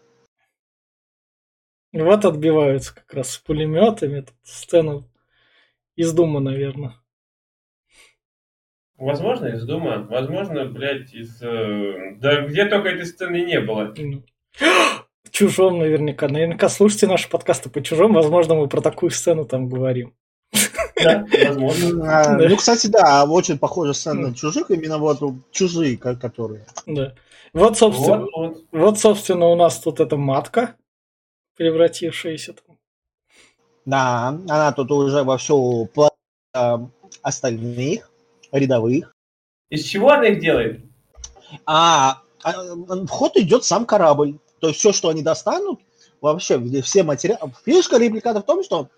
И 1.91 2.01
вот 2.01 2.25
отбиваются 2.25 2.93
как 2.93 3.13
раз 3.13 3.31
с 3.31 3.37
пулеметами. 3.37 4.21
Тут 4.21 4.35
сцена 4.43 5.03
из 5.95 6.13
Дума, 6.13 6.39
наверное. 6.39 6.95
Возможно, 8.97 9.47
из 9.47 9.63
Дума. 9.63 10.05
Возможно, 10.09 10.65
блядь, 10.65 11.13
из... 11.13 11.41
Э, 11.41 12.15
да 12.17 12.41
где 12.41 12.65
только 12.65 12.89
этой 12.89 13.05
сцены 13.05 13.43
не 13.43 13.59
было. 13.59 13.93
Чужом 15.31 15.79
наверняка. 15.79 16.27
Наверняка 16.27 16.69
слушайте 16.69 17.07
наши 17.07 17.29
подкасты 17.29 17.69
по 17.69 17.81
Чужом. 17.81 18.13
Возможно, 18.13 18.55
мы 18.55 18.67
про 18.67 18.81
такую 18.81 19.09
сцену 19.09 19.45
там 19.45 19.69
говорим. 19.69 20.13
Да, 21.01 21.25
возможно. 21.45 22.05
А, 22.11 22.37
ну, 22.37 22.55
кстати, 22.57 22.87
да, 22.87 23.25
очень 23.25 23.57
похожа 23.57 23.93
сцена 23.93 24.29
на 24.29 24.35
чужих, 24.35 24.69
именно 24.69 24.97
вот 24.97 25.19
чужие, 25.51 25.97
которые. 25.97 26.65
Да. 26.85 27.13
Вот, 27.53 27.77
собственно, 27.77 28.27
вот, 28.71 28.99
собственно, 28.99 29.47
у 29.47 29.55
нас 29.55 29.79
тут 29.79 29.99
эта 29.99 30.17
матка, 30.17 30.75
превратившаяся 31.59 32.53
там. 32.53 32.77
Да, 33.85 34.27
она 34.29 34.71
тут 34.71 34.89
уже 34.91 35.23
вовсю 35.23 35.89
платит 35.93 36.15
остальных, 37.21 38.09
рядовых. 38.53 39.13
Из 39.69 39.83
чего 39.83 40.11
она 40.11 40.27
их 40.27 40.39
делает? 40.39 40.85
А, 41.65 42.21
а 42.43 42.53
в 42.75 43.07
ход 43.09 43.35
идет 43.35 43.65
сам 43.65 43.85
корабль. 43.85 44.39
То 44.61 44.69
есть 44.69 44.79
все, 44.79 44.93
что 44.93 45.09
они 45.09 45.21
достанут, 45.21 45.81
вообще 46.21 46.59
все 46.81 47.03
материалы. 47.03 47.51
Фишка 47.65 47.97
репликата 47.97 48.39
в 48.39 48.45
том, 48.45 48.63
что 48.63 48.89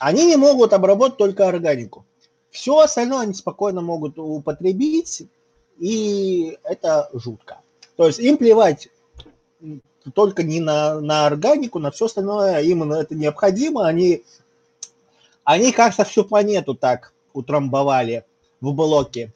они 0.00 0.24
не 0.24 0.36
могут 0.36 0.72
обработать 0.72 1.18
только 1.18 1.46
органику. 1.46 2.06
Все 2.50 2.78
остальное 2.78 3.20
они 3.20 3.34
спокойно 3.34 3.82
могут 3.82 4.18
употребить, 4.18 5.28
и 5.78 6.56
это 6.62 7.10
жутко. 7.12 7.60
То 7.96 8.06
есть 8.06 8.20
им 8.20 8.38
плевать 8.38 8.88
только 10.10 10.42
не 10.42 10.60
на, 10.60 11.00
на 11.00 11.26
органику, 11.26 11.78
на 11.78 11.90
все 11.90 12.06
остальное 12.06 12.60
им 12.60 12.92
это 12.92 13.14
необходимо. 13.14 13.86
Они, 13.86 14.22
они 15.44 15.72
как-то 15.72 16.04
всю 16.04 16.24
планету 16.24 16.74
так 16.74 17.12
утрамбовали 17.32 18.24
в 18.60 18.72
блоке. 18.72 19.32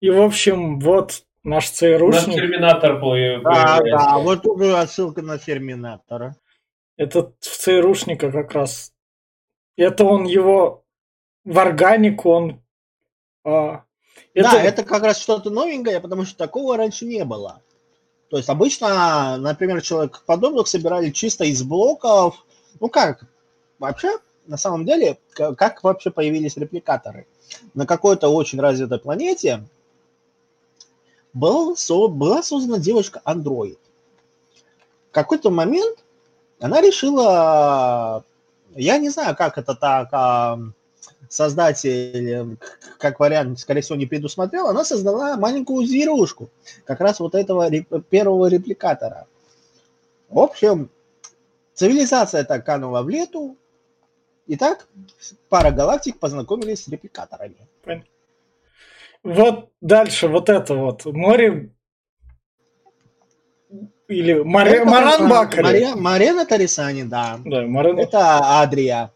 И, 0.00 0.10
в 0.10 0.22
общем, 0.22 0.78
вот 0.78 1.24
наш 1.42 1.70
ЦРУшник... 1.70 2.26
Наш 2.26 2.34
Терминатор 2.36 3.00
был. 3.00 3.42
Да, 3.42 3.80
да, 3.82 4.18
вот 4.18 4.42
тут 4.42 4.60
отсылка 4.62 5.22
на 5.22 5.38
Терминатора. 5.38 6.36
Этот 6.96 7.34
в 7.40 7.56
ЦРУшника 7.58 8.30
как 8.30 8.52
раз... 8.52 8.92
Это 9.76 10.04
он 10.04 10.24
его 10.24 10.84
в 11.44 11.58
органику, 11.58 12.30
он 12.30 12.62
а, 13.44 13.84
это... 14.38 14.50
Да, 14.52 14.62
это 14.62 14.84
как 14.84 15.02
раз 15.02 15.18
что-то 15.18 15.50
новенькое, 15.50 16.00
потому 16.00 16.24
что 16.24 16.36
такого 16.36 16.76
раньше 16.76 17.04
не 17.04 17.24
было. 17.24 17.60
То 18.30 18.36
есть 18.36 18.48
обычно, 18.48 19.36
например, 19.38 19.80
человек 19.80 20.22
подобных 20.26 20.68
собирали 20.68 21.10
чисто 21.10 21.44
из 21.44 21.62
блоков. 21.62 22.44
Ну 22.78 22.88
как, 22.88 23.24
вообще, 23.78 24.18
на 24.46 24.56
самом 24.56 24.84
деле, 24.84 25.18
как 25.32 25.82
вообще 25.82 26.10
появились 26.10 26.56
репликаторы? 26.56 27.26
На 27.74 27.86
какой-то 27.86 28.28
очень 28.28 28.60
развитой 28.60 28.98
планете 28.98 29.64
был, 31.32 31.76
была 32.08 32.42
создана 32.42 32.78
девочка-андроид. 32.78 33.78
В 35.10 35.12
какой-то 35.12 35.50
момент 35.50 35.98
она 36.60 36.80
решила, 36.80 38.24
я 38.74 38.98
не 38.98 39.08
знаю, 39.08 39.34
как 39.36 39.56
это 39.56 39.74
так, 39.74 40.08
а, 40.12 40.58
создатель, 41.28 42.56
как 42.98 43.20
вариант, 43.20 43.58
скорее 43.60 43.80
всего, 43.80 43.96
не 43.96 44.06
предусмотрел, 44.06 44.66
она 44.66 44.84
создала 44.84 45.36
маленькую 45.36 45.86
зверушку, 45.86 46.50
как 46.84 47.00
раз 47.00 47.20
вот 47.20 47.34
этого 47.34 47.70
первого 48.02 48.46
репликатора. 48.48 49.26
В 50.28 50.38
общем, 50.38 50.90
цивилизация 51.74 52.44
так 52.44 52.64
канула 52.64 53.02
в 53.02 53.08
лету, 53.08 53.56
и 54.46 54.56
так 54.56 54.88
пара 55.48 55.70
галактик 55.70 56.18
познакомились 56.18 56.84
с 56.84 56.88
репликаторами. 56.88 57.56
Вот 59.22 59.70
дальше 59.80 60.28
вот 60.28 60.48
это 60.48 60.74
вот 60.74 61.04
море 61.04 61.70
или 64.08 64.40
Маре, 64.42 64.76
это, 64.76 64.86
Маран 64.86 65.28
Бакари. 65.28 65.62
Маре, 65.62 65.94
Марена 65.94 66.46
Тарисани, 66.46 67.02
да. 67.02 67.38
Да, 67.44 67.66
Марена. 67.66 68.00
Это 68.00 68.60
Адрия. 68.60 69.12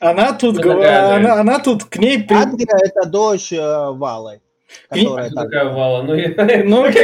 Она 0.00 0.32
тут, 0.32 0.56
гов... 0.58 0.76
она, 0.76 1.40
она 1.40 1.58
тут 1.58 1.84
к 1.84 1.96
ней... 1.96 2.22
При... 2.22 2.36
Адрия 2.36 2.78
это 2.84 3.08
дочь 3.08 3.52
э, 3.52 3.90
Валы. 3.90 4.40
Которая 4.88 5.30
такая 5.30 5.72
Вала? 5.72 6.02
Ну, 6.02 6.14
я, 6.14 6.28
ну, 6.64 6.84
к, 6.92 6.94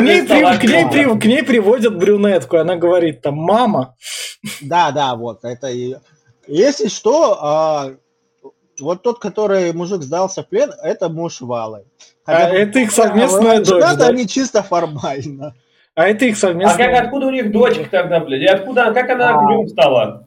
ней, 0.00 1.18
к 1.18 1.24
ней 1.24 1.42
приводят 1.42 1.98
брюнетку, 1.98 2.56
она 2.56 2.76
говорит 2.76 3.22
там 3.22 3.34
«мама». 3.34 3.96
Да, 4.60 4.90
да, 4.90 5.14
вот, 5.14 5.44
это 5.44 5.68
и... 5.68 5.96
Если 6.48 6.88
что, 6.88 7.38
а, 7.40 7.92
вот 8.80 9.02
тот, 9.02 9.20
который 9.20 9.72
мужик 9.72 10.02
сдался 10.02 10.42
в 10.42 10.48
плен, 10.48 10.72
это 10.82 11.08
муж 11.08 11.40
Валы. 11.40 11.84
Хотя, 12.24 12.46
а 12.46 12.50
это 12.50 12.80
их 12.80 12.90
совместная 12.90 13.58
а, 13.58 13.64
дочь, 13.64 13.96
да? 13.96 14.06
они 14.08 14.26
чисто 14.26 14.62
формально. 14.62 15.54
А 15.94 16.08
это 16.08 16.24
их 16.24 16.36
совместная... 16.36 16.88
А 16.88 16.92
как, 16.92 17.04
откуда 17.04 17.26
у 17.26 17.30
них 17.30 17.52
дочка 17.52 17.84
тогда, 17.90 18.20
блядь? 18.20 18.42
И 18.42 18.46
откуда, 18.46 18.92
как 18.92 19.10
она 19.10 19.34
а... 19.34 19.68
стала? 19.68 20.21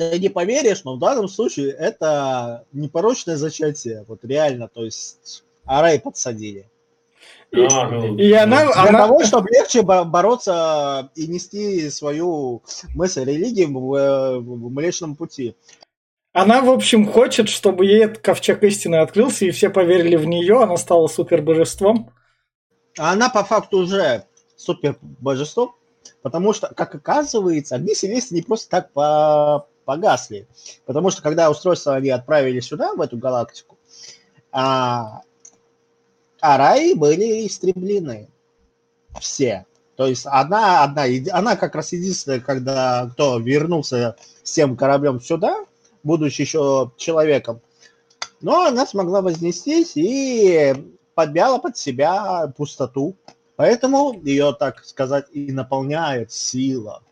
Ты 0.00 0.18
не 0.18 0.30
поверишь, 0.30 0.82
но 0.84 0.96
в 0.96 0.98
данном 0.98 1.28
случае 1.28 1.72
это 1.72 2.64
непорочное 2.72 3.36
зачатие. 3.36 4.06
Вот 4.08 4.24
реально, 4.24 4.66
то 4.66 4.82
есть 4.82 5.44
Арай 5.66 6.00
подсадили. 6.00 6.70
И, 7.50 7.60
а, 7.60 8.14
и 8.16 8.32
она, 8.32 8.72
Для 8.72 8.82
она... 8.88 9.06
того, 9.06 9.22
чтобы 9.24 9.50
легче 9.50 9.82
бороться 9.82 11.10
и 11.16 11.26
нести 11.26 11.90
свою 11.90 12.62
мысль 12.94 13.24
религии 13.24 13.66
в, 13.66 14.40
в 14.40 14.70
Млечном 14.70 15.16
пути. 15.16 15.54
Она, 16.32 16.62
в 16.62 16.70
общем, 16.70 17.06
хочет, 17.06 17.50
чтобы 17.50 17.84
ей 17.84 18.04
этот 18.04 18.18
ковчег 18.20 18.62
истины 18.62 18.96
открылся, 18.96 19.44
и 19.44 19.50
все 19.50 19.68
поверили 19.68 20.16
в 20.16 20.24
нее, 20.24 20.62
она 20.62 20.78
стала 20.78 21.08
супер 21.08 21.42
божеством. 21.42 22.10
А 22.96 23.12
она 23.12 23.28
по 23.28 23.44
факту 23.44 23.80
уже 23.80 24.24
супер 24.56 24.96
божеством, 25.02 25.74
потому 26.22 26.54
что, 26.54 26.72
как 26.74 26.94
оказывается, 26.94 27.74
огни 27.74 27.94
Селесты 27.94 28.34
не 28.34 28.40
просто 28.40 28.70
так 28.70 28.92
по 28.94 29.66
погасли. 29.84 30.46
Потому 30.86 31.10
что 31.10 31.22
когда 31.22 31.50
устройство 31.50 31.94
они 31.94 32.10
отправили 32.10 32.60
сюда, 32.60 32.94
в 32.94 33.00
эту 33.00 33.16
галактику, 33.16 33.78
а, 34.52 35.22
а 36.40 36.56
раи 36.56 36.94
были 36.94 37.46
истреблены. 37.46 38.28
Все. 39.20 39.66
То 39.96 40.06
есть 40.06 40.24
одна, 40.24 40.82
одна, 40.82 41.04
она 41.32 41.56
как 41.56 41.74
раз 41.74 41.92
единственная, 41.92 42.40
когда 42.40 43.10
кто 43.12 43.38
вернулся 43.38 44.16
с 44.42 44.52
тем 44.52 44.76
кораблем 44.76 45.20
сюда, 45.20 45.64
будучи 46.02 46.42
еще 46.42 46.90
человеком. 46.96 47.60
Но 48.40 48.64
она 48.64 48.86
смогла 48.86 49.20
вознестись 49.20 49.96
и 49.96 50.74
подмяла 51.14 51.58
под 51.58 51.76
себя 51.76 52.50
пустоту. 52.56 53.14
Поэтому 53.56 54.18
ее, 54.22 54.56
так 54.58 54.84
сказать, 54.86 55.26
и 55.32 55.52
наполняет 55.52 56.32
сила. 56.32 57.02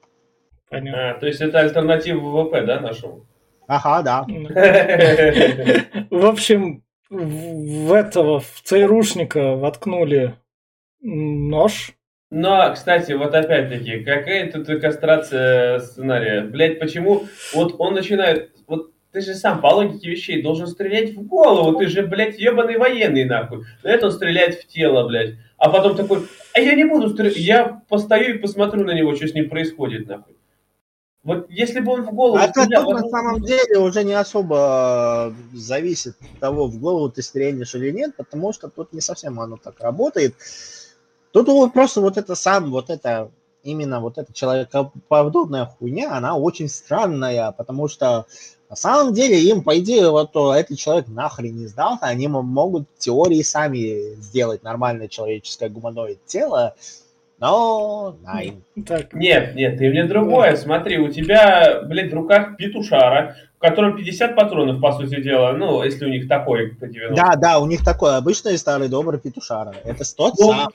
Понятно. 0.70 1.10
А, 1.10 1.14
то 1.14 1.26
есть 1.26 1.40
это 1.40 1.60
альтернатива 1.60 2.18
ВВП, 2.20 2.62
да, 2.62 2.80
нашему? 2.80 3.26
Ага, 3.66 4.02
да. 4.02 4.26
В 6.10 6.26
общем, 6.26 6.82
в 7.10 7.92
этого, 7.92 8.40
в 8.40 8.60
ЦРУшника 8.64 9.56
воткнули 9.56 10.34
нож. 11.00 11.92
Но, 12.30 12.70
кстати, 12.74 13.12
вот 13.12 13.34
опять-таки, 13.34 14.00
какая 14.00 14.52
тут 14.52 14.66
кастрация 14.80 15.78
сценария? 15.80 16.42
Блять, 16.42 16.78
почему? 16.78 17.24
Вот 17.54 17.76
он 17.78 17.94
начинает... 17.94 18.50
Вот 18.66 18.92
ты 19.12 19.22
же 19.22 19.34
сам 19.34 19.62
по 19.62 19.68
логике 19.68 20.10
вещей 20.10 20.42
должен 20.42 20.66
стрелять 20.66 21.14
в 21.14 21.26
голову. 21.26 21.78
Ты 21.78 21.88
же, 21.88 22.02
блядь, 22.02 22.38
ебаный 22.38 22.76
военный, 22.76 23.24
нахуй. 23.24 23.64
Но 23.82 23.88
это 23.88 24.06
он 24.06 24.12
стреляет 24.12 24.56
в 24.56 24.66
тело, 24.66 25.08
блядь. 25.08 25.36
А 25.56 25.70
потом 25.70 25.96
такой, 25.96 26.26
а 26.52 26.60
я 26.60 26.74
не 26.74 26.84
буду 26.84 27.08
стрелять. 27.08 27.36
Я 27.36 27.82
постою 27.88 28.34
и 28.34 28.38
посмотрю 28.38 28.84
на 28.84 28.92
него, 28.92 29.14
что 29.16 29.26
с 29.26 29.34
ним 29.34 29.48
происходит, 29.48 30.06
нахуй. 30.06 30.37
Вот 31.24 31.50
если 31.50 31.80
бы 31.80 31.92
он 31.92 32.02
в 32.02 32.12
голову... 32.14 32.38
А 32.38 32.48
стрелял, 32.48 32.84
тут 32.84 33.02
на 33.02 33.08
самом 33.08 33.42
деле 33.42 33.78
уже 33.78 34.04
не 34.04 34.14
особо 34.14 35.34
зависит 35.52 36.16
от 36.20 36.40
того, 36.40 36.68
в 36.68 36.78
голову 36.78 37.10
ты 37.10 37.22
стрельнешь 37.22 37.74
или 37.74 37.90
нет, 37.90 38.16
потому 38.16 38.52
что 38.52 38.68
тут 38.68 38.92
не 38.92 39.00
совсем 39.00 39.40
оно 39.40 39.56
так 39.56 39.80
работает. 39.80 40.34
Тут 41.32 41.72
просто 41.72 42.00
вот 42.00 42.16
это 42.16 42.34
сам, 42.34 42.70
вот 42.70 42.88
это, 42.88 43.30
именно 43.62 44.00
вот 44.00 44.16
эта 44.16 44.32
человекоподобная 44.32 45.66
хуйня, 45.66 46.16
она 46.16 46.36
очень 46.36 46.68
странная, 46.68 47.52
потому 47.52 47.88
что 47.88 48.26
на 48.70 48.76
самом 48.76 49.12
деле 49.12 49.42
им, 49.42 49.62
по 49.62 49.78
идее, 49.78 50.10
вот 50.10 50.30
этот 50.34 50.78
человек 50.78 51.08
нахрен 51.08 51.56
не 51.56 51.66
сдался, 51.66 52.06
они 52.06 52.28
могут 52.28 52.88
в 52.94 52.98
теории 52.98 53.42
сами 53.42 54.14
сделать 54.20 54.62
нормальное 54.62 55.08
человеческое 55.08 55.68
гуманоид 55.68 56.24
тело, 56.26 56.76
но 57.40 58.16
найн. 58.22 58.62
Так. 58.86 59.14
Нет, 59.14 59.54
нет, 59.54 59.78
ты 59.78 59.90
мне 59.90 60.04
другое. 60.04 60.56
Смотри, 60.56 60.98
у 60.98 61.08
тебя, 61.08 61.82
блядь, 61.84 62.10
в 62.10 62.14
руках 62.14 62.56
петушара, 62.56 63.36
в 63.56 63.60
котором 63.60 63.96
50 63.96 64.34
патронов, 64.34 64.80
по 64.80 64.92
сути 64.92 65.20
дела. 65.20 65.52
Ну, 65.52 65.82
если 65.82 66.04
у 66.04 66.08
них 66.08 66.28
такой 66.28 66.74
по 66.74 66.86
90. 66.86 67.14
Да, 67.14 67.36
да, 67.36 67.58
у 67.60 67.66
них 67.66 67.84
такой 67.84 68.16
обычный 68.16 68.58
старый 68.58 68.88
добрый 68.88 69.20
петушара. 69.20 69.74
Это 69.84 70.04
тот 70.16 70.34
ну, 70.38 70.50
самый. 70.50 70.74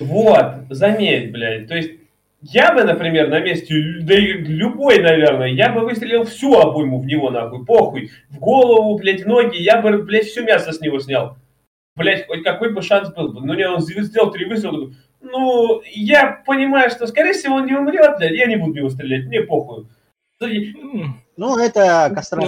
Вот, 0.00 0.46
заметь, 0.70 1.32
блядь. 1.32 1.68
То 1.68 1.76
есть 1.76 1.92
я 2.40 2.72
бы, 2.72 2.84
например, 2.84 3.28
на 3.28 3.40
месте, 3.40 3.74
да 4.02 4.14
и 4.14 4.32
любой, 4.32 5.00
наверное, 5.00 5.48
я 5.48 5.72
бы 5.72 5.80
выстрелил 5.80 6.24
всю 6.24 6.54
обойму 6.54 7.00
в 7.00 7.06
него, 7.06 7.30
нахуй, 7.30 7.64
похуй. 7.64 8.10
В 8.30 8.38
голову, 8.38 8.96
блядь, 8.96 9.24
в 9.24 9.26
ноги, 9.26 9.56
я 9.56 9.82
бы, 9.82 10.02
блядь, 10.02 10.26
все 10.26 10.42
мясо 10.42 10.72
с 10.72 10.80
него 10.80 11.00
снял. 11.00 11.36
Блядь, 11.96 12.28
хоть 12.28 12.44
какой 12.44 12.72
бы 12.72 12.80
шанс 12.80 13.12
был 13.12 13.32
бы. 13.32 13.44
Ну, 13.44 13.54
не, 13.54 13.68
он 13.68 13.80
сделал 13.80 14.30
три 14.30 14.44
выстрела, 14.44 14.92
ну, 15.20 15.82
я 15.84 16.42
понимаю, 16.46 16.90
что, 16.90 17.06
скорее 17.06 17.32
всего, 17.32 17.56
он 17.56 17.66
не 17.66 17.74
умрет, 17.74 18.20
я 18.20 18.46
не 18.46 18.56
буду 18.56 18.78
его 18.78 18.88
стрелять, 18.88 19.26
мне 19.26 19.42
похуй. 19.42 19.86
Ну, 21.38 21.56
это 21.56 22.10
кастрация. 22.12 22.46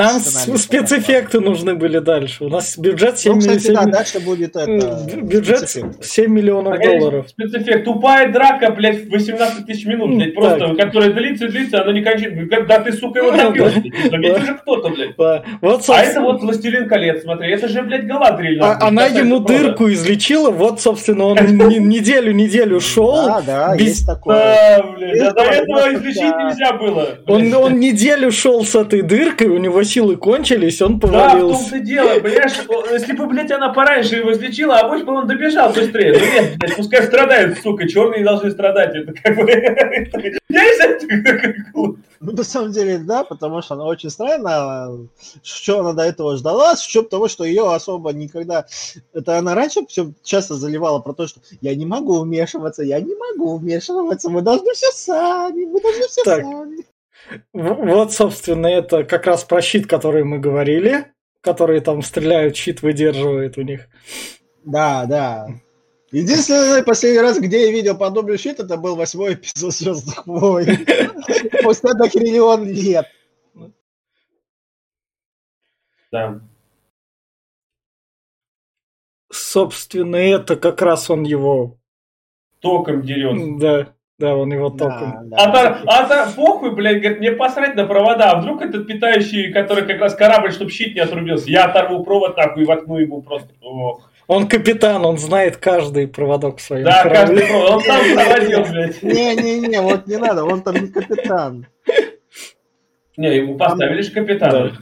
Нам 0.49 0.59
спецэффекты 0.59 1.39
нужны 1.39 1.77
были 1.77 2.01
дальше. 2.01 2.43
У 2.43 2.49
нас 2.49 2.77
бюджет 2.77 3.21
7 3.21 3.35
ну, 3.35 3.39
кстати, 3.39 3.63
7... 3.67 3.75
да, 3.75 3.85
дальше 3.85 4.19
будет 4.19 4.57
это... 4.57 5.07
Бюджет 5.23 5.69
7 5.69 6.29
миллионов 6.29 6.75
а 6.75 6.85
долларов. 6.85 7.29
Спецэффект. 7.29 7.85
Тупая 7.85 8.33
драка, 8.33 8.73
блядь, 8.73 9.09
18 9.09 9.65
тысяч 9.65 9.87
минут, 9.87 10.17
блядь, 10.17 10.35
просто, 10.35 10.75
так. 10.75 10.77
которая 10.77 11.13
длится, 11.13 11.47
длится, 11.47 11.85
она 11.85 11.93
не 11.93 12.03
кончится. 12.03 12.47
Когда 12.47 12.81
ты, 12.81 12.93
сука, 12.93 13.21
его 13.21 13.31
добьешь, 13.31 13.75
заметишь 14.11 14.47
же 14.47 14.55
кто-то, 14.55 14.89
блядь. 14.89 15.17
Вот, 15.61 15.85
а 15.89 16.03
это 16.03 16.21
вот 16.21 16.43
Властелин 16.43 16.89
колец, 16.89 17.23
смотри, 17.23 17.53
это 17.53 17.69
же, 17.69 17.83
блядь, 17.83 18.09
Галадриэль. 18.09 18.59
А, 18.61 18.77
она 18.81 19.07
ему 19.07 19.39
дырку 19.39 19.89
излечила, 19.89 20.51
вот, 20.51 20.81
собственно, 20.81 21.27
он 21.27 21.37
неделю-неделю 21.89 22.81
шел. 22.81 23.25
Да, 23.25 23.41
да, 23.41 23.75
есть 23.77 24.05
такое. 24.05 24.35
Да, 24.35 24.83
блядь, 24.83 25.21
а 25.21 25.33
до 25.33 25.43
этого 25.43 25.95
излечить 25.95 26.23
нельзя 26.23 26.73
было. 26.73 27.07
Он 27.29 27.79
неделю 27.79 28.33
шел 28.33 28.65
с 28.65 28.80
этой 28.81 29.03
дыркой, 29.03 29.49
у 29.49 29.59
него 29.59 29.83
силы 29.83 30.17
кончились, 30.17 30.81
он 30.83 31.01
повалился. 31.01 31.59
Да, 31.63 31.67
в 31.67 31.71
том-то 31.71 31.81
дело, 31.81 32.21
понимаешь, 32.21 32.53
если 32.91 33.13
бы, 33.13 33.27
блядь, 33.27 33.51
она 33.51 33.73
пораньше 33.73 34.17
его 34.17 34.33
излечила, 34.33 34.79
а 34.79 34.89
бы 34.89 35.13
он 35.13 35.27
добежал 35.27 35.73
быстрее. 35.73 36.13
Ну 36.13 36.25
нет, 36.25 36.59
блядь, 36.59 36.77
пускай 36.77 37.03
страдают, 37.05 37.59
сука, 37.59 37.89
черные 37.89 38.25
должны 38.25 38.51
страдать, 38.51 38.95
это 38.95 39.13
как 39.13 39.37
бы... 39.37 39.51
Я 40.49 40.65
из 40.65 40.81
этого 40.81 41.97
ну, 42.23 42.33
на 42.33 42.45
самом 42.45 42.73
деле, 42.73 42.99
да, 42.99 43.25
потому 43.25 43.63
что 43.63 43.75
она 43.75 43.87
очень 43.87 44.11
странная. 44.11 44.91
Что 45.43 45.81
она 45.81 45.95
до 45.95 46.03
этого 46.03 46.37
ждала? 46.37 46.75
В 46.75 46.87
чем 46.87 47.07
того, 47.07 47.29
что 47.29 47.45
ее 47.45 47.73
особо 47.73 48.13
никогда... 48.13 48.67
Это 49.15 49.39
она 49.39 49.55
раньше 49.55 49.87
все 49.87 50.13
часто 50.23 50.57
заливала 50.57 50.99
про 50.99 51.15
то, 51.15 51.27
что 51.27 51.41
я 51.63 51.75
не 51.75 51.87
могу 51.87 52.21
вмешиваться, 52.21 52.83
я 52.83 53.01
не 53.01 53.15
могу 53.15 53.57
вмешиваться, 53.57 54.29
мы 54.29 54.43
должны 54.43 54.71
все 54.75 54.91
сами, 54.93 55.65
мы 55.65 55.81
должны 55.81 56.07
все 56.09 56.23
так. 56.25 56.43
сами. 56.43 56.85
Вот, 57.53 58.13
собственно, 58.13 58.67
это 58.67 59.05
как 59.05 59.27
раз 59.27 59.45
про 59.45 59.63
щит, 59.63 59.87
который 59.87 60.25
мы 60.25 60.39
говорили, 60.39 61.13
которые 61.41 61.81
там 61.81 62.03
стреляют, 62.03 62.57
щит 62.57 62.83
выдерживает 62.83 63.57
у 63.59 63.63
них. 63.63 63.89
Да, 64.65 65.07
да. 65.07 65.49
Единственный 66.13 66.83
последний 66.83 67.21
раз, 67.21 67.39
где 67.39 67.67
я 67.67 67.73
видел 67.73 67.97
подобный 67.97 68.37
щит, 68.37 68.59
это 68.59 68.77
был 68.77 68.97
восьмой 68.97 69.35
эпизод 69.35 69.73
Звездных 69.73 70.27
войн. 70.27 70.85
После 71.63 71.95
до 71.95 72.09
триллион 72.09 72.69
лет. 72.69 73.07
Да. 76.11 76.41
Собственно, 79.31 80.17
это 80.17 80.57
как 80.57 80.83
раз 80.83 81.09
он 81.11 81.23
его... 81.23 81.79
Током 82.59 83.03
дерет. 83.03 83.59
Да. 83.59 83.95
Да, 84.21 84.37
он 84.37 84.53
его 84.53 84.69
током. 84.69 85.29
Да, 85.31 85.37
да. 85.37 85.37
А, 85.39 85.51
то, 85.51 85.83
а 85.87 86.27
то 86.27 86.33
похуй, 86.37 86.75
блядь, 86.75 87.01
говорит, 87.01 87.21
мне 87.21 87.33
посрать 87.33 87.75
на 87.75 87.87
провода. 87.87 88.33
А 88.33 88.41
вдруг 88.41 88.61
этот 88.61 88.87
питающий, 88.87 89.51
который 89.51 89.87
как 89.87 89.99
раз 89.99 90.15
корабль, 90.15 90.53
чтобы 90.53 90.71
щит 90.71 90.95
не 90.95 91.01
отрубился, 91.01 91.51
я 91.51 91.65
оторву 91.65 92.05
провод 92.05 92.37
нахуй 92.37 92.65
и 92.65 92.67
воткну 92.67 92.99
ему 92.99 93.23
просто. 93.23 93.49
Ох. 93.63 94.11
Он 94.27 94.47
капитан, 94.47 95.07
он 95.07 95.17
знает 95.17 95.57
каждый 95.57 96.07
проводок 96.07 96.59
в 96.59 96.61
своем 96.61 96.85
Да, 96.85 97.03
корабле. 97.03 97.41
каждый 97.41 97.47
провод. 97.49 97.71
Он 97.73 97.83
там 97.83 98.01
проводил, 98.15 98.65
блядь. 98.71 99.03
Не-не-не, 99.03 99.81
вот 99.81 100.07
не 100.07 100.17
надо, 100.19 100.45
он 100.45 100.61
там 100.63 100.75
не 100.75 100.89
капитан. 100.89 101.67
Не, 103.17 103.37
ему 103.37 103.57
поставили 103.57 104.03
же 104.03 104.13
капитана. 104.13 104.73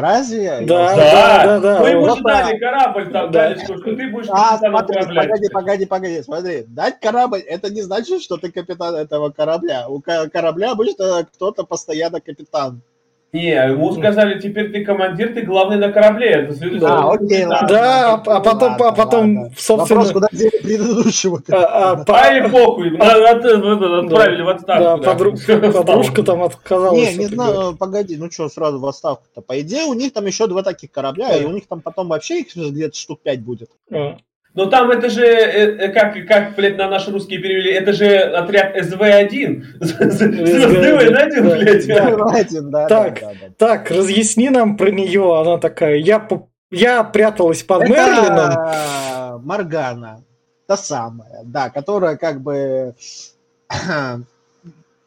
Разве? 0.00 0.60
Да, 0.62 0.96
да, 0.96 1.44
да, 1.44 1.60
да. 1.60 1.80
Мы 1.80 1.90
ему 1.90 2.08
же 2.08 2.22
дали 2.22 2.58
корабль 2.58 3.12
там, 3.12 3.30
дали, 3.30 3.62
что 3.62 3.78
ты 3.78 4.08
будешь 4.08 4.28
а, 4.30 4.56
смотри, 4.56 5.02
погоди, 5.04 5.48
погоди, 5.52 5.86
погоди, 5.86 6.22
смотри. 6.22 6.64
Дать 6.66 6.98
корабль, 6.98 7.40
это 7.40 7.70
не 7.70 7.82
значит, 7.82 8.22
что 8.22 8.38
ты 8.38 8.50
капитан 8.50 8.94
этого 8.94 9.30
корабля. 9.30 9.86
У 9.88 10.00
корабля 10.00 10.72
обычно 10.72 11.26
кто-то 11.30 11.64
постоянно 11.64 12.22
капитан. 12.22 12.80
Не, 13.32 13.54
ему 13.54 13.94
сказали, 13.94 14.38
теперь 14.38 14.70
ты 14.72 14.84
командир, 14.84 15.32
ты 15.32 15.40
главный 15.40 15.78
на 15.78 15.90
корабле. 15.90 16.28
Это 16.32 16.78
да, 16.78 17.12
окей, 17.12 17.46
ладно. 17.46 17.68
Да, 17.68 18.12
а 18.14 18.40
потом, 18.40 18.72
ладно, 18.72 18.88
а 18.88 18.92
потом 18.92 19.36
ладно. 19.36 19.54
собственно... 19.56 20.00
Вопрос, 20.00 20.12
куда 20.12 20.28
взяли 20.30 20.62
предыдущего? 20.62 21.42
А, 21.50 21.94
а, 21.96 22.04
а 22.06 22.36
и 22.36 22.50
похуй, 22.50 22.90
отправили 24.00 24.42
в 24.42 24.48
отставку. 24.50 25.02
Да, 25.02 25.14
подружка 25.72 26.22
там 26.22 26.42
отказалась. 26.42 27.16
Не, 27.16 27.20
не 27.20 27.26
знаю, 27.26 27.74
погоди, 27.74 28.18
ну 28.18 28.30
что, 28.30 28.50
сразу 28.50 28.78
в 28.78 28.86
отставку-то? 28.86 29.40
По 29.40 29.58
идее, 29.62 29.84
у 29.84 29.94
них 29.94 30.12
там 30.12 30.26
еще 30.26 30.46
два 30.46 30.62
таких 30.62 30.90
корабля, 30.90 31.34
и 31.34 31.46
у 31.46 31.52
них 31.52 31.66
там 31.66 31.80
потом 31.80 32.08
вообще 32.08 32.40
их 32.40 32.54
где-то 32.54 32.94
штук 32.94 33.20
пять 33.22 33.40
будет. 33.40 33.70
Но 34.54 34.66
там 34.66 34.90
это 34.90 35.08
же, 35.08 35.24
э, 35.24 35.76
э, 35.76 35.88
как, 35.92 36.14
как, 36.26 36.54
блядь, 36.56 36.76
на 36.76 36.88
наши 36.88 37.10
русские 37.10 37.40
перевели, 37.40 37.72
это 37.72 37.92
же 37.92 38.18
отряд 38.18 38.76
СВ-1. 38.76 39.64
Звездный 39.80 41.22
один, 41.22 41.48
блядь. 41.48 42.88
Так, 42.88 43.22
так, 43.56 43.90
разъясни 43.90 44.50
нам 44.50 44.76
про 44.76 44.90
нее. 44.90 45.40
Она 45.40 45.56
такая, 45.56 45.96
я, 45.96 46.28
я 46.70 47.02
пряталась 47.02 47.62
под 47.62 47.88
Мерлином. 47.88 49.42
Моргана, 49.42 50.22
та 50.66 50.76
самая, 50.76 51.40
да, 51.44 51.70
которая 51.70 52.16
как 52.16 52.42
бы 52.42 52.94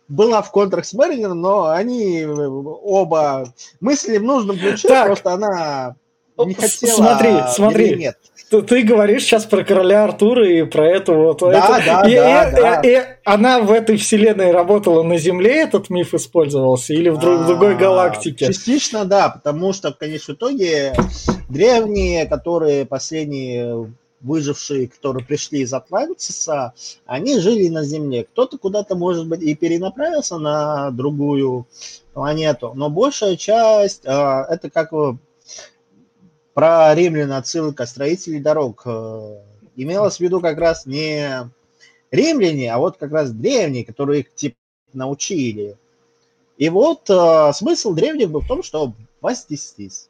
была 0.07 0.41
в 0.41 0.51
контрах 0.51 0.85
с 0.85 0.93
Мерлином, 0.93 1.41
но 1.41 1.69
они 1.69 2.25
оба 2.25 3.45
мысли 3.79 4.17
в 4.17 4.23
нужном 4.23 4.57
ключе, 4.57 4.87
так. 4.87 5.05
просто 5.05 5.33
она 5.33 5.95
не 6.37 6.53
хотела. 6.53 6.91
Смотри, 6.91 7.33
смотри. 7.53 7.95
Нет. 7.95 8.17
Ты, 8.49 8.61
ты 8.61 8.83
говоришь 8.83 9.23
сейчас 9.23 9.45
про 9.45 9.63
короля 9.63 10.03
Артура 10.03 10.47
и 10.47 10.63
про 10.63 10.87
эту 10.87 11.15
вот. 11.15 11.39
Да, 11.39 11.79
это, 11.79 11.85
да, 11.85 12.09
и, 12.09 12.15
да, 12.15 12.49
и, 12.49 12.55
да. 12.55 12.81
И, 12.81 12.89
и 12.89 13.03
она 13.23 13.59
в 13.59 13.71
этой 13.71 13.97
вселенной 13.97 14.51
работала 14.51 15.01
на 15.01 15.17
Земле, 15.17 15.63
этот 15.63 15.89
миф 15.89 16.13
использовался, 16.13 16.93
или 16.93 17.09
в, 17.09 17.17
друг, 17.17 17.41
в 17.41 17.47
другой 17.47 17.73
а, 17.73 17.77
галактике? 17.77 18.47
Частично, 18.47 19.05
да, 19.05 19.29
потому 19.29 19.73
что 19.73 19.91
в 19.91 19.97
конечном 19.97 20.35
итоге 20.35 20.93
древние, 21.49 22.27
которые 22.27 22.85
последние 22.85 23.87
выжившие, 24.21 24.87
которые 24.87 25.23
пришли 25.23 25.61
из 25.61 25.73
Атлантиса, 25.73 26.73
они 27.05 27.39
жили 27.39 27.69
на 27.69 27.83
Земле. 27.83 28.23
Кто-то 28.23 28.57
куда-то, 28.57 28.95
может 28.95 29.27
быть, 29.27 29.41
и 29.41 29.53
перенаправился 29.55 30.37
на 30.37 30.91
другую 30.91 31.67
планету, 32.13 32.73
но 32.75 32.89
большая 32.89 33.35
часть, 33.35 34.05
э, 34.05 34.09
это 34.09 34.69
как 34.69 34.91
про 36.55 36.95
римлян 36.95 37.33
отсылка 37.33 37.85
строителей 37.85 38.39
дорог. 38.39 38.83
Э, 38.85 39.41
имелось 39.75 40.17
в 40.17 40.19
виду 40.21 40.39
как 40.39 40.57
раз 40.57 40.85
не 40.85 41.51
римляне, 42.11 42.73
а 42.73 42.79
вот 42.79 42.97
как 42.97 43.11
раз 43.11 43.31
древние, 43.31 43.85
которые 43.85 44.21
их 44.21 44.33
типа 44.33 44.55
научили. 44.93 45.77
И 46.57 46.69
вот 46.69 47.09
э, 47.09 47.51
смысл 47.53 47.93
древних 47.93 48.31
был 48.31 48.39
в 48.39 48.47
том, 48.47 48.63
что 48.63 48.93
вознестись. 49.19 50.09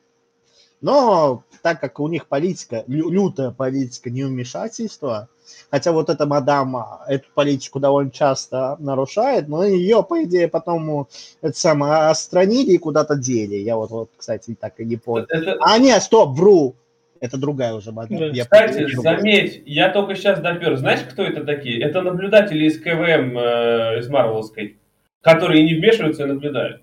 Но 0.82 1.44
так 1.64 1.82
как 1.82 2.00
у 2.00 2.08
них 2.08 2.28
политика, 2.28 2.84
лютая 2.86 3.50
политика 3.50 4.12
невмешательства, 4.12 5.30
Хотя 5.72 5.92
вот 5.92 6.10
эта 6.10 6.26
мадам 6.26 6.78
эту 7.08 7.26
политику 7.34 7.80
довольно 7.80 8.12
часто 8.12 8.76
нарушает, 8.80 9.48
но 9.48 9.64
ее, 9.64 10.04
по 10.04 10.24
идее, 10.24 10.48
потом 10.48 11.08
это 11.42 11.58
самое 11.58 12.10
отстранили 12.10 12.72
и 12.72 12.78
куда-то 12.78 13.16
дели. 13.16 13.56
Я 13.56 13.76
вот, 13.76 13.90
вот, 13.90 14.10
кстати, 14.18 14.56
так 14.60 14.80
и 14.80 14.86
не 14.86 14.98
понял. 14.98 15.26
Это... 15.30 15.58
А, 15.62 15.78
нет, 15.78 16.02
стоп, 16.02 16.38
вру. 16.38 16.76
Это 17.22 17.38
другая 17.38 17.74
уже 17.74 17.92
мадам. 17.92 18.18
Да. 18.18 18.26
Я 18.28 18.44
Кстати, 18.44 18.94
заметь, 18.96 19.64
я 19.66 19.90
только 19.90 20.16
сейчас 20.16 20.40
допер. 20.42 20.76
Знаешь, 20.76 21.02
кто 21.10 21.24
это 21.24 21.44
такие? 21.44 21.82
Это 21.82 22.02
наблюдатели 22.02 22.66
из 22.66 22.80
КВМ, 22.80 23.38
э, 23.38 24.00
из 24.00 24.10
Марвеловской, 24.10 24.78
которые 25.22 25.64
не 25.64 25.76
вмешиваются 25.76 26.24
и 26.24 26.28
наблюдают. 26.28 26.82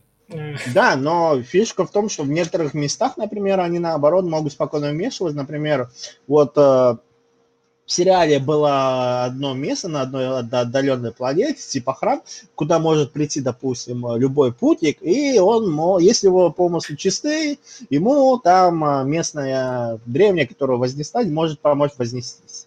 Да, 0.74 0.96
но 0.96 1.42
фишка 1.42 1.84
в 1.84 1.90
том, 1.90 2.08
что 2.08 2.22
в 2.22 2.30
некоторых 2.30 2.74
местах, 2.74 3.16
например, 3.16 3.60
они 3.60 3.78
наоборот 3.78 4.24
могут 4.24 4.52
спокойно 4.52 4.90
вмешиваться. 4.90 5.36
Например, 5.36 5.90
вот 6.26 6.54
э, 6.56 6.96
в 7.92 7.94
сериале 7.94 8.38
было 8.38 9.24
одно 9.24 9.52
место 9.52 9.86
на 9.86 10.00
одной 10.00 10.38
отдаленной 10.38 11.12
планете, 11.12 11.60
типа 11.60 11.92
храм, 11.92 12.22
куда 12.54 12.78
может 12.78 13.12
прийти, 13.12 13.42
допустим, 13.42 14.16
любой 14.16 14.50
путник, 14.54 14.96
и 15.02 15.38
он, 15.38 15.98
если 15.98 16.28
его 16.28 16.50
помыслы 16.50 16.96
чисты, 16.96 17.58
ему 17.90 18.38
там 18.38 18.82
а, 18.82 19.02
местная 19.04 20.00
древняя, 20.06 20.46
которая 20.46 20.78
вознесла, 20.78 21.22
может 21.24 21.60
помочь 21.60 21.92
вознестись. 21.98 22.66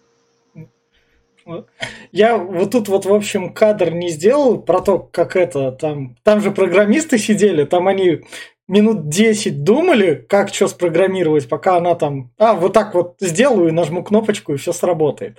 Я 2.12 2.36
вот 2.36 2.70
тут 2.70 2.88
вот, 2.88 3.04
в 3.04 3.12
общем, 3.12 3.52
кадр 3.52 3.90
не 3.90 4.10
сделал 4.10 4.58
про 4.58 4.80
то, 4.80 5.00
как 5.10 5.34
это, 5.34 5.72
там, 5.72 6.14
там 6.22 6.40
же 6.40 6.52
программисты 6.52 7.18
сидели, 7.18 7.64
там 7.64 7.88
они 7.88 8.20
минут 8.68 9.08
10 9.08 9.64
думали, 9.64 10.14
как 10.28 10.52
что 10.52 10.68
спрограммировать, 10.68 11.48
пока 11.48 11.76
она 11.76 11.94
там, 11.94 12.30
а, 12.38 12.54
вот 12.54 12.72
так 12.72 12.94
вот 12.94 13.16
сделаю, 13.20 13.72
нажму 13.72 14.02
кнопочку, 14.02 14.54
и 14.54 14.56
все 14.56 14.72
сработает. 14.72 15.38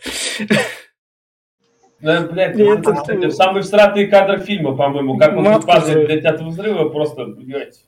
Да, 1.99 2.21
блядь, 2.21 2.59
это, 2.59 3.03
это 3.07 3.32
самый 3.32 3.63
всратый 3.63 4.05
кадр 4.05 4.39
фильма, 4.39 4.75
по-моему, 4.75 5.17
как 5.17 5.36
он 5.36 5.61
падает, 5.63 6.05
блядь, 6.05 6.25
от 6.25 6.41
взрыва, 6.41 6.89
просто, 6.89 7.25
блядь. 7.25 7.84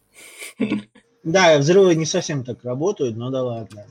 Да, 1.24 1.60
взрывы 1.60 1.94
не 1.96 2.06
совсем 2.06 2.44
так 2.44 2.64
работают, 2.64 3.16
но 3.16 3.30
да 3.30 3.44
ладно. 3.44 3.86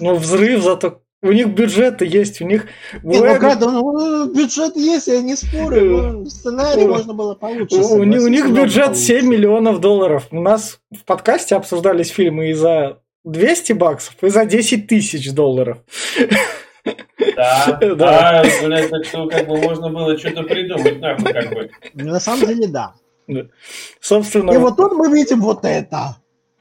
Ну, 0.00 0.16
взрыв 0.16 0.62
зато 0.62 1.00
у 1.22 1.32
них 1.32 1.48
бюджеты 1.48 2.04
есть, 2.04 2.40
у 2.40 2.44
них... 2.44 2.66
Не, 3.02 3.18
ну, 3.18 3.40
как, 3.40 3.60
ну, 3.60 4.26
бюджет 4.32 4.76
есть, 4.76 5.06
я 5.06 5.22
не 5.22 5.34
спорю, 5.34 5.84
но 5.84 6.24
сценарий 6.26 6.86
можно 6.86 7.14
было 7.14 7.34
получше. 7.34 7.76
У, 7.76 8.00
у 8.00 8.04
них 8.04 8.50
бюджет 8.50 8.96
7 8.96 9.26
миллионов 9.26 9.80
долларов. 9.80 10.28
У 10.30 10.40
нас 10.40 10.78
в 10.94 11.04
подкасте 11.04 11.56
обсуждались 11.56 12.08
фильмы 12.08 12.50
и 12.50 12.52
за 12.52 12.98
200 13.24 13.72
баксов, 13.72 14.14
и 14.22 14.28
за 14.28 14.44
10 14.44 14.86
тысяч 14.86 15.32
долларов. 15.32 15.78
Да, 17.34 17.78
да, 17.96 18.44
блядь, 18.62 18.90
так 18.90 19.04
что 19.04 19.26
как 19.26 19.48
бы 19.48 19.56
можно 19.56 19.90
было 19.90 20.16
что-то 20.18 20.42
придумать, 20.44 21.00
нахуй, 21.00 21.32
как 21.32 21.50
бы. 21.50 21.70
Ну, 21.94 22.04
на 22.04 22.20
самом 22.20 22.46
деле, 22.46 22.68
да. 22.68 22.94
Собственно... 24.00 24.52
И 24.52 24.56
вот 24.58 24.76
тут 24.76 24.92
мы 24.92 25.12
видим 25.12 25.40
вот 25.40 25.64
это. 25.64 26.16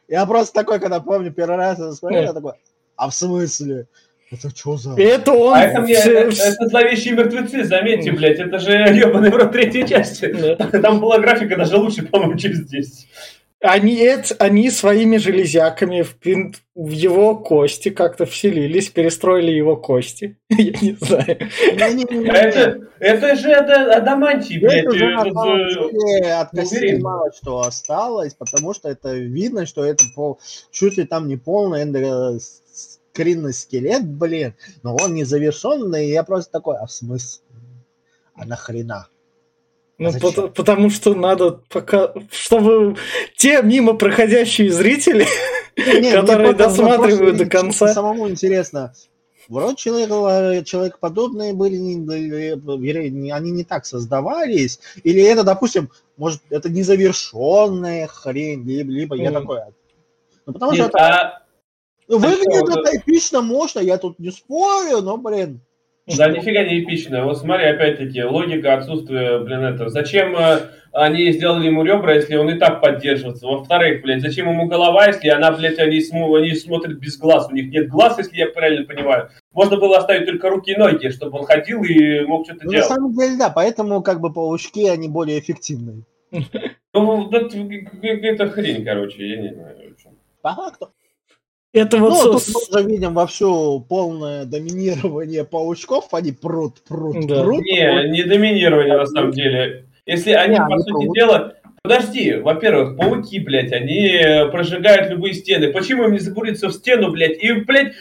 Я 0.07 0.25
просто 0.25 0.53
такой, 0.53 0.79
когда 0.79 0.99
помню, 0.99 1.31
первый 1.31 1.57
раз 1.57 1.79
это 1.79 1.93
смотрел, 1.93 2.23
я 2.23 2.33
такой, 2.33 2.53
а 2.95 3.09
в 3.09 3.13
смысле? 3.13 3.87
Это 4.31 4.49
что 4.49 4.75
за... 4.75 4.95
Это 4.99 5.33
он... 5.33 5.53
А 5.53 5.63
это, 5.63 5.81
мне, 5.81 5.93
это, 5.93 6.29
это 6.29 6.67
зловещие 6.67 7.13
мертвецы, 7.13 7.63
заметьте, 7.63 8.11
блядь, 8.11 8.39
это 8.39 8.57
же 8.57 8.71
ебаный 8.71 9.29
в 9.29 9.35
рот 9.35 9.51
третьей 9.51 9.87
части. 9.87 10.27
Там 10.81 10.99
была 10.99 11.19
графика 11.19 11.55
даже 11.55 11.77
лучше, 11.77 12.03
по-моему, 12.03 12.37
чем 12.37 12.53
здесь. 12.53 13.07
Они, 13.61 13.95
это, 13.95 14.35
они 14.39 14.69
своими 14.69 15.17
железяками 15.17 16.01
в, 16.03 16.15
в 16.75 16.89
его 16.89 17.35
кости 17.35 17.89
как-то 17.89 18.25
вселились, 18.25 18.89
перестроили 18.89 19.51
его 19.51 19.77
кости. 19.77 20.37
Я 20.49 20.73
не 20.73 20.97
знаю. 20.99 21.37
Это, 21.71 22.79
это 22.99 23.35
же 23.35 23.49
это 23.49 23.95
адамантий, 23.95 24.59
блядь. 24.59 24.85
Э, 24.85 26.31
от 26.33 26.51
костей 26.51 26.97
мало 26.99 27.31
что 27.31 27.61
осталось, 27.61 28.33
потому 28.33 28.73
что 28.73 28.89
это 28.89 29.13
видно, 29.13 29.65
что 29.65 29.83
это 29.83 30.03
пол, 30.13 30.39
чуть 30.71 30.97
ли 30.97 31.05
там 31.05 31.27
не 31.27 31.37
полная 31.37 31.85
кринный 31.85 32.39
скелет, 33.53 34.05
блин, 34.05 34.53
но 34.83 34.95
он 34.95 35.13
незавершенный, 35.13 36.07
и 36.07 36.11
я 36.11 36.23
просто 36.23 36.51
такой, 36.51 36.77
а 36.77 36.85
в 36.85 36.91
смысле? 36.91 37.43
А 38.35 38.45
нахрена? 38.45 39.07
Ну, 39.97 40.09
а 40.09 40.19
по- 40.19 40.49
потому 40.49 40.89
что 40.89 41.15
надо 41.15 41.61
пока, 41.69 42.13
чтобы 42.29 42.97
те 43.37 43.61
мимо 43.61 43.93
проходящие 43.93 44.69
зрители, 44.71 45.25
не, 45.77 46.11
которые 46.11 46.53
досматривают 46.53 47.37
до 47.37 47.45
конца. 47.45 47.93
Самому 47.93 48.27
интересно, 48.29 48.93
вроде 49.47 49.77
человек, 49.77 50.65
человекоподобные 50.65 51.53
были, 51.53 51.77
не, 51.77 53.31
они 53.31 53.51
не 53.51 53.63
так 53.63 53.85
создавались, 53.85 54.81
или 55.03 55.21
это, 55.21 55.43
допустим, 55.45 55.89
может, 56.17 56.41
это 56.49 56.69
незавершенная 56.69 58.07
хрень, 58.07 58.65
либо, 58.65 58.91
либо 58.91 59.15
mm. 59.17 59.21
я 59.21 59.31
такой. 59.31 59.61
Ну, 60.45 60.53
потому 60.53 60.73
Нет, 60.73 60.81
что 60.81 60.89
это... 60.89 61.07
А... 61.07 61.44
Выглядит 62.07 62.69
это 62.69 62.97
эпично, 62.97 63.41
можно, 63.41 63.79
я 63.79 63.97
тут 63.97 64.19
не 64.19 64.31
спорю, 64.31 65.01
но, 65.01 65.17
блин. 65.17 65.61
Да, 66.17 66.29
нифига 66.29 66.63
не 66.63 66.83
эпичная. 66.83 67.23
Вот 67.23 67.39
смотри, 67.39 67.65
опять-таки, 67.65 68.23
логика 68.23 68.75
отсутствия, 68.75 69.39
блин, 69.39 69.61
этого. 69.63 69.89
Зачем 69.89 70.35
э, 70.37 70.59
они 70.91 71.31
сделали 71.31 71.65
ему 71.65 71.83
ребра, 71.83 72.13
если 72.13 72.35
он 72.35 72.47
и 72.51 72.59
так 72.59 72.79
поддерживается? 72.79 73.47
Во-вторых, 73.47 74.03
блядь, 74.03 74.21
зачем 74.21 74.47
ему 74.47 74.67
голова, 74.67 75.07
если 75.07 75.29
она, 75.29 75.51
блядь, 75.51 75.79
они, 75.79 75.99
см- 76.01 76.35
они 76.35 76.53
смотрят 76.53 76.99
без 76.99 77.17
глаз? 77.17 77.47
У 77.49 77.55
них 77.55 77.71
нет 77.71 77.89
глаз, 77.89 78.19
если 78.19 78.37
я 78.37 78.45
правильно 78.49 78.85
понимаю. 78.85 79.29
Можно 79.51 79.77
было 79.77 79.97
оставить 79.97 80.27
только 80.27 80.47
руки 80.51 80.73
и 80.73 80.77
ноги, 80.77 81.09
чтобы 81.09 81.39
он 81.39 81.45
ходил 81.45 81.83
и 81.83 82.19
мог 82.21 82.45
что-то 82.45 82.65
Ну, 82.65 82.71
на 82.71 82.75
делать. 82.77 82.87
самом 82.87 83.13
деле, 83.17 83.37
да, 83.39 83.49
поэтому 83.49 84.03
как 84.03 84.21
бы 84.21 84.31
паучки, 84.31 84.87
они 84.87 85.09
более 85.09 85.39
эффективны. 85.39 86.03
Ну, 86.93 87.31
это 87.31 88.47
хрень, 88.49 88.85
короче, 88.85 89.27
я 89.27 89.41
не 89.41 89.53
знаю. 89.55 89.75
По 90.43 90.53
факту. 90.53 90.91
Это 91.75 91.97
вот 91.97 92.09
Ну, 92.09 92.39
со- 92.39 92.53
тут 92.53 92.55
мы 92.71 92.79
уже 92.79 92.89
видим 92.89 93.13
вовсю 93.13 93.81
полное 93.81 94.45
доминирование 94.45 95.43
паучков, 95.43 96.07
они 96.13 96.31
прут, 96.31 96.81
прут, 96.87 97.27
Да. 97.27 97.43
прут. 97.43 97.61
Не, 97.63 98.09
не 98.11 98.23
доминирование 98.23 98.97
на 98.97 99.05
самом 99.05 99.31
деле. 99.31 99.85
Если 100.05 100.31
они, 100.31 100.53
Не, 100.53 100.59
по 100.59 100.65
они 100.67 100.79
сути 100.79 100.91
пауки. 100.93 101.19
дела... 101.19 101.53
Подожди, 101.83 102.33
во-первых, 102.33 102.97
пауки, 102.97 103.39
блядь, 103.39 103.71
они 103.71 104.07
э, 104.07 104.47
прожигают 104.47 105.11
любые 105.11 105.33
стены. 105.35 105.71
Почему 105.71 106.05
им 106.05 106.13
не 106.13 106.19
забуриться 106.19 106.69
в 106.69 106.73
стену, 106.73 107.11
блядь, 107.11 107.37
и, 107.43 107.51
блядь, 107.51 107.93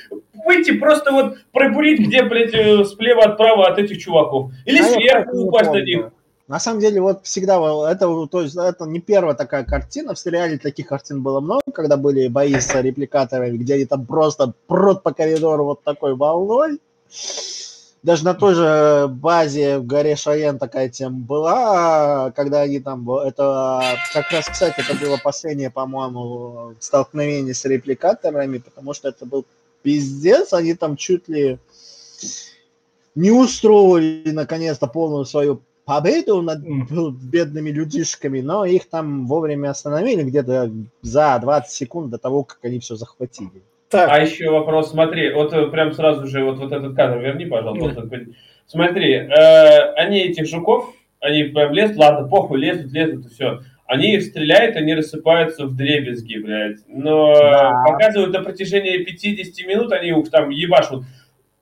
выйти 0.46 0.70
просто 0.78 1.12
вот 1.12 1.36
пробурить, 1.52 2.00
где, 2.00 2.22
блядь, 2.22 2.54
э, 2.54 2.82
слева 2.84 3.24
от 3.24 3.36
права 3.36 3.66
от 3.66 3.78
этих 3.78 3.98
чуваков? 3.98 4.52
Или 4.64 4.78
А 4.78 4.84
сверху 4.84 5.36
упасть 5.36 5.70
на 5.72 5.82
них? 5.82 6.10
На 6.46 6.60
самом 6.60 6.80
деле, 6.80 7.00
вот 7.00 7.24
всегда, 7.24 7.56
это, 7.90 8.26
то 8.26 8.42
есть, 8.42 8.54
это 8.54 8.84
не 8.84 9.00
первая 9.00 9.34
такая 9.34 9.64
картина. 9.64 10.14
В 10.14 10.18
сериале 10.18 10.58
таких 10.58 10.88
картин 10.88 11.22
было 11.22 11.40
много, 11.40 11.62
когда 11.72 11.96
были 11.96 12.28
бои 12.28 12.54
с 12.60 12.74
репликаторами, 12.74 13.56
где 13.56 13.74
они 13.74 13.86
там 13.86 14.04
просто 14.04 14.52
прут 14.66 15.02
по 15.02 15.14
коридору 15.14 15.64
вот 15.64 15.82
такой 15.82 16.14
волной. 16.14 16.80
Даже 18.02 18.26
на 18.26 18.34
той 18.34 18.54
же 18.54 19.08
базе 19.08 19.78
в 19.78 19.86
горе 19.86 20.16
Шаян 20.16 20.58
такая 20.58 20.90
тема 20.90 21.20
была, 21.20 22.30
когда 22.32 22.60
они 22.60 22.78
там, 22.78 23.10
это 23.10 23.82
как 24.12 24.30
раз, 24.30 24.44
кстати, 24.46 24.84
это 24.86 25.00
было 25.02 25.16
последнее, 25.16 25.70
по-моему, 25.70 26.74
столкновение 26.80 27.54
с 27.54 27.64
репликаторами, 27.64 28.58
потому 28.58 28.92
что 28.92 29.08
это 29.08 29.24
был 29.24 29.46
пиздец, 29.82 30.52
они 30.52 30.74
там 30.74 30.98
чуть 30.98 31.28
ли 31.28 31.58
не 33.14 33.30
устроили 33.30 34.30
наконец-то 34.32 34.86
полную 34.86 35.24
свою 35.24 35.62
победу 35.84 36.42
над 36.42 36.60
бедными 37.22 37.70
людишками, 37.70 38.40
но 38.40 38.64
их 38.64 38.88
там 38.88 39.26
вовремя 39.26 39.70
остановили 39.70 40.22
где-то 40.22 40.70
за 41.02 41.38
20 41.40 41.70
секунд 41.70 42.10
до 42.10 42.18
того, 42.18 42.44
как 42.44 42.58
они 42.64 42.78
все 42.78 42.96
захватили. 42.96 43.62
так, 43.90 44.10
А 44.10 44.18
еще 44.20 44.50
вопрос, 44.50 44.90
смотри, 44.90 45.32
вот 45.32 45.52
э, 45.52 45.66
прям 45.68 45.92
сразу 45.92 46.26
же 46.26 46.44
вот, 46.44 46.58
вот 46.58 46.72
этот 46.72 46.96
кадр 46.96 47.18
верни, 47.18 47.46
пожалуйста. 47.46 48.00
вот 48.02 48.12
этот. 48.12 48.28
Смотри, 48.66 49.12
э, 49.14 49.92
они 49.96 50.20
этих 50.20 50.46
жуков, 50.48 50.92
они 51.20 51.44
прям 51.44 51.72
лезут, 51.72 51.96
ладно, 51.96 52.26
похуй, 52.28 52.58
лезут, 52.58 52.92
лезут, 52.92 53.26
и 53.26 53.28
все. 53.28 53.60
Они 53.86 54.14
их 54.14 54.22
стреляют, 54.22 54.76
они 54.76 54.94
рассыпаются 54.94 55.66
в 55.66 55.76
дребезги, 55.76 56.38
блядь. 56.38 56.78
Но 56.88 57.34
Да. 57.34 57.82
показывают 57.86 58.32
на 58.32 58.42
протяжении 58.42 59.04
50 59.04 59.66
минут, 59.66 59.92
они 59.92 60.08
их 60.08 60.30
там 60.30 60.48
ебашут. 60.48 61.04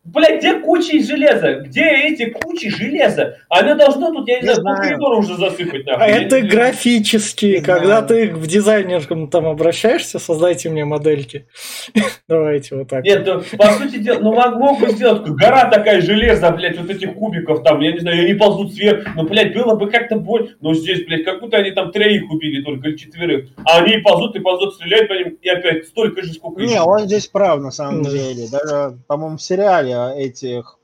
Блядь, 0.04 0.40
где 0.40 0.54
кучи 0.54 1.00
железа? 1.00 1.60
Где 1.60 1.84
эти 2.08 2.24
кучи 2.30 2.68
железа? 2.70 3.36
Оно 3.48 3.76
должно 3.76 4.12
тут, 4.12 4.26
я 4.28 4.40
не, 4.40 4.48
Не 4.48 4.54
знаю, 4.56 4.76
коридору 4.78 5.18
уже 5.20 5.36
засыпать, 5.36 5.86
нахуй. 5.86 6.04
а 6.04 6.08
Я 6.08 6.22
это 6.22 6.40
не- 6.40 6.48
графически, 6.48 7.46
Не 7.46 7.60
когда 7.60 8.02
знаю. 8.02 8.06
ты 8.08 8.34
в 8.34 8.44
дизайнерком 8.48 9.28
там 9.28 9.46
обращаешься, 9.46 10.18
создайте 10.18 10.70
мне 10.70 10.84
модельки. 10.84 11.46
Давайте 12.28 12.74
вот 12.76 12.88
так. 12.88 13.04
Нет, 13.04 13.24
ну, 13.24 13.42
по 13.56 13.66
сути 13.74 13.98
дела, 13.98 14.18
ну 14.20 14.32
мог, 14.32 14.56
мог 14.56 14.80
бы 14.80 14.90
сделать 14.90 15.22
гора 15.28 15.70
такая 15.70 16.00
железа, 16.00 16.50
блядь, 16.50 16.78
вот 16.80 16.90
этих 16.90 17.14
кубиков 17.14 17.62
там, 17.62 17.78
я 17.80 17.92
не 17.92 18.00
знаю, 18.00 18.24
они 18.24 18.34
ползут 18.34 18.74
сверху, 18.74 19.08
ну, 19.14 19.22
блядь, 19.22 19.54
было 19.54 19.76
бы 19.76 19.88
как-то 19.88 20.16
боль, 20.16 20.56
но 20.60 20.74
здесь, 20.74 21.04
блядь, 21.06 21.24
как 21.24 21.40
будто 21.40 21.58
они 21.58 21.70
там 21.70 21.92
троих 21.92 22.28
убили 22.28 22.60
только, 22.62 22.88
или 22.88 22.96
четверых, 22.96 23.50
а 23.64 23.78
они 23.78 23.98
ползут 23.98 24.34
и 24.34 24.40
ползут, 24.40 24.74
стреляют 24.74 25.06
по 25.08 25.12
ним, 25.12 25.38
и 25.40 25.48
опять 25.48 25.86
столько 25.86 26.22
же, 26.22 26.32
сколько 26.32 26.60
Не, 26.60 26.72
еще. 26.72 26.80
он 26.80 27.00
здесь 27.06 27.28
прав, 27.28 27.60
на 27.60 27.70
самом 27.70 28.02
Да. 28.02 28.10
деле. 28.10 28.46
Даже, 28.50 28.98
по-моему, 29.06 29.36
в 29.36 29.42
сериале 29.42 29.91
этих 30.14 30.78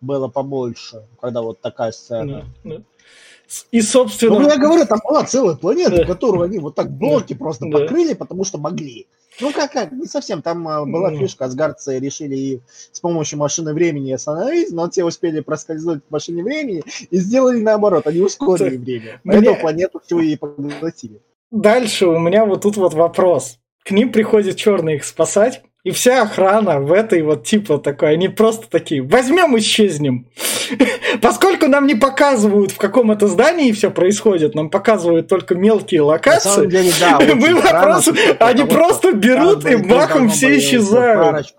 было 0.00 0.28
побольше, 0.28 1.06
когда 1.20 1.42
вот 1.42 1.60
такая 1.60 1.92
сцена. 1.92 2.44
Да, 2.64 2.70
да. 2.76 2.82
И, 3.70 3.82
собственно, 3.82 4.38
Ну, 4.38 4.48
я 4.48 4.56
говорю, 4.56 4.86
там 4.86 5.00
была 5.06 5.24
целая 5.24 5.56
планета, 5.56 5.96
Да. 5.98 6.04
которую 6.06 6.44
они 6.44 6.58
вот 6.58 6.74
так 6.74 6.90
блоки 6.90 7.34
просто 7.34 7.66
Да. 7.70 7.78
покрыли, 7.78 8.14
потому 8.14 8.44
что 8.44 8.58
могли. 8.58 9.06
Ну, 9.40 9.52
как, 9.52 9.72
как, 9.72 9.92
не 9.92 10.06
совсем. 10.06 10.40
Там 10.42 10.66
а, 10.68 10.84
была 10.84 11.10
Ну. 11.10 11.18
фишка, 11.18 11.44
асгардцы 11.46 11.98
решили 11.98 12.60
с 12.92 13.00
помощью 13.00 13.38
машины 13.38 13.72
времени 13.74 14.12
остановить, 14.12 14.72
но 14.72 14.88
те 14.88 15.04
успели 15.04 15.40
проскользнуть 15.40 16.02
в 16.08 16.10
машине 16.10 16.42
времени 16.42 16.82
и 17.10 17.16
сделали 17.18 17.60
наоборот, 17.60 18.06
они 18.06 18.20
ускорили 18.20 18.76
время. 18.76 19.20
мне- 19.24 19.34
Поэтому 19.36 19.60
планету 19.60 20.00
всю 20.04 20.20
и 20.20 20.36
поглотили. 20.36 21.20
дальше 21.50 22.06
у 22.06 22.18
меня 22.18 22.44
вот 22.46 22.62
тут 22.62 22.76
вот 22.76 22.94
вопрос. 22.94 23.58
К 23.84 23.90
ним 23.90 24.12
приходит 24.12 24.56
черный 24.56 24.96
их 24.96 25.04
спасать, 25.04 25.62
и 25.84 25.90
вся 25.90 26.22
охрана 26.22 26.78
в 26.78 26.92
этой 26.92 27.22
вот 27.22 27.44
типа 27.44 27.78
такой, 27.78 28.12
они 28.12 28.28
просто 28.28 28.68
такие, 28.70 29.02
возьмем 29.02 29.58
исчезнем. 29.58 30.28
Поскольку 31.20 31.66
нам 31.66 31.88
не 31.88 31.96
показывают, 31.96 32.70
в 32.70 32.76
каком 32.76 33.10
это 33.10 33.26
здании 33.26 33.72
все 33.72 33.90
происходит, 33.90 34.54
нам 34.54 34.70
показывают 34.70 35.26
только 35.26 35.56
мелкие 35.56 36.02
На 36.02 36.06
самом 36.06 36.12
локации, 36.12 36.66
деле, 36.66 36.92
да. 37.00 37.18
мы 37.34 37.54
вопрос, 37.56 38.08
они 38.38 38.64
просто 38.64 39.12
берут 39.12 39.66
и 39.66 39.76
махом 39.76 40.28
все 40.28 40.56
исчезают. 40.56 41.52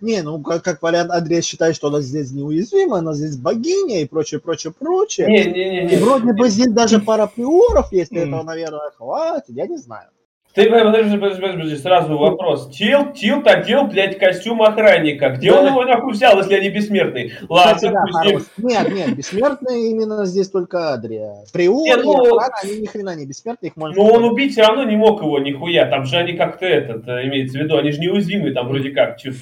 Не, 0.00 0.22
ну 0.22 0.40
как, 0.40 0.62
как 0.62 0.80
вариант, 0.80 1.10
Андрей 1.10 1.42
считает, 1.42 1.74
что 1.74 1.88
она 1.88 2.00
здесь 2.00 2.30
неуязвима, 2.30 2.98
она 2.98 3.12
здесь 3.14 3.36
богиня 3.36 4.02
и 4.02 4.06
прочее, 4.06 4.40
прочее, 4.40 4.72
прочее. 4.78 5.26
Не, 5.26 5.44
не, 5.44 5.70
не, 5.70 5.86
не. 5.86 5.96
вроде 5.96 6.32
бы 6.32 6.48
здесь 6.48 6.72
даже 6.72 7.00
пара 7.00 7.26
приоров, 7.26 7.88
если 7.92 8.20
этого, 8.20 8.44
наверное, 8.44 8.92
хватит, 8.96 9.44
я 9.48 9.66
не 9.66 9.78
знаю. 9.78 10.06
Ты, 10.54 10.70
подожди, 10.70 11.18
подожди, 11.18 11.40
подожди, 11.42 11.76
сразу 11.76 12.16
вопрос. 12.16 12.68
Тилт, 12.70 13.14
Тилт 13.14 13.44
одел, 13.48 13.88
блядь, 13.88 14.18
костюм 14.18 14.62
охранника. 14.62 15.30
Где 15.30 15.50
он 15.50 15.64
Да. 15.64 15.70
его 15.70 15.84
нахуй 15.84 16.12
взял, 16.12 16.38
если 16.38 16.54
они 16.54 16.68
бессмертные? 16.68 17.30
Кстати, 17.30 17.86
Ладно, 17.86 18.06
да, 18.22 18.30
пусть. 18.30 18.50
Нет, 18.58 18.94
нет, 18.94 19.16
бессмертные 19.16 19.90
именно 19.90 20.24
здесь 20.26 20.48
только 20.50 20.92
Адрия. 20.92 21.34
Приор 21.52 21.82
Не, 21.82 21.96
ну- 21.96 22.36
охрана, 22.36 22.54
они 22.62 22.78
ни 22.78 22.86
хрена 22.86 23.16
не 23.16 23.26
бессмертные, 23.26 23.70
их 23.70 23.76
можно... 23.76 24.00
Но 24.00 24.08
он 24.08 24.22
убить 24.24 24.52
все 24.52 24.62
равно 24.62 24.84
не 24.84 24.96
мог 24.96 25.20
его 25.22 25.40
нихуя. 25.40 25.86
Там 25.86 26.04
же 26.04 26.16
они 26.18 26.34
как-то 26.34 26.66
этот, 26.66 27.08
э, 27.08 27.26
имеется 27.26 27.58
в 27.58 27.60
виду, 27.60 27.76
они 27.76 27.90
же 27.90 27.98
неуязвимы 28.00 28.52
там 28.52 28.68
вроде 28.68 28.90
как, 28.90 29.16
типа 29.16 29.34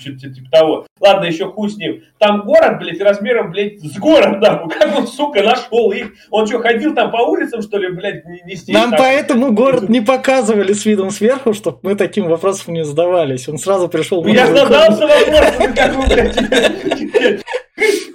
того. 0.50 0.86
Ладно, 0.98 1.26
еще 1.26 1.46
хуй 1.50 1.68
с 1.68 1.76
ним. 1.76 2.02
Там 2.18 2.42
город, 2.46 2.78
блядь, 2.78 3.00
размером, 3.02 3.50
блядь, 3.50 3.80
с 3.80 3.98
город, 3.98 4.40
нахуй. 4.40 4.70
Как 4.78 4.96
он, 4.96 5.06
сука, 5.06 5.42
нашел 5.42 5.90
их? 5.92 6.12
Он 6.30 6.46
что, 6.46 6.60
ходил 6.60 6.94
там 6.94 7.10
по 7.10 7.18
улицам, 7.18 7.60
что 7.60 7.76
ли, 7.76 7.88
блядь, 7.90 8.24
не 8.24 8.40
нести? 8.46 8.72
Нам 8.72 8.92
поэтому 8.96 9.52
город 9.52 9.88
не 9.88 10.00
показывали 10.00 10.72
с 10.72 10.86
видом 11.02 11.10
сверху, 11.10 11.52
чтобы 11.52 11.78
мы 11.82 11.94
таким 11.96 12.28
вопросом 12.28 12.74
не 12.74 12.84
задавались. 12.84 13.48
Он 13.48 13.58
сразу 13.58 13.88
пришел... 13.88 14.22
Ну, 14.22 14.32
Я 14.32 14.46
задался 14.46 15.06
вопросом, 15.06 15.74
как 15.74 15.94
вы, 15.96 16.06
блядь, 16.06 17.42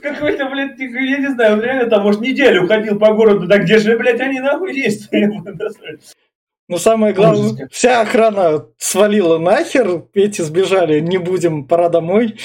какой-то, 0.02 0.46
блядь, 0.50 0.80
я 0.80 1.18
не 1.18 1.34
знаю, 1.34 1.62
реально 1.62 1.90
там, 1.90 2.04
может, 2.04 2.22
неделю 2.22 2.68
ходил 2.68 2.98
по 2.98 3.14
городу, 3.14 3.48
да 3.48 3.58
где 3.58 3.78
же, 3.78 3.98
блядь, 3.98 4.22
они 4.22 4.40
нахуй 4.40 4.74
есть? 4.74 5.10
Но 6.70 6.78
самое 6.78 7.14
главное, 7.14 7.70
вся 7.72 8.02
охрана 8.02 8.66
свалила 8.78 9.38
нахер, 9.38 10.04
эти 10.14 10.42
сбежали, 10.42 11.00
не 11.00 11.18
будем, 11.18 11.66
пора 11.66 11.90
домой. 11.90 12.36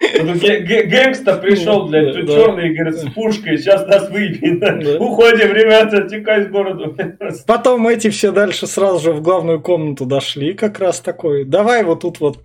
Ну, 0.00 0.34
гэ- 0.34 0.60
гэ- 0.60 0.82
Гэнгстер 0.84 1.40
пришел, 1.40 1.88
блядь, 1.88 2.06
Да, 2.06 2.12
тут 2.12 2.26
да. 2.26 2.32
черный, 2.34 2.72
говорит, 2.74 2.94
с 2.96 3.04
пушкой, 3.10 3.58
сейчас 3.58 3.84
нас 3.86 4.08
выпьет. 4.10 4.60
Да. 4.60 4.98
Уходим, 4.98 5.52
ребята, 5.52 6.08
текай 6.08 6.44
с 6.44 6.48
города. 6.48 6.94
Потом 7.46 7.86
эти 7.88 8.08
все 8.10 8.30
дальше 8.30 8.66
сразу 8.68 9.00
же 9.00 9.12
в 9.12 9.22
главную 9.22 9.60
комнату 9.60 10.06
дошли, 10.06 10.54
как 10.54 10.78
раз 10.78 11.00
такой. 11.00 11.44
Давай 11.44 11.82
вот 11.82 12.02
тут 12.02 12.20
вот 12.20 12.38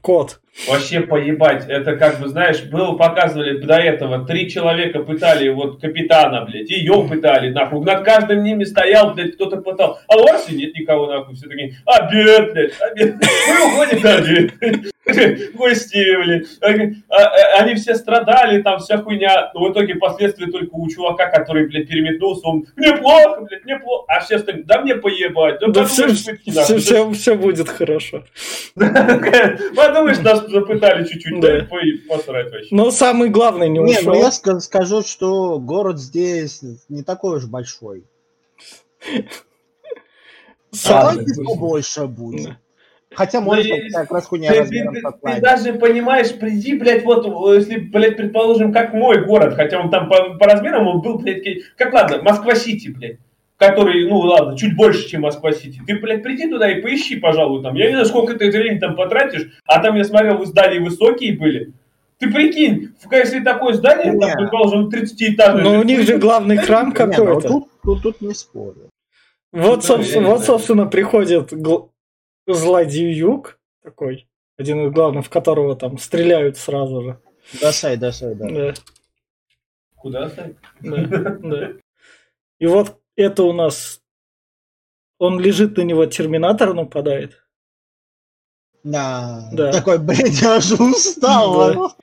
кот. 0.00 0.38
Вообще 0.68 1.00
поебать, 1.00 1.66
это 1.68 1.96
как 1.96 2.20
бы, 2.20 2.28
знаешь, 2.28 2.62
было 2.64 2.92
показывали 2.96 3.58
до 3.58 3.74
этого, 3.74 4.24
три 4.26 4.48
человека 4.48 5.00
пытали 5.00 5.48
вот 5.50 5.80
капитана, 5.80 6.44
блядь, 6.46 6.70
ее 6.70 7.06
пытали, 7.08 7.50
нахуй, 7.50 7.84
над 7.84 8.04
каждым 8.04 8.42
ними 8.42 8.64
стоял, 8.64 9.14
блядь, 9.14 9.34
кто-то 9.34 9.58
пытал, 9.58 9.98
а 10.08 10.16
в 10.16 10.26
Арсе 10.26 10.54
нет 10.56 10.74
никого, 10.74 11.06
нахуй, 11.06 11.34
все 11.36 11.48
такие, 11.48 11.76
обед, 11.84 12.52
блядь, 12.52 12.72
обед, 12.80 13.14
мы 13.48 13.66
уходим 13.72 14.02
на 14.02 14.14
обед, 14.16 14.52
гости, 15.54 16.16
блядь, 16.24 16.46
А- 17.08 17.22
а- 17.22 17.60
они 17.62 17.74
все 17.74 17.94
страдали, 17.94 18.62
там 18.62 18.78
вся 18.78 18.98
хуйня, 18.98 19.50
но 19.54 19.68
в 19.68 19.72
итоге 19.72 19.94
последствия 19.96 20.46
только 20.46 20.70
у 20.72 20.88
чувака, 20.88 21.26
который, 21.30 21.66
блядь, 21.66 21.88
переметнулся, 21.88 22.46
он, 22.46 22.66
мне 22.76 22.96
плохо, 22.96 23.40
блядь, 23.42 23.64
мне 23.64 23.78
плохо, 23.78 24.04
а 24.08 24.20
все 24.20 24.36
остальные, 24.36 24.64
да 24.64 24.80
мне 24.82 24.94
поебать, 24.96 25.60
да 25.60 25.68
Да 25.68 25.84
все, 25.86 26.06
нахуй, 26.06 26.38
да 26.46 27.10
все, 27.12 27.34
будет 27.34 27.68
хорошо. 27.68 28.24
Подумаешь, 28.74 30.18
нас 30.20 30.46
запытали 30.48 31.04
чуть-чуть, 31.04 31.40
Да. 31.40 31.66
посрать 32.08 32.50
вообще. 32.52 32.68
Но 32.74 32.90
самый 32.90 33.28
главный 33.30 33.68
не 33.68 33.78
Не, 33.78 33.98
ушел. 33.98 34.12
ну 34.14 34.20
я 34.20 34.28
ска- 34.28 34.60
скажу, 34.60 35.02
что 35.02 35.58
город 35.58 35.98
здесь 35.98 36.60
не 36.88 37.02
такой 37.02 37.38
уж 37.38 37.46
большой. 37.46 38.04
Давайте 40.86 41.42
побольше 41.44 42.06
будет. 42.06 42.56
Хотя, 43.18 43.40
может 43.40 43.68
быть, 43.68 43.92
как 43.92 44.12
раз 44.12 44.26
хуйня 44.26 44.52
ты, 44.52 44.64
ты, 44.64 44.88
ты 44.92 45.00
слайд. 45.18 45.42
даже 45.42 45.72
понимаешь, 45.72 46.32
приди, 46.38 46.78
блядь, 46.78 47.04
вот, 47.04 47.26
если, 47.52 47.78
блядь, 47.78 48.16
предположим, 48.16 48.72
как 48.72 48.94
мой 48.94 49.24
город, 49.24 49.54
хотя 49.54 49.80
он 49.80 49.90
там 49.90 50.08
по, 50.08 50.34
по 50.34 50.46
размерам, 50.46 50.86
он 50.86 51.00
был, 51.00 51.18
блядь, 51.18 51.42
как, 51.76 51.92
ладно, 51.92 52.22
Москва-Сити, 52.22 52.90
блядь, 52.90 53.16
который, 53.56 54.08
ну, 54.08 54.18
ладно, 54.18 54.56
чуть 54.56 54.76
больше, 54.76 55.08
чем 55.08 55.22
Москва-Сити. 55.22 55.82
Ты, 55.84 55.98
блядь, 55.98 56.22
приди 56.22 56.48
туда 56.48 56.70
и 56.70 56.80
поищи, 56.80 57.16
пожалуй, 57.16 57.60
там. 57.60 57.74
Я 57.74 57.86
не 57.86 57.90
знаю, 57.94 58.06
сколько 58.06 58.34
ты 58.34 58.52
времени 58.52 58.78
там 58.78 58.94
потратишь, 58.94 59.48
а 59.66 59.82
там, 59.82 59.96
я 59.96 60.04
смотрел, 60.04 60.44
здания 60.44 60.78
высокие 60.78 61.36
были. 61.36 61.72
Ты 62.20 62.30
прикинь, 62.30 62.90
если 63.10 63.40
такое 63.40 63.72
здание, 63.72 64.16
там, 64.16 64.30
предположим, 64.32 64.88
30-этажное. 64.88 65.62
Но 65.62 65.80
у 65.80 65.82
них 65.82 66.02
же 66.02 66.18
главный 66.18 66.56
храм 66.58 66.90
ну, 66.90 66.94
какой-то. 66.94 67.48
тут, 67.48 67.68
тут, 67.82 68.02
тут 68.02 68.20
не 68.20 68.32
спорю. 68.32 68.90
Вот, 69.50 69.76
Ну, 69.76 69.82
собственно, 69.82 70.28
вот, 70.28 70.44
собственно, 70.44 70.86
приходит 70.86 71.52
гл- 71.52 71.90
злодей 72.54 73.12
Юг, 73.12 73.58
такой, 73.82 74.28
один 74.56 74.86
из 74.86 74.92
главных, 74.92 75.26
в 75.26 75.30
которого 75.30 75.76
там 75.76 75.98
стреляют 75.98 76.56
сразу 76.56 77.02
же. 77.02 77.20
Досай, 77.60 77.96
досай, 77.96 78.34
да. 78.34 78.48
Да, 78.48 78.74
Куда 79.96 80.28
стать? 80.28 80.56
да, 80.80 81.38
да. 81.42 81.72
И 82.58 82.66
вот 82.66 83.00
это 83.16 83.44
у 83.44 83.52
нас... 83.52 84.00
Он 85.18 85.40
лежит 85.40 85.76
на 85.76 85.82
него, 85.82 86.06
терминатор 86.06 86.74
нападает. 86.74 87.44
Да. 88.84 89.50
Да. 89.52 89.72
Такой, 89.72 89.98
блядь, 89.98 90.40
я 90.40 90.58
уже 90.58 90.76
устал. 90.76 91.74
Да. 91.74 91.96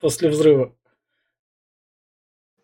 после 0.00 0.30
взрыва. 0.30 0.74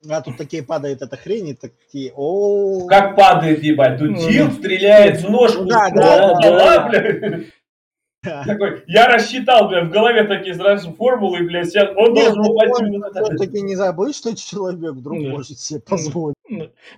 А 0.08 0.20
тут 0.20 0.36
такие 0.36 0.62
падает 0.62 1.02
эта 1.02 1.16
хрень, 1.16 1.48
и 1.48 1.54
такие, 1.54 2.12
о 2.14 2.86
Как 2.86 3.16
падает, 3.16 3.62
ебать. 3.62 3.98
Тут 3.98 4.10
Ну, 4.10 4.16
Тилт 4.16 4.54
стреляет 4.54 5.22
в 5.22 5.30
ножку. 5.30 5.64
Да, 5.64 5.90
да, 5.90 6.34
да. 6.40 6.88
бля. 6.88 7.40
Такой, 8.22 8.82
я 8.86 9.06
рассчитал, 9.06 9.68
бля, 9.68 9.84
в 9.84 9.90
голове 9.90 10.24
такие 10.24 10.54
сразу 10.54 10.92
формулы, 10.92 11.44
бля, 11.44 11.64
сейчас 11.64 11.88
он 11.96 12.14
должен 12.14 12.34
ну, 12.36 12.50
упасть 12.50 12.74
все-таки 13.14 13.62
не 13.62 13.76
забыть, 13.76 14.16
что 14.16 14.34
человек 14.36 14.94
вдруг 14.94 15.22
Да. 15.22 15.30
может 15.30 15.58
себе 15.58 15.80
позволить. 15.80 16.34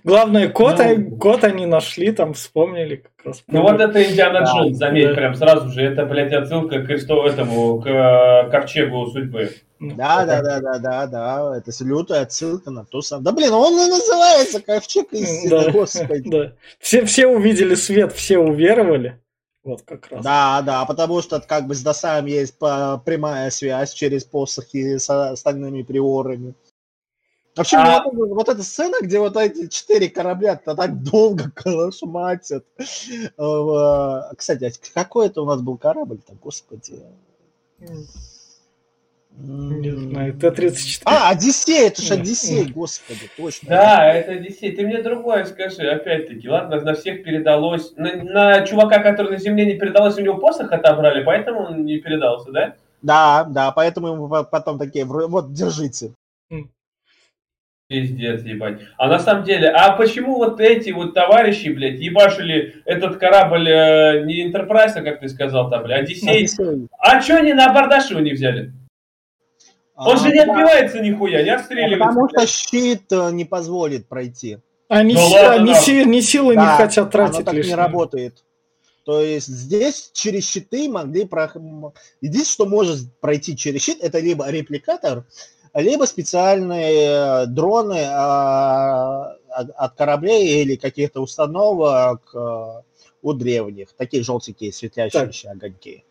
Главное, 0.03 0.49
код, 0.49 0.77
Ну. 0.79 1.17
код 1.17 1.43
они 1.43 1.65
нашли, 1.65 2.11
там 2.11 2.33
вспомнили 2.33 2.97
как 2.97 3.11
раз. 3.25 3.43
Ну 3.47 3.61
вот 3.63 3.79
это 3.79 4.03
Индиана 4.03 4.41
Да, 4.41 4.45
Джонс, 4.51 4.77
заметь, 4.77 5.09
да. 5.09 5.13
прям 5.15 5.35
сразу 5.35 5.69
же, 5.69 5.81
это, 5.83 6.05
блядь, 6.05 6.33
отсылка 6.33 6.79
к 6.79 6.85
Христу 6.85 7.21
этому, 7.23 7.81
к 7.81 7.87
э, 7.87 8.49
ковчегу 8.49 9.07
судьбы. 9.07 9.51
Да, 9.79 10.25
да, 10.25 10.41
да, 10.41 10.59
да, 10.59 10.77
да, 10.79 11.07
да. 11.07 11.57
Это 11.57 11.71
лютая 11.83 12.21
отсылка 12.21 12.69
на 12.71 12.85
то 12.85 13.01
самое. 13.01 13.25
Да 13.25 13.31
блин, 13.31 13.51
он 13.51 13.73
и 13.73 13.89
называется 13.89 14.61
Ковчег 14.61 15.11
истины, 15.11 15.49
Да, 15.49 15.71
господи. 15.71 16.29
да. 16.29 16.53
Все, 16.79 17.03
все 17.05 17.27
увидели 17.27 17.75
свет, 17.75 18.13
все 18.13 18.37
уверовали. 18.37 19.19
Вот 19.63 19.81
как 19.83 20.07
раз. 20.11 20.23
Да, 20.23 20.61
да, 20.63 20.85
потому 20.85 21.21
что 21.21 21.39
как 21.39 21.67
бы 21.67 21.75
с 21.75 21.83
Досаем 21.83 22.25
есть 22.25 22.57
по- 22.57 22.99
прямая 23.05 23.49
связь 23.51 23.93
через 23.93 24.23
посохи 24.23 24.97
с 24.97 25.07
остальными 25.09 25.83
приорами. 25.83 26.53
Вообще, 27.55 27.77
А- 27.77 28.03
вот, 28.03 28.13
эта- 28.13 28.33
вот 28.35 28.49
эта 28.49 28.63
сцена, 28.63 28.97
где 29.01 29.19
вот 29.19 29.35
эти 29.35 29.67
четыре 29.67 30.09
корабля-то 30.09 30.75
так 30.75 31.03
долго 31.03 31.51
калашматят. 31.55 32.65
Э, 33.37 34.33
Кстати, 34.37 34.63
а 34.65 34.71
какой 34.93 35.27
это 35.27 35.41
у 35.41 35.45
нас 35.45 35.61
был 35.61 35.77
корабль-то, 35.77 36.33
господи? 36.41 37.01
Не 39.37 39.91
знаю, 39.95 40.33
Т-34. 40.37 41.01
А, 41.05 41.29
Одиссей, 41.29 41.87
это 41.87 42.01
же. 42.01 42.13
Одиссей, 42.15 42.65
господи, 42.71 43.29
точно. 43.37 43.69
Да, 43.69 44.13
это 44.13 44.33
Одиссей. 44.33 44.75
Ты 44.75 44.85
мне 44.85 45.01
другое 45.01 45.45
скажи, 45.45 45.83
опять-таки. 45.89 46.47
Ладно, 46.49 46.81
на 46.81 46.93
всех 46.93 47.23
передалось. 47.23 47.93
На, 47.95 48.13
на 48.15 48.65
чувака, 48.67 48.99
который 48.99 49.31
на 49.31 49.37
земле 49.39 49.65
не 49.65 49.75
передалось, 49.79 50.17
у 50.17 50.21
него 50.21 50.37
посох 50.37 50.71
отобрали, 50.71 51.23
поэтому 51.23 51.61
он 51.61 51.85
не 51.85 51.97
передался, 51.99 52.51
да? 52.51 52.75
Да, 53.01 53.45
да, 53.45 53.71
поэтому 53.71 54.09
ему 54.09 54.27
по- 54.29 54.43
потом 54.43 54.77
такие, 54.77 55.05
вот, 55.05 55.53
держите. 55.53 56.11
Пиздец, 57.91 58.41
ебать. 58.43 58.79
А 58.97 59.09
на 59.09 59.19
самом 59.19 59.43
деле, 59.43 59.67
а 59.69 59.91
почему 59.97 60.37
вот 60.37 60.61
эти 60.61 60.91
вот 60.91 61.13
товарищи, 61.13 61.67
блядь, 61.67 61.99
ебашили 61.99 62.81
этот 62.85 63.17
корабль 63.17 63.67
э, 63.69 64.23
не 64.25 64.49
Enterprise, 64.49 64.93
а 64.95 65.01
как 65.01 65.19
ты 65.19 65.27
сказал 65.27 65.69
там, 65.69 65.83
блядь, 65.83 66.03
Одиссей? 66.03 66.29
Одиссей. 66.29 66.87
А 66.97 67.21
чё 67.21 67.37
они 67.39 67.51
на 67.53 67.65
абордаж 67.65 68.09
его 68.09 68.21
не 68.21 68.31
взяли? 68.31 68.71
Он 69.97 70.17
же 70.17 70.29
не 70.29 70.39
А, 70.39 70.43
отбивается 70.43 71.01
нихуя, 71.01 71.43
не 71.43 71.49
а 71.49 71.57
отстреливается. 71.57 72.07
Потому 72.07 72.29
что 72.29 72.47
щит 72.47 73.11
э, 73.11 73.31
не 73.33 73.43
позволит 73.43 74.07
пройти. 74.07 74.59
Они, 74.87 75.13
Ну 75.13 75.19
си- 75.19 75.33
ладно, 75.35 75.53
они, 75.63 75.73
да. 75.73 76.21
силы 76.21 76.49
не 76.51 76.55
Да, 76.55 76.77
хотят 76.77 77.03
Оно 77.03 77.11
тратить 77.11 77.45
так 77.45 77.53
не 77.53 77.57
лишнее. 77.59 77.75
работает. 77.75 78.43
То 79.05 79.21
есть 79.21 79.47
здесь 79.47 80.11
через 80.13 80.49
щиты 80.49 80.87
могли... 80.89 81.25
Про... 81.25 81.51
Единственное, 82.21 82.45
что 82.53 82.65
может 82.67 83.19
пройти 83.19 83.57
через 83.57 83.81
щит, 83.83 83.97
это 84.01 84.19
либо 84.19 84.49
репликатор, 84.49 85.25
либо 85.73 86.05
специальные 86.05 87.43
э, 87.43 87.45
дроны 87.47 88.03
а, 88.07 89.37
от 89.47 89.95
кораблей 89.95 90.61
или 90.61 90.75
каких-то 90.75 91.21
установок 91.21 92.31
э, 92.33 92.81
у 93.21 93.33
древних. 93.33 93.93
Такие 93.93 94.23
желтенькие 94.23 94.73
светлящиеся 94.73 95.51
огоньки. 95.51 96.03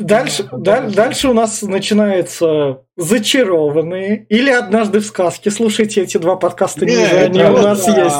Дальше, 0.00 0.48
Ну, 0.50 0.58
даль- 0.58 0.94
дальше 0.94 1.28
у 1.28 1.32
нас 1.34 1.62
начинается 1.62 2.80
«Зачарованные» 2.96 4.26
или 4.28 4.50
«Однажды 4.50 5.00
в 5.00 5.04
сказке». 5.04 5.50
Слушайте 5.50 6.02
эти 6.02 6.16
два 6.18 6.36
подкаста 6.36 6.84
ниже, 6.86 7.00
Нет, 7.00 7.12
они 7.26 7.42
у 7.42 7.58
нас 7.58 7.86
есть. 7.86 8.16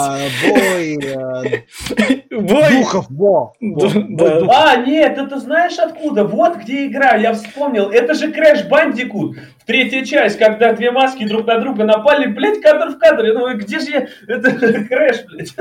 Бой 0.48 0.98
э, 1.02 2.20
Бой! 2.40 2.70
духов, 2.72 3.06
духов. 3.08 4.48
А, 4.50 4.76
нет, 4.76 5.18
это 5.18 5.38
знаешь 5.38 5.78
откуда? 5.78 6.24
Вот 6.24 6.56
где 6.58 6.86
игра, 6.86 7.16
я 7.16 7.32
вспомнил. 7.34 7.90
Это 7.90 8.14
же 8.14 8.30
Crash 8.30 8.68
Bandicoot. 8.68 9.34
В 9.58 9.64
третья 9.66 10.04
часть, 10.04 10.38
когда 10.38 10.72
две 10.72 10.90
маски 10.90 11.26
друг 11.26 11.46
на 11.46 11.58
друга 11.58 11.84
напали, 11.84 12.26
блядь, 12.26 12.60
кадр 12.60 12.94
в 12.94 12.98
кадр. 12.98 13.24
Я 13.24 13.34
думаю, 13.34 13.58
где 13.58 13.78
же 13.78 13.90
я? 13.90 14.06
Это 14.28 14.50
Crash, 14.90 15.24
блядь. 15.28 15.54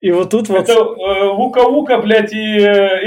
И 0.00 0.12
вот 0.12 0.30
тут 0.30 0.48
вот... 0.48 0.60
Это 0.60 0.74
э, 0.74 1.32
Вука-Вука, 1.32 1.98
блядь, 1.98 2.32
и 2.32 2.58
э, 2.58 2.66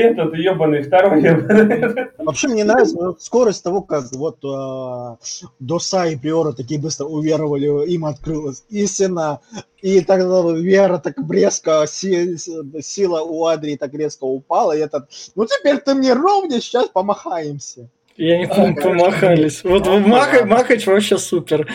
этот 0.10 0.36
ебаный, 0.36 0.82
второй 0.82 1.24
ебаный. 1.24 2.10
Вообще 2.18 2.50
мне 2.50 2.66
нравится 2.66 3.16
скорость 3.18 3.64
того, 3.64 3.82
как 3.82 4.12
вот 4.12 4.44
э, 4.44 5.16
Доса 5.60 6.08
и 6.08 6.18
Приора 6.18 6.52
такие 6.52 6.82
быстро 6.82 7.06
уверовали, 7.06 7.88
им 7.88 8.04
открылась 8.04 8.66
истина, 8.70 9.40
и 9.82 10.02
тогда 10.02 10.52
вера 10.52 10.98
так 10.98 11.16
резко, 11.30 11.86
сила 11.88 13.22
у 13.22 13.46
Адрии 13.46 13.78
так 13.78 13.94
резко 13.94 14.26
упала, 14.26 14.76
и 14.76 14.82
этот, 14.82 15.10
ну 15.36 15.46
теперь 15.46 15.78
ты 15.78 15.94
мне 15.94 16.12
ровнее, 16.12 16.60
сейчас 16.60 16.90
помахаемся. 16.90 17.88
Я 18.18 18.38
не 18.38 18.48
помню, 18.48 18.76
помахались. 18.76 19.64
Вот. 19.64 19.88
Махач 19.88 20.86
вообще 20.86 21.18
супер. 21.18 21.68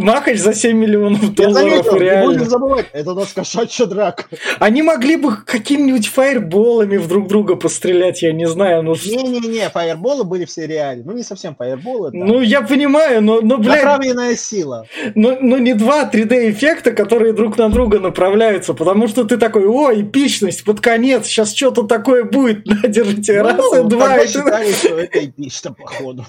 Махач 0.00 0.38
за 0.38 0.54
7 0.54 0.76
миллионов 0.76 1.22
Я 1.22 1.28
долларов, 1.28 1.54
заметил, 1.54 1.92
не 1.94 1.98
реально. 2.00 2.32
будем 2.32 2.44
забывать, 2.50 2.86
это 2.92 3.12
у 3.12 3.14
нас 3.14 3.32
кошачья 3.32 3.86
драка. 3.86 4.24
Они 4.58 4.82
могли 4.82 5.16
бы 5.16 5.36
какими-нибудь 5.36 6.06
фаерболами 6.08 6.96
в 6.96 7.08
друг 7.08 7.28
друга 7.28 7.56
пострелять, 7.56 8.22
я 8.22 8.32
не 8.32 8.46
знаю. 8.48 8.82
Ну, 8.82 8.94
Не-не-не, 8.94 9.68
фаерболы 9.70 10.24
были 10.24 10.44
в 10.44 10.50
сериале, 10.50 11.02
ну 11.04 11.12
не 11.12 11.22
совсем 11.22 11.54
фаерболы, 11.54 12.10
да. 12.12 12.18
ну 12.18 12.40
я 12.40 12.62
понимаю, 12.62 13.22
но, 13.22 13.40
но 13.40 13.58
блядь, 13.58 13.82
Направленная 13.84 14.36
сила. 14.36 14.86
но, 15.14 15.36
но 15.40 15.58
не 15.58 15.74
два 15.74 16.08
3D-эффекта, 16.10 16.92
которые 16.92 17.32
друг 17.32 17.56
на 17.58 17.68
друга 17.70 17.98
направляются, 18.00 18.74
потому 18.74 19.08
что 19.08 19.24
ты 19.24 19.36
такой, 19.36 19.66
о, 19.66 19.92
эпичность, 19.92 20.64
под 20.64 20.80
конец, 20.80 21.26
сейчас 21.26 21.54
что-то 21.54 21.82
такое 21.84 22.24
будет, 22.24 22.66
на, 22.82 22.88
держите, 22.88 23.40
раз 23.42 23.56
Ну, 23.56 23.86
и 23.86 23.88
два. 23.88 24.08
тогда 24.08 24.22
и 24.24 24.28
считали, 24.28 24.72
что 24.72 24.98
это 24.98 25.24
эпично, 25.24 25.72
походу. 25.72 26.24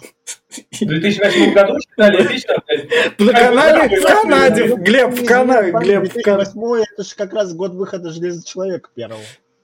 В 0.49 0.85
2008 0.85 1.53
году 1.53 1.79
считали 1.79 2.23
блядь. 2.23 3.19
На 3.19 3.33
канале, 3.33 3.99
в 3.99 4.03
Канаде, 4.03 4.75
Глеб, 4.75 5.11
в 5.11 5.25
Канаде, 5.25 5.71
Глеб, 5.71 6.09
в 6.09 6.21
Канаде. 6.23 6.51
2008 6.51 6.85
это 6.91 7.03
же 7.03 7.15
как 7.15 7.33
раз 7.33 7.53
год 7.53 7.73
выхода 7.73 8.09
Железного 8.09 8.45
Человека 8.45 8.89
первого. 8.95 9.21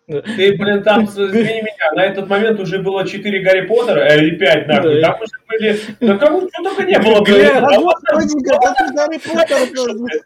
Ты, 0.08 0.56
блин, 0.56 0.84
там, 0.84 1.06
извини 1.06 1.62
меня, 1.62 1.92
на 1.96 2.04
этот 2.04 2.30
момент 2.30 2.60
уже 2.60 2.78
было 2.78 3.08
4 3.08 3.40
Гарри 3.40 3.62
Поттера, 3.62 4.02
э, 4.02 4.20
или 4.20 4.36
5, 4.36 4.68
нахуй. 4.68 5.02
Да. 5.02 5.12
Там 5.12 5.22
уже 5.22 5.32
были... 5.48 5.80
Да 6.00 6.18
кому 6.18 6.42
что 6.42 6.64
только 6.64 6.84
не 6.84 7.00
было, 7.00 7.24
Глеб, 7.24 7.26
блин. 7.26 7.62
Да 7.62 7.76
А 7.76 7.80
вот 7.80 7.96
Гарри 8.94 9.20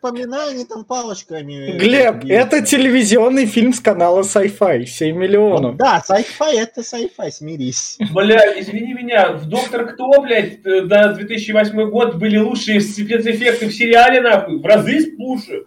Поттер, 0.01 0.27
они 0.49 0.65
там 0.65 0.83
палочками. 0.83 1.77
Глеб, 1.77 2.23
били. 2.23 2.35
это 2.35 2.61
телевизионный 2.61 3.45
фильм 3.45 3.71
с 3.71 3.79
канала 3.79 4.23
Sci-Fi, 4.23 4.85
7 4.85 5.15
миллионов. 5.15 5.77
Да, 5.77 6.01
sci-fi 6.05 6.55
это 6.57 6.81
sci-fi, 6.81 7.31
смирись. 7.31 7.97
Бля, 8.13 8.59
извини 8.59 8.93
меня, 8.93 9.31
в 9.31 9.47
Доктор 9.47 9.85
Кто, 9.93 10.21
блядь, 10.21 10.65
э, 10.65 10.81
на 10.81 11.13
2008 11.13 11.89
год 11.89 12.15
были 12.15 12.37
лучшие 12.37 12.81
спецэффекты 12.81 13.67
в 13.67 13.73
сериале, 13.73 14.19
нахуй, 14.19 14.59
в 14.59 14.65
разы 14.65 14.99
спуше. 14.99 15.63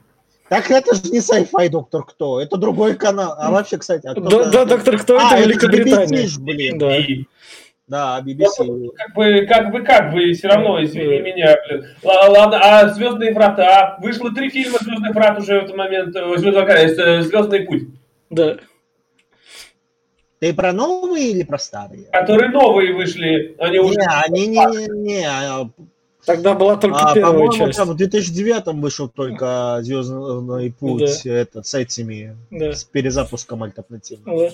Так 0.52 0.70
это 0.70 0.94
же 0.94 1.10
не 1.10 1.20
sci-fi, 1.20 1.70
доктор 1.70 2.04
Кто, 2.04 2.38
это 2.38 2.58
другой 2.58 2.94
канал. 2.94 3.34
А 3.38 3.50
вообще, 3.50 3.78
кстати, 3.78 4.06
а 4.06 4.12
кто 4.12 4.20
Да, 4.20 4.50
да, 4.50 4.64
доктор, 4.66 4.98
кто 4.98 5.16
А, 5.16 5.38
это 5.38 5.48
Великобритания? 5.48 6.24
BBC 6.24 6.40
блин. 6.40 6.76
Да. 6.76 6.96
И 6.98 7.24
Да, 7.88 8.20
BBC. 8.22 8.90
как 8.94 9.14
бы, 9.14 9.46
как 9.46 9.72
бы, 9.72 9.82
как 9.82 10.12
бы, 10.12 10.30
все 10.34 10.48
равно, 10.48 10.84
извини 10.84 11.20
меня, 11.20 11.56
блин. 11.66 11.86
Ладно, 12.02 12.60
а 12.62 12.86
Звездные 12.90 13.32
врата? 13.32 13.96
Вышло 14.02 14.30
три 14.30 14.50
фильма 14.50 14.76
Звездных 14.82 15.14
врат 15.14 15.38
уже 15.38 15.58
в 15.58 15.64
этот 15.64 15.74
момент, 15.74 16.14
э, 16.14 17.22
Звездный 17.22 17.60
путь. 17.60 17.84
Да. 18.28 18.58
Ты 20.40 20.52
про 20.52 20.74
новые 20.74 21.30
или 21.30 21.44
про 21.44 21.56
старые? 21.56 22.10
Которые 22.12 22.50
новые 22.50 22.92
вышли, 22.92 23.56
они 23.58 23.78
уже... 23.78 23.94
Не, 23.94 24.06
они 24.26 24.46
не, 24.48 24.56
не, 24.58 25.12
не. 25.14 25.72
Тогда 26.24 26.54
была 26.54 26.76
только 26.76 26.98
а, 26.98 27.14
первая 27.14 27.50
часть. 27.50 27.78
там 27.78 27.88
в 27.88 27.96
2009 27.96 28.66
вышел 28.80 29.08
только 29.08 29.78
Звездный 29.82 30.72
путь 30.72 31.26
этот, 31.26 31.66
с 31.66 31.74
этими, 31.74 32.36
Да. 32.50 32.72
с 32.72 32.84
перезапуском 32.84 33.62
альтернативы. 33.62 34.22
Да. 34.24 34.50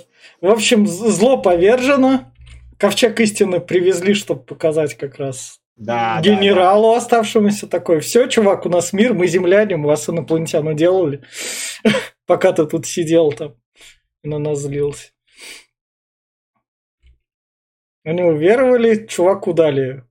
В 0.48 0.50
общем, 0.50 0.86
зло 0.86 1.36
повержено. 1.36 2.32
Ковчег 2.78 3.20
истины 3.20 3.60
привезли, 3.60 4.14
чтобы 4.14 4.42
показать 4.42 4.94
как 4.94 5.16
раз 5.16 5.60
Да, 5.76 6.20
да, 6.22 6.22
генералу 6.22 6.94
оставшемуся 6.94 7.66
такой. 7.66 8.00
Все, 8.00 8.28
чувак, 8.28 8.64
у 8.66 8.68
нас 8.68 8.92
мир, 8.92 9.14
мы 9.14 9.26
земляне, 9.26 9.76
мы 9.76 9.88
вас 9.88 10.08
инопланетян 10.08 10.66
уделали. 10.66 11.22
Пока 12.26 12.52
ты 12.52 12.66
тут 12.66 12.86
сидел 12.86 13.32
там 13.32 13.54
и 14.22 14.28
на 14.28 14.38
нас 14.38 14.60
злился. 14.60 15.10
Они 18.04 18.22
уверовали, 18.22 19.06
чуваку 19.06 19.52
дали 19.52 20.04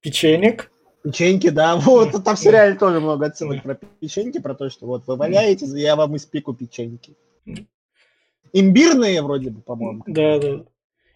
печенек. 0.00 0.70
Печеньки, 1.02 1.48
да. 1.48 1.76
Вот 1.84 2.12
там 2.24 2.36
в 2.36 2.38
сериале 2.38 2.74
тоже 2.74 3.00
много 3.00 3.26
отсылок 3.26 3.62
про 3.62 3.74
печеньки, 3.74 4.38
про 4.38 4.54
то, 4.54 4.68
что 4.70 4.86
вот 4.86 5.06
вы 5.06 5.16
валяетесь, 5.16 5.72
я 5.72 5.96
вам 5.96 6.16
испеку 6.16 6.54
печеньки. 6.54 7.16
Имбирные 8.52 9.22
вроде 9.22 9.50
бы, 9.50 9.60
по-моему. 9.60 10.02
Да, 10.06 10.38
да. 10.38 10.64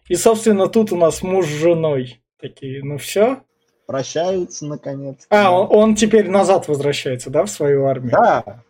И, 0.07 0.15
собственно, 0.15 0.67
тут 0.67 0.91
у 0.91 0.97
нас 0.97 1.21
муж 1.21 1.45
с 1.45 1.49
женой. 1.49 2.21
Такие, 2.39 2.83
ну 2.83 2.97
все. 2.97 3.41
Прощаются, 3.85 4.65
наконец. 4.65 5.25
А, 5.29 5.51
он, 5.51 5.67
он 5.69 5.95
теперь 5.95 6.29
назад 6.29 6.67
возвращается, 6.67 7.29
да, 7.29 7.43
в 7.43 7.49
свою 7.49 7.85
армию? 7.85 8.11
Да. 8.11 8.63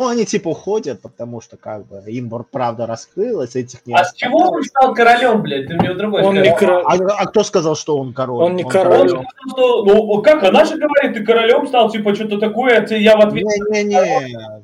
Ну, 0.00 0.08
они 0.08 0.24
типа 0.24 0.48
уходят, 0.48 1.02
потому 1.02 1.42
что 1.42 1.58
как 1.58 1.86
бы 1.86 2.02
им 2.06 2.30
правда 2.50 2.86
раскрылась, 2.86 3.54
этих 3.54 3.84
не 3.84 3.92
А 3.92 4.02
с 4.02 4.14
чего 4.14 4.38
он 4.48 4.64
стал 4.64 4.94
королем, 4.94 5.42
блядь? 5.42 5.66
Ты 5.68 5.74
мне 5.74 5.92
другой 5.92 6.22
Он 6.22 6.40
не 6.40 6.56
король. 6.56 6.84
А, 6.86 6.94
а 7.18 7.26
кто 7.26 7.44
сказал, 7.44 7.76
что 7.76 7.98
он 7.98 8.14
король? 8.14 8.42
Он 8.44 8.56
не 8.56 8.64
король. 8.64 9.12
Он 9.12 9.26
сказал, 9.26 9.26
что, 9.50 9.84
ну, 9.84 10.22
как, 10.22 10.42
она 10.42 10.64
же 10.64 10.78
говорит, 10.78 11.12
ты 11.12 11.22
королем 11.22 11.66
стал, 11.66 11.90
типа, 11.90 12.14
что-то 12.14 12.38
такое, 12.38 12.80
ты, 12.80 12.96
я 12.96 13.18
в 13.18 13.20
ответ... 13.20 13.44
Не-не-не. 13.44 14.62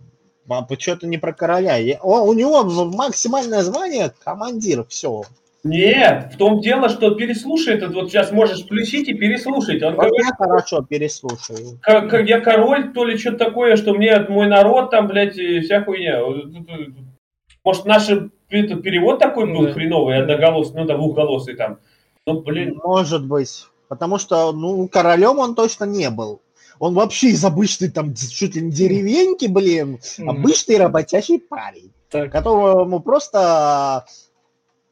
Что-то 0.78 1.06
не 1.06 1.18
про 1.18 1.34
короля. 1.34 1.76
Я- 1.76 1.98
он- 2.00 2.30
у 2.30 2.32
него 2.32 2.64
максимальное 2.64 3.62
звание 3.62 4.14
командир. 4.24 4.86
Все. 4.88 5.24
Нет, 5.66 6.32
в 6.34 6.36
том 6.36 6.60
дело, 6.60 6.88
что 6.88 7.10
переслушай 7.14 7.74
этот, 7.74 7.94
вот 7.94 8.08
сейчас 8.10 8.30
можешь 8.32 8.64
включить 8.64 9.08
и 9.08 9.14
переслушать. 9.14 9.82
Он 9.82 9.94
Вот 9.94 10.06
говорит, 10.06 10.26
я 10.26 10.34
хорошо 10.36 10.82
переслушаю. 10.82 11.78
как, 11.82 12.08
как 12.10 12.26
я 12.28 12.40
король, 12.40 12.92
то 12.92 13.04
ли 13.04 13.18
что-то 13.18 13.38
такое, 13.46 13.76
что 13.76 13.92
мне 13.94 14.18
мой 14.28 14.46
народ 14.46 14.90
там, 14.90 15.08
блядь, 15.08 15.36
и 15.36 15.60
вся 15.60 15.82
хуйня. 15.82 16.20
Может, 17.64 17.84
наш 17.84 18.08
это, 18.08 18.76
перевод 18.76 19.18
такой 19.18 19.52
был 19.52 19.66
Да. 19.66 19.72
хреновый, 19.72 20.18
одноголосый, 20.18 20.76
ну 20.76 20.84
да, 20.86 20.96
двухголосый 20.96 21.56
там. 21.56 21.78
Ну, 22.26 22.40
блин, 22.42 22.80
Может 22.82 23.24
быть. 23.26 23.66
Потому 23.88 24.18
что, 24.18 24.52
ну, 24.52 24.88
королем 24.88 25.38
он 25.38 25.54
точно 25.54 25.84
не 25.84 26.10
был. 26.10 26.40
Он 26.78 26.94
вообще 26.94 27.28
из 27.28 27.44
обычной 27.44 27.88
там 27.90 28.14
чуть 28.14 28.54
ли 28.54 28.62
не 28.62 28.70
деревеньки, 28.70 29.46
блин. 29.46 29.98
Обычный 30.26 30.76
работящий 30.76 31.38
парень, 31.38 31.90
Так, 32.10 32.30
которому 32.32 33.00
просто 33.00 34.04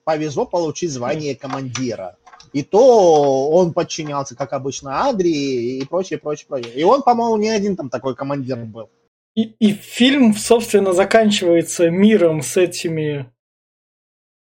повезло 0.05 0.46
получить 0.46 0.90
звание 0.90 1.34
командира. 1.34 2.16
И 2.52 2.62
то 2.62 3.50
он 3.50 3.72
подчинялся, 3.72 4.36
как 4.36 4.52
обычно, 4.52 5.09
Адри 5.09 5.28
и 5.30 5.84
прочее, 5.86 6.18
прочее, 6.18 6.46
прочее. 6.48 6.72
И 6.74 6.84
он, 6.84 7.02
по-моему, 7.02 7.36
не 7.36 7.48
один 7.48 7.76
там 7.76 7.90
такой 7.90 8.14
командир 8.14 8.57
был. 8.59 8.90
И, 9.34 9.42
и 9.59 9.72
фильм, 9.72 10.34
собственно, 10.34 10.92
заканчивается 10.92 11.90
миром 11.90 12.42
с 12.42 12.57
этими... 12.57 13.32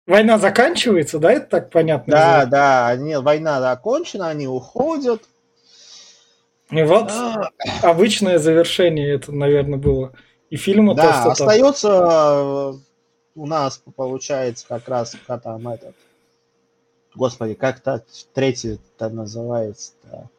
Война 0.07 0.39
заканчивается, 0.39 1.19
да, 1.19 1.33
это 1.33 1.47
так 1.47 1.69
понятно? 1.71 2.11
Да, 2.11 2.45
да, 2.45 2.87
они, 2.87 3.17
война 3.17 3.59
закончена, 3.59 4.29
они 4.29 4.47
уходят. 4.47 5.21
И 6.71 6.81
вот 6.83 7.11
А, 7.11 7.49
обычное 7.81 8.39
завершение 8.39 9.15
это, 9.15 9.31
наверное, 9.31 9.77
было. 9.77 10.13
И 10.49 10.55
фильма 10.55 10.95
то, 10.95 11.01
Да, 11.01 11.11
что 11.13 11.23
там... 11.23 11.31
остается 11.31 11.89
э, 11.91 12.73
у 13.39 13.45
нас, 13.45 13.81
получается, 13.95 14.65
как 14.67 14.87
раз 14.87 15.15
как 15.25 15.43
там 15.43 15.67
этот... 15.67 15.95
Господи, 17.15 17.53
как 17.55 17.79
то 17.79 18.03
третий-то 18.33 19.09
называется-то? 19.09 20.29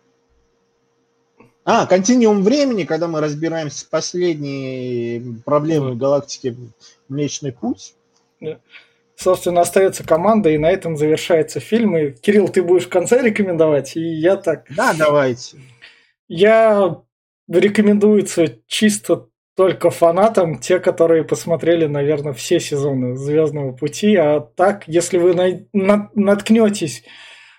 А, 1.64 1.86
континуум 1.86 2.42
времени, 2.42 2.84
когда 2.84 3.08
мы 3.08 3.20
разбираемся 3.20 3.80
с 3.80 3.84
последней 3.84 5.40
проблемой 5.44 5.96
галактики 5.96 6.56
Млечный 7.08 7.52
Путь. 7.52 7.94
Собственно, 9.16 9.60
остается 9.62 10.04
команда, 10.04 10.50
и 10.50 10.58
на 10.58 10.70
этом 10.70 10.96
завершается 10.96 11.60
фильм. 11.60 11.96
И, 11.96 12.10
Кирилл, 12.12 12.48
ты 12.48 12.62
будешь 12.62 12.86
в 12.86 12.88
конце 12.88 13.20
рекомендовать, 13.22 13.96
и 13.96 14.00
я 14.00 14.36
так... 14.36 14.64
Да, 14.74 14.94
давайте. 14.96 15.58
Я 16.28 17.02
рекомендуется 17.48 18.58
чисто 18.66 19.29
только 19.60 19.90
фанатам, 19.90 20.58
те, 20.58 20.78
которые 20.78 21.22
посмотрели, 21.22 21.84
наверное, 21.84 22.32
все 22.32 22.58
сезоны 22.60 23.14
Звездного 23.14 23.72
пути. 23.72 24.16
А 24.16 24.40
так, 24.40 24.84
если 24.86 25.18
вы 25.18 25.34
най- 25.34 25.66
на- 25.74 26.08
наткнетесь 26.14 27.04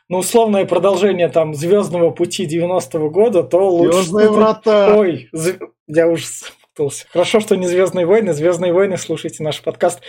на 0.10 0.18
условное 0.18 0.66
продолжение 0.66 1.28
там 1.28 1.54
Звездного 1.54 2.10
пути 2.10 2.48
90-го 2.48 3.12
года, 3.12 3.44
то 3.44 3.70
лучше. 3.70 4.00
Звездные 4.00 4.30
врата. 4.32 4.96
Ой, 4.98 5.30
зв- 5.32 5.60
я 5.86 6.08
уже 6.08 6.26
запутался. 6.72 7.06
Хорошо, 7.10 7.40
что 7.40 7.56
не 7.56 7.68
Звездные 7.68 8.06
войны. 8.06 8.34
Звездные 8.34 8.74
войны, 8.74 8.98
слушайте 8.98 9.44
наш 9.44 9.62
подкаст. 9.62 10.02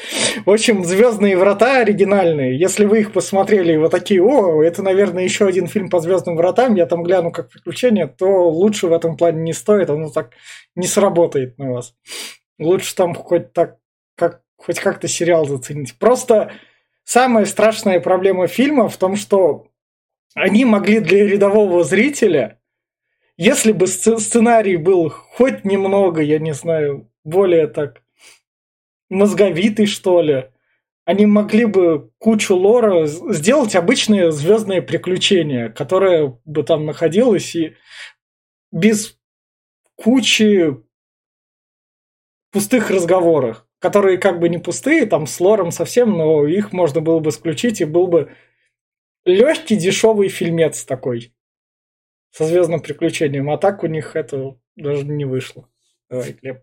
В 0.45 0.51
общем, 0.51 0.85
Звездные 0.85 1.37
врата 1.37 1.79
оригинальные. 1.79 2.59
Если 2.59 2.85
вы 2.85 3.01
их 3.01 3.13
посмотрели 3.13 3.75
и 3.75 3.77
вот 3.77 3.91
такие, 3.91 4.23
о, 4.23 4.63
это, 4.63 4.83
наверное, 4.83 5.25
еще 5.25 5.47
один 5.47 5.67
фильм 5.67 5.89
по 5.91 6.01
Звездным 6.01 6.37
вратам, 6.37 6.75
я 6.75 6.87
там 6.87 7.03
гляну 7.03 7.31
как 7.31 7.51
приключение, 7.51 8.07
то 8.07 8.49
лучше 8.49 8.87
в 8.87 8.93
этом 8.93 9.17
плане 9.17 9.43
не 9.43 9.53
стоит, 9.53 9.91
оно 9.91 10.11
так 10.11 10.33
не 10.75 10.87
сработает 10.87 11.59
на 11.59 11.73
вас. 11.73 11.95
Лучше 12.59 12.95
там 12.95 13.15
хоть 13.15 13.53
так, 13.53 13.77
как, 14.17 14.43
хоть 14.57 14.81
как-то 14.81 15.09
сериал 15.09 15.47
заценить. 15.47 15.99
Просто 15.99 16.53
самая 17.05 17.45
страшная 17.45 18.01
проблема 18.01 18.47
фильма 18.47 18.89
в 18.89 18.97
том, 18.97 19.17
что 19.17 19.67
они 20.35 20.65
могли 20.65 21.01
для 21.01 21.27
рядового 21.27 21.85
зрителя, 21.85 22.59
если 23.37 23.73
бы 23.73 23.87
сц- 23.87 24.19
сценарий 24.19 24.77
был 24.77 25.11
хоть 25.11 25.65
немного, 25.65 26.21
я 26.21 26.39
не 26.39 26.53
знаю, 26.53 27.11
более 27.25 27.67
так 27.67 28.03
мозговитый, 29.09 29.87
что 29.87 30.21
ли, 30.23 30.51
они 31.05 31.27
могли 31.27 31.65
бы 31.67 32.11
кучу 32.19 32.55
лора 32.55 33.07
сделать 33.07 33.75
обычные 33.75 34.33
звездные 34.33 34.83
приключения, 34.83 35.69
которое 35.69 36.39
бы 36.45 36.63
там 36.63 36.87
находилось 36.87 37.55
и 37.55 37.77
без 38.71 39.19
кучи 39.97 40.77
пустых 42.53 42.91
разговоров, 42.91 43.67
которые 43.79 44.19
как 44.19 44.39
бы 44.39 44.49
не 44.49 44.59
пустые, 44.59 45.07
там 45.07 45.27
с 45.27 45.41
лором 45.41 45.73
совсем, 45.73 46.11
но 46.13 46.47
их 46.47 46.73
можно 46.73 47.01
было 47.01 47.19
бы 47.19 47.31
исключить, 47.31 47.81
и 47.81 47.85
был 47.85 48.07
бы 48.07 48.33
легкий 49.25 49.77
дешевый 49.77 50.29
фильмец 50.29 50.85
такой 50.85 51.33
со 52.33 52.45
звездным 52.45 52.81
приключением. 52.81 53.51
А 53.51 53.59
так 53.59 53.85
у 53.85 53.87
них 53.87 54.17
это 54.17 54.57
даже 54.75 55.05
не 55.05 55.25
вышло. 55.25 55.69
Давай, 56.11 56.33
Глеб. 56.33 56.63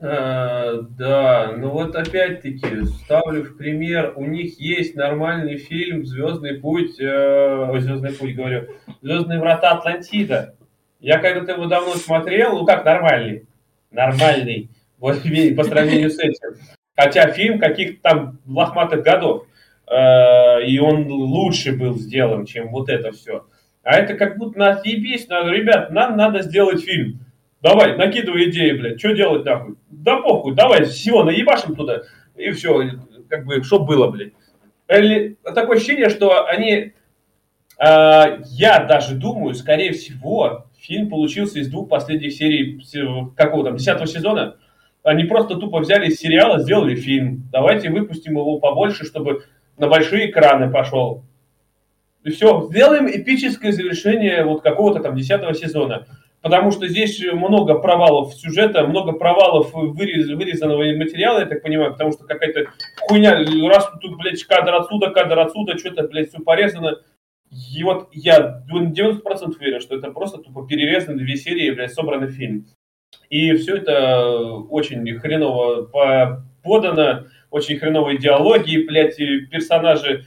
А, 0.00 0.74
да, 0.82 1.54
ну 1.56 1.70
вот 1.70 1.96
опять-таки 1.96 2.84
ставлю 2.84 3.42
в 3.42 3.56
пример, 3.56 4.12
у 4.14 4.24
них 4.24 4.60
есть 4.60 4.94
нормальный 4.94 5.56
фильм 5.56 6.06
«Звездный 6.06 6.60
путь», 6.60 7.00
э, 7.00 7.80
«Звездный 7.80 8.12
путь», 8.12 8.36
говорю, 8.36 8.68
«Звездные 9.02 9.40
врата 9.40 9.72
Атлантида». 9.72 10.54
Я 11.00 11.18
когда-то 11.18 11.52
его 11.52 11.66
давно 11.66 11.94
смотрел, 11.94 12.58
ну 12.58 12.64
как 12.64 12.84
нормальный, 12.84 13.48
нормальный, 13.90 14.70
вот 14.98 15.16
по 15.56 15.64
сравнению 15.64 16.10
с 16.10 16.18
этим. 16.20 16.54
Хотя 16.94 17.32
фильм 17.32 17.58
каких-то 17.58 18.00
там 18.00 18.38
лохматых 18.46 19.02
годов, 19.02 19.46
э, 19.88 20.64
и 20.64 20.78
он 20.78 21.10
лучше 21.10 21.72
был 21.72 21.98
сделан, 21.98 22.46
чем 22.46 22.68
вот 22.68 22.88
это 22.88 23.10
все. 23.10 23.46
А 23.88 23.94
это 23.94 24.16
как 24.16 24.36
будто 24.36 24.58
нас 24.58 24.84
ебись, 24.84 25.28
надо, 25.28 25.50
ребят, 25.50 25.90
нам 25.90 26.14
надо 26.14 26.42
сделать 26.42 26.84
фильм. 26.84 27.20
Давай, 27.62 27.96
накидывай 27.96 28.50
идеи, 28.50 28.72
блядь, 28.72 28.98
что 28.98 29.14
делать 29.14 29.46
нахуй? 29.46 29.76
Да 29.88 30.18
похуй, 30.18 30.54
давай 30.54 30.84
всего 30.84 31.24
наебашим 31.24 31.74
туда, 31.74 32.02
и 32.36 32.50
все, 32.50 32.82
как 33.30 33.46
бы, 33.46 33.62
что 33.62 33.78
было, 33.78 34.10
блядь. 34.10 34.34
Или 34.88 35.38
такое 35.42 35.78
ощущение, 35.78 36.10
что 36.10 36.46
они, 36.46 36.70
э, 36.70 36.92
я 37.78 38.84
даже 38.86 39.14
думаю, 39.14 39.54
скорее 39.54 39.92
всего, 39.92 40.66
фильм 40.78 41.08
получился 41.08 41.58
из 41.58 41.70
двух 41.70 41.88
последних 41.88 42.34
серий 42.34 42.78
какого 43.38 43.64
там, 43.64 43.76
десятого 43.76 44.06
сезона. 44.06 44.58
Они 45.02 45.24
просто 45.24 45.56
тупо 45.56 45.78
взяли 45.78 46.08
из 46.08 46.18
сериала, 46.18 46.58
сделали 46.58 46.94
фильм. 46.94 47.48
Давайте 47.50 47.88
выпустим 47.88 48.32
его 48.32 48.58
побольше, 48.58 49.06
чтобы 49.06 49.44
на 49.78 49.88
большие 49.88 50.28
экраны 50.28 50.70
пошел. 50.70 51.24
И 52.24 52.30
все, 52.30 52.68
сделаем 52.68 53.06
эпическое 53.08 53.72
завершение 53.72 54.44
вот 54.44 54.62
какого-то 54.62 55.00
там 55.00 55.16
десятого 55.16 55.54
сезона. 55.54 56.06
потому 56.42 56.70
что 56.70 56.86
здесь 56.88 57.20
много 57.32 57.74
провалов 57.74 58.34
сюжета, 58.34 58.86
много 58.86 59.12
провалов 59.12 59.72
вырез, 59.72 60.28
вырезанного 60.28 60.84
материала, 60.96 61.40
я 61.40 61.46
так 61.46 61.62
понимаю, 61.62 61.92
потому 61.92 62.12
что 62.12 62.24
какая-то 62.24 62.70
хуйня, 63.00 63.44
раз 63.68 63.90
тут, 64.00 64.16
блядь, 64.16 64.42
кадр 64.44 64.74
отсюда, 64.74 65.10
кадр 65.10 65.38
отсюда, 65.38 65.76
что-то, 65.78 66.06
блядь, 66.06 66.28
все 66.28 66.40
порезано. 66.40 66.96
И 67.74 67.82
вот 67.82 68.08
я 68.12 68.62
90% 68.72 69.22
уверен, 69.58 69.80
что 69.80 69.96
это 69.96 70.10
просто 70.10 70.38
тупо 70.38 70.66
перерезаны 70.66 71.18
две 71.18 71.36
серии, 71.36 71.70
блядь, 71.70 71.92
собранный 71.92 72.30
фильм. 72.30 72.66
И 73.30 73.54
все 73.54 73.76
это 73.76 74.30
очень 74.70 75.18
хреново 75.18 75.90
подано, 76.62 77.24
очень 77.50 77.78
хреновые 77.78 78.18
диалоги, 78.18 78.84
блядь, 78.86 79.16
персонажи 79.50 80.26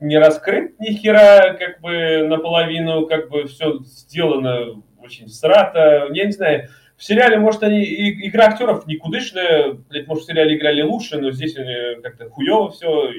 не 0.00 0.18
раскрыт 0.18 0.78
ни 0.78 0.92
хера, 0.92 1.54
как 1.54 1.80
бы 1.80 2.26
наполовину, 2.26 3.06
как 3.06 3.28
бы 3.28 3.44
все 3.46 3.78
сделано 3.80 4.82
очень 4.98 5.28
срато. 5.28 6.08
Я 6.12 6.26
не 6.26 6.32
знаю, 6.32 6.68
в 6.96 7.04
сериале, 7.04 7.38
может, 7.38 7.62
они, 7.62 7.82
и, 7.82 8.28
игра 8.28 8.46
актеров 8.46 8.86
никудышная, 8.86 9.72
блядь, 9.88 10.06
может, 10.06 10.24
в 10.24 10.26
сериале 10.26 10.56
играли 10.56 10.82
лучше, 10.82 11.18
но 11.18 11.30
здесь 11.30 11.56
они 11.56 12.00
как-то 12.02 12.28
хуево 12.30 12.70
все. 12.70 13.10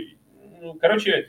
Ну, 0.62 0.74
короче, 0.74 1.28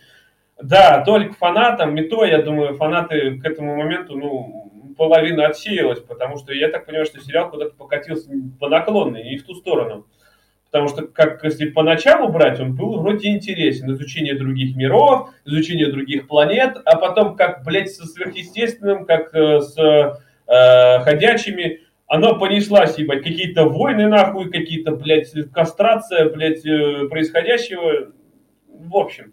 да, 0.60 1.02
только 1.04 1.34
фанатам, 1.34 1.94
мето, 1.94 2.24
я 2.24 2.42
думаю, 2.42 2.74
фанаты 2.74 3.38
к 3.38 3.44
этому 3.44 3.76
моменту, 3.76 4.16
ну, 4.16 4.94
половина 4.96 5.46
отсеялась, 5.46 6.00
потому 6.00 6.38
что 6.38 6.52
я 6.52 6.68
так 6.68 6.86
понимаю, 6.86 7.06
что 7.06 7.20
сериал 7.20 7.50
куда-то 7.50 7.76
покатился 7.76 8.30
по 8.58 8.68
наклонной, 8.68 9.22
не 9.22 9.36
в 9.36 9.46
ту 9.46 9.54
сторону. 9.54 10.06
Потому 10.70 10.88
что, 10.88 11.06
как 11.06 11.42
если 11.44 11.70
поначалу 11.70 12.30
брать, 12.30 12.60
он 12.60 12.74
был 12.74 13.00
вроде 13.00 13.28
интересен. 13.28 13.90
Изучение 13.92 14.34
других 14.34 14.76
миров, 14.76 15.30
изучение 15.46 15.90
других 15.90 16.28
планет, 16.28 16.76
а 16.84 16.96
потом, 16.98 17.36
как, 17.36 17.64
блядь, 17.64 17.90
со 17.90 18.06
сверхъестественным, 18.06 19.06
как 19.06 19.34
э, 19.34 19.60
с 19.60 19.78
э, 19.78 21.00
ходячими, 21.00 21.80
оно 22.06 22.38
понеслась, 22.38 22.98
ебать, 22.98 23.22
какие-то 23.22 23.64
войны, 23.64 24.08
нахуй, 24.08 24.50
какие-то, 24.50 24.92
блядь, 24.92 25.32
кастрация, 25.52 26.28
блядь, 26.28 26.64
э, 26.66 27.08
происходящего. 27.08 28.12
В 28.68 28.96
общем, 28.96 29.32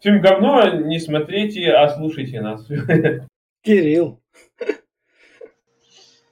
фильм 0.00 0.20
говно, 0.20 0.68
не 0.68 1.00
смотрите, 1.00 1.72
а 1.72 1.88
слушайте 1.88 2.40
нас. 2.40 2.64
Кирилл. 3.62 4.20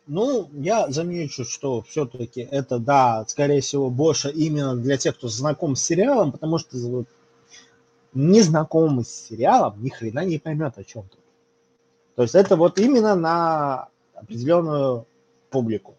Ну, 0.09 0.49
я 0.55 0.89
замечу, 0.89 1.45
что 1.45 1.83
все-таки 1.83 2.41
это, 2.41 2.79
да, 2.79 3.27
скорее 3.29 3.61
всего, 3.61 3.91
больше 3.91 4.31
именно 4.31 4.75
для 4.75 4.97
тех, 4.97 5.15
кто 5.15 5.29
знаком 5.29 5.77
с 5.77 5.83
сериалом, 5.83 6.33
потому 6.33 6.57
что 6.57 6.79
вот, 6.79 7.07
незнакомый 8.15 9.05
с 9.05 9.27
сериалом 9.29 9.83
ни 9.83 9.91
хрена 9.91 10.25
не 10.25 10.39
поймет 10.39 10.79
о 10.79 10.85
чем 10.85 11.03
то 11.03 11.19
То 12.17 12.23
есть 12.23 12.35
это 12.35 12.57
вот 12.57 12.79
именно 12.79 13.15
на 13.17 13.89
определенную 14.15 15.05
публику. 15.51 15.95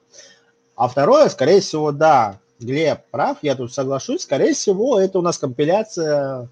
А 0.75 0.87
второе, 0.87 1.29
скорее 1.29 1.61
всего, 1.61 1.91
да, 1.91 2.39
Глеб 2.59 3.01
прав, 3.11 3.37
я 3.43 3.55
тут 3.55 3.71
соглашусь, 3.71 4.23
скорее 4.23 4.55
всего, 4.55 4.99
это 4.99 5.19
у 5.19 5.21
нас 5.21 5.37
компиляция, 5.37 6.49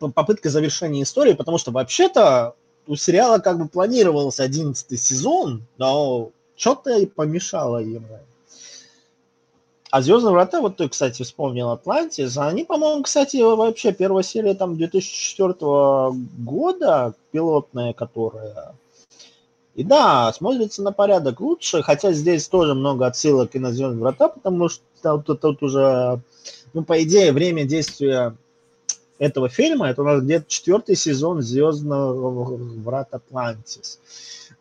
попытка 0.00 0.50
завершения 0.50 1.02
истории, 1.02 1.34
потому 1.34 1.58
что 1.58 1.70
вообще-то 1.70 2.56
у 2.86 2.96
сериала 2.96 3.38
как 3.38 3.58
бы 3.58 3.68
планировался 3.68 4.42
одиннадцатый 4.42 4.98
сезон, 4.98 5.62
но 5.78 6.30
что-то 6.56 6.96
и 6.98 7.06
помешало 7.06 7.78
ему. 7.78 8.20
А 9.90 10.02
«Звездные 10.02 10.32
врата», 10.32 10.60
вот 10.60 10.76
ты, 10.76 10.88
кстати, 10.88 11.22
вспомнил 11.22 11.70
«Атлантис», 11.70 12.36
они, 12.36 12.64
по-моему, 12.64 13.04
кстати, 13.04 13.36
вообще 13.36 13.92
первая 13.92 14.24
серия 14.24 14.54
там 14.54 14.76
2004 14.76 15.54
года, 16.38 17.14
пилотная, 17.30 17.92
которая... 17.92 18.74
И 19.76 19.84
да, 19.84 20.32
смотрится 20.32 20.82
на 20.82 20.90
порядок 20.90 21.40
лучше, 21.40 21.82
хотя 21.82 22.12
здесь 22.12 22.48
тоже 22.48 22.74
много 22.74 23.06
отсылок 23.06 23.54
и 23.54 23.60
на 23.60 23.72
«Звездные 23.72 24.00
врата», 24.00 24.26
потому 24.26 24.68
что 24.68 24.82
тут, 25.18 25.40
тут 25.40 25.62
уже, 25.62 26.20
ну, 26.72 26.82
по 26.82 27.00
идее, 27.00 27.30
время 27.30 27.64
действия 27.64 28.34
этого 29.18 29.48
фильма. 29.48 29.90
Это 29.90 30.02
у 30.02 30.04
нас 30.04 30.22
где-то 30.22 30.46
четвертый 30.48 30.96
сезон 30.96 31.42
Звездного 31.42 32.56
врат 32.56 33.08
Атлантис. 33.12 34.00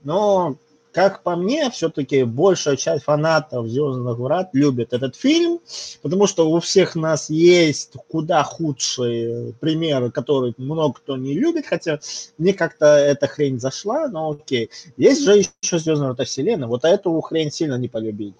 Но, 0.03 0.57
как 0.91 1.23
по 1.23 1.35
мне, 1.35 1.69
все-таки 1.71 2.23
большая 2.23 2.75
часть 2.75 3.05
фанатов 3.05 3.67
Звездных 3.67 4.17
врат 4.17 4.49
любит 4.53 4.93
этот 4.93 5.15
фильм, 5.15 5.59
потому 6.01 6.27
что 6.27 6.49
у 6.49 6.59
всех 6.59 6.95
нас 6.95 7.29
есть 7.29 7.93
куда 8.09 8.43
худшие 8.43 9.53
примеры, 9.59 10.11
которые 10.11 10.53
много 10.57 10.95
кто 10.95 11.17
не 11.17 11.33
любит, 11.33 11.65
хотя 11.65 11.99
мне 12.37 12.53
как-то 12.53 12.85
эта 12.85 13.27
хрень 13.27 13.59
зашла, 13.59 14.07
но 14.07 14.31
окей. 14.31 14.69
Есть 14.97 15.23
же 15.23 15.37
еще 15.37 15.79
Звездная 15.79 16.09
врата 16.09 16.25
Вселенная, 16.25 16.67
вот 16.67 16.85
эту 16.85 17.19
хрень 17.21 17.51
сильно 17.51 17.77
не 17.77 17.87
полюбили 17.87 18.35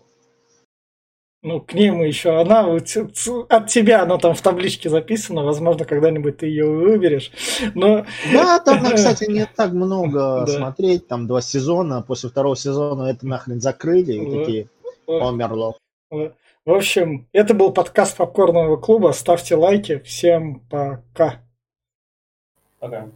ну, 1.44 1.60
к 1.60 1.74
ним 1.74 2.02
еще 2.02 2.40
она, 2.40 2.66
от 2.66 3.68
тебя 3.68 4.04
она 4.04 4.18
там 4.18 4.34
в 4.34 4.42
табличке 4.42 4.90
записана, 4.90 5.44
возможно, 5.44 5.84
когда-нибудь 5.84 6.38
ты 6.38 6.48
ее 6.48 6.66
выберешь. 6.66 7.32
Но... 7.76 8.06
Да, 8.32 8.60
там, 8.60 8.84
кстати, 8.96 9.30
не 9.30 9.46
так 9.46 9.74
много 9.74 10.48
смотреть, 10.48 11.08
там 11.08 11.28
два 11.28 11.42
сезона, 11.42 12.02
после 12.02 12.30
второго 12.30 12.56
сезона 12.56 13.10
это 13.10 13.28
нахрен 13.28 13.60
закрыли, 13.60 14.14
и 14.14 14.40
такие, 14.40 14.68
померло. 15.06 15.76
В 16.10 16.72
общем, 16.72 17.28
это 17.34 17.54
был 17.54 17.74
подкаст 17.74 18.16
Попкорного 18.16 18.78
клуба, 18.78 19.12
ставьте 19.12 19.56
лайки, 19.56 20.00
всем 20.00 20.62
пока. 20.70 21.42
Пока. 22.80 23.10